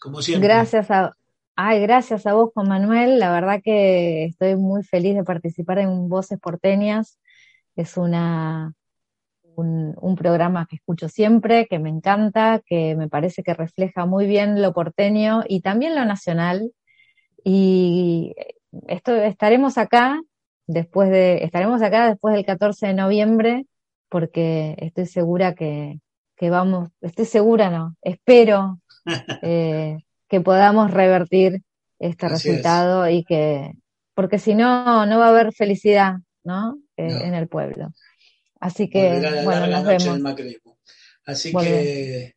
como 0.00 0.22
siempre. 0.22 0.48
Gracias 0.48 0.90
a, 0.90 1.16
ay, 1.56 1.80
gracias 1.80 2.26
a 2.26 2.32
vos, 2.32 2.50
Juan 2.54 2.68
Manuel. 2.68 3.18
La 3.18 3.32
verdad 3.32 3.60
que 3.62 4.26
estoy 4.26 4.56
muy 4.56 4.82
feliz 4.82 5.14
de 5.14 5.24
participar 5.24 5.78
en 5.78 6.08
Voces 6.08 6.38
Porteñas. 6.38 7.18
Es 7.76 7.96
una, 7.96 8.72
un, 9.56 9.94
un, 10.00 10.16
programa 10.16 10.66
que 10.68 10.76
escucho 10.76 11.08
siempre, 11.08 11.66
que 11.66 11.78
me 11.78 11.90
encanta, 11.90 12.60
que 12.64 12.96
me 12.96 13.08
parece 13.08 13.42
que 13.42 13.54
refleja 13.54 14.06
muy 14.06 14.26
bien 14.26 14.62
lo 14.62 14.72
porteño 14.72 15.42
y 15.46 15.60
también 15.60 15.94
lo 15.94 16.04
nacional. 16.04 16.72
Y 17.44 18.34
esto, 18.88 19.14
estaremos 19.14 19.78
acá 19.78 20.20
después 20.66 21.10
de, 21.10 21.44
estaremos 21.44 21.82
acá 21.82 22.08
después 22.08 22.34
del 22.34 22.46
14 22.46 22.88
de 22.88 22.94
noviembre, 22.94 23.66
porque 24.08 24.76
estoy 24.78 25.06
segura 25.06 25.54
que, 25.54 25.98
vamos, 26.40 26.90
estoy 27.00 27.26
segura, 27.26 27.70
no, 27.70 27.96
espero 28.02 28.78
eh, 29.42 29.98
que 30.28 30.40
podamos 30.40 30.90
revertir 30.90 31.62
este 31.98 32.28
resultado 32.28 33.08
y 33.08 33.24
que, 33.24 33.72
porque 34.14 34.38
si 34.38 34.54
no, 34.54 35.06
no 35.06 35.18
va 35.18 35.26
a 35.26 35.30
haber 35.30 35.52
felicidad, 35.52 36.14
¿no? 36.44 36.78
Eh, 36.96 37.08
en 37.24 37.34
el 37.34 37.48
pueblo. 37.48 37.88
Así 38.60 38.88
que, 38.90 39.42
bueno, 39.44 39.66
nos 39.66 39.84
vemos. 39.84 40.20
Así 41.24 41.52
que, 41.52 42.36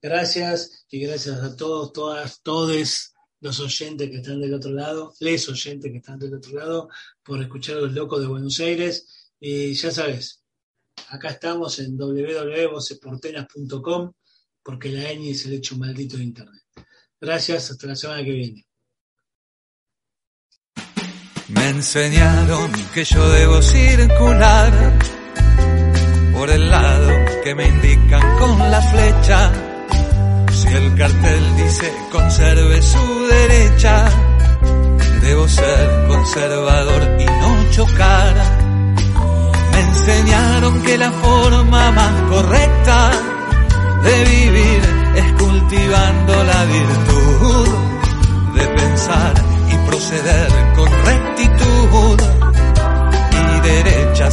gracias 0.00 0.86
y 0.90 1.00
gracias 1.00 1.42
a 1.42 1.54
todos, 1.54 1.92
todas, 1.92 2.40
todes 2.42 3.12
los 3.40 3.60
oyentes 3.60 4.10
que 4.10 4.16
están 4.16 4.40
del 4.40 4.54
otro 4.54 4.72
lado, 4.72 5.14
les 5.20 5.48
oyentes 5.48 5.92
que 5.92 5.98
están 5.98 6.18
del 6.18 6.34
otro 6.34 6.58
lado, 6.58 6.88
por 7.22 7.40
escuchar 7.40 7.76
a 7.76 7.80
los 7.80 7.92
locos 7.92 8.20
de 8.20 8.26
Buenos 8.26 8.58
Aires. 8.60 9.30
Y 9.38 9.74
ya 9.74 9.90
sabes, 9.90 10.42
acá 11.08 11.28
estamos 11.28 11.78
en 11.78 11.94
www.vocesportenas.com 11.96 14.12
porque 14.62 14.88
la 14.88 15.12
ñ 15.12 15.30
es 15.30 15.44
el 15.46 15.52
hecho 15.54 15.76
maldito 15.76 16.16
de 16.16 16.24
Internet. 16.24 16.64
Gracias, 17.20 17.70
hasta 17.70 17.86
la 17.86 17.94
semana 17.96 18.24
que 18.24 18.32
viene. 18.32 18.66
Me 21.48 21.68
enseñaron 21.70 22.70
que 22.92 23.04
yo 23.04 23.26
debo 23.30 23.62
circular 23.62 25.17
por 26.38 26.50
el 26.50 26.70
lado 26.70 27.10
que 27.42 27.52
me 27.56 27.66
indican 27.66 28.38
con 28.38 28.70
la 28.70 28.80
flecha 28.80 29.50
si 30.52 30.68
el 30.68 30.94
cartel 30.94 31.56
dice 31.56 31.92
conserve 32.12 32.80
su 32.80 33.26
derecha, 33.26 34.04
debo 35.20 35.48
ser 35.48 36.06
conservador 36.06 37.16
y 37.18 37.24
no 37.24 37.70
chocar. 37.72 38.34
Me 39.72 39.80
enseñaron 39.80 40.82
que 40.82 40.96
la 40.98 41.10
forma 41.10 41.90
más 41.90 42.22
correcta 42.30 43.10
de 44.04 44.24
vivir 44.24 44.80
es 45.16 45.32
cultivando 45.42 46.44
la 46.44 46.64
virtud 46.64 47.68
de 48.54 48.66
pensar 48.68 49.34
y 49.72 49.88
proceder 49.88 50.48
con 50.76 50.88
rectitud. 51.04 52.20
Y 53.32 53.60
derecha 53.60 54.30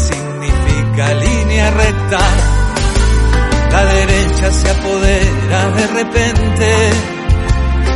significa 0.96 1.14
línea 1.14 1.72
recta 1.72 2.20
la 3.72 3.86
derecha 3.86 4.52
se 4.52 4.70
apodera 4.70 5.70
de 5.72 5.88
repente 5.88 6.90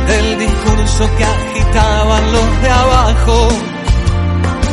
del 0.06 0.38
discurso 0.38 1.08
que 1.16 1.24
agitaban 1.24 2.32
los 2.32 2.62
de 2.62 2.70
abajo 2.70 3.48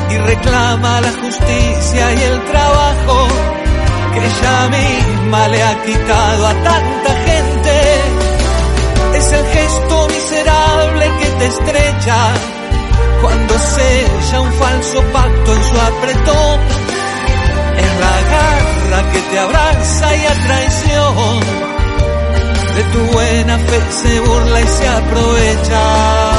y 0.09 0.17
reclama 0.17 1.01
la 1.01 1.11
justicia 1.21 2.13
y 2.13 2.21
el 2.21 2.43
trabajo 2.45 3.28
que 4.13 4.19
ella 4.19 4.69
misma 4.69 5.47
le 5.47 5.63
ha 5.63 5.84
quitado 5.84 6.47
a 6.47 6.53
tanta 6.53 7.11
gente. 7.25 7.82
Es 9.15 9.32
el 9.32 9.45
gesto 9.45 10.07
miserable 10.09 11.11
que 11.19 11.25
te 11.39 11.45
estrecha 11.45 12.17
cuando 13.21 13.53
sella 13.57 14.41
un 14.41 14.51
falso 14.53 15.01
pacto 15.13 15.53
en 15.53 15.63
su 15.63 15.80
apretón. 15.80 16.96
La 17.99 18.15
garra 18.31 19.11
que 19.11 19.19
te 19.19 19.39
abraza 19.39 20.15
y 20.15 20.25
a 20.25 20.33
traición 20.33 21.39
de 22.75 22.83
tu 22.93 22.99
buena 23.11 23.57
fe 23.57 23.81
se 23.89 24.19
burla 24.19 24.61
y 24.61 24.67
se 24.67 24.87
aprovecha. 24.87 26.36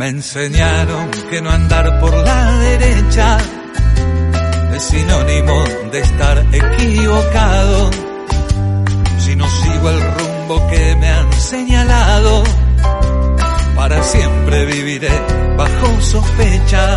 Me 0.00 0.08
enseñaron 0.08 1.10
que 1.28 1.42
no 1.42 1.50
andar 1.50 2.00
por 2.00 2.10
la 2.10 2.52
derecha 2.56 3.36
es 4.74 4.82
sinónimo 4.82 5.62
de 5.92 6.00
estar 6.00 6.38
equivocado. 6.52 7.90
Si 9.18 9.36
no 9.36 9.46
sigo 9.46 9.90
el 9.90 10.00
rumbo 10.00 10.66
que 10.68 10.96
me 10.96 11.06
han 11.06 11.30
señalado, 11.34 12.44
para 13.76 14.02
siempre 14.02 14.64
viviré 14.64 15.12
bajo 15.58 16.00
sospecha. 16.00 16.96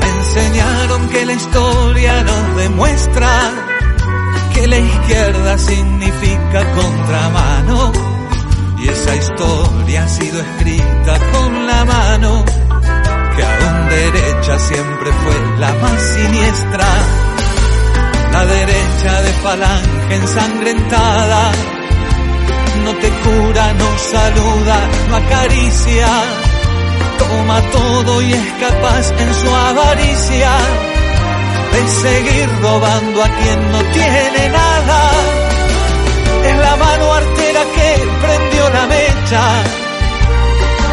Me 0.00 0.08
enseñaron 0.20 1.08
que 1.08 1.26
la 1.26 1.32
historia 1.32 2.22
nos 2.22 2.56
demuestra 2.56 3.50
que 4.54 4.68
la 4.68 4.78
izquierda 4.78 5.58
significa 5.58 6.72
contramano 6.72 8.09
y 8.82 8.88
esa 8.88 9.14
historia 9.14 10.04
ha 10.04 10.08
sido 10.08 10.40
escrita 10.40 11.18
con 11.32 11.66
la 11.66 11.84
mano, 11.84 12.44
que 13.36 13.42
aún 13.44 13.88
derecha 13.88 14.58
siempre 14.58 15.12
fue 15.12 15.58
la 15.58 15.72
más 15.74 16.02
siniestra. 16.02 16.86
La 18.32 18.46
derecha 18.46 19.22
de 19.22 19.32
falange 19.42 20.14
ensangrentada, 20.14 21.52
no 22.84 22.94
te 22.94 23.10
cura, 23.10 23.72
no 23.74 23.98
saluda, 23.98 24.88
no 25.08 25.16
acaricia, 25.16 26.08
toma 27.18 27.60
todo 27.72 28.22
y 28.22 28.32
es 28.32 28.52
capaz 28.60 29.10
en 29.18 29.34
su 29.34 29.54
avaricia 29.54 30.50
de 31.72 31.88
seguir 31.88 32.48
robando 32.62 33.22
a 33.22 33.28
quien 33.28 33.72
no 33.72 33.78
tiene 33.92 34.48
nada 34.50 35.49
es 36.50 36.58
la 36.58 36.76
mano 36.76 37.14
artera 37.14 37.62
que 37.76 37.88
prendió 38.24 38.70
la 38.70 38.86
mecha 38.86 39.42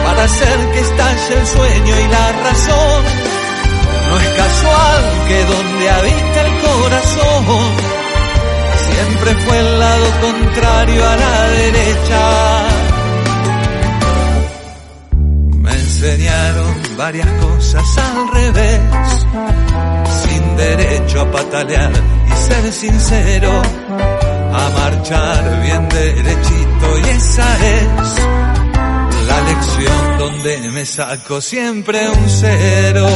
para 0.06 0.24
hacer 0.24 0.58
que 0.74 0.80
estalle 0.80 1.34
el 1.40 1.48
sueño 1.48 1.94
y 2.00 2.08
la 2.16 2.32
razón. 2.48 3.04
No 4.10 4.18
es 4.20 4.30
casual 4.44 5.02
que 5.28 5.40
donde 5.54 5.90
habita 5.90 6.42
el 6.48 6.54
corazón 6.62 7.98
siempre 8.88 9.36
fue 9.46 9.60
el 9.60 9.80
lado 9.80 10.06
contrario 10.22 11.10
a 11.10 11.16
la 11.16 11.48
derecha. 11.50 12.22
Me 15.64 15.72
enseñaron 15.72 16.76
varias 16.98 17.28
cosas 17.44 17.98
al 17.98 18.32
revés, 18.32 18.82
sin 20.24 20.58
derecho 20.58 21.22
a 21.22 21.32
patalear 21.32 21.92
y 22.28 22.32
ser 22.48 22.72
sincero, 22.72 23.62
a 24.54 24.70
marchar 24.70 25.62
bien 25.62 25.90
derechito 25.90 27.00
y 27.04 27.10
esa 27.10 27.68
es 27.68 28.16
la 29.28 29.42
lección 29.42 30.18
donde 30.20 30.72
me 30.72 30.86
saco 30.86 31.42
siempre 31.42 32.10
un 32.10 32.30
cero. 32.30 33.08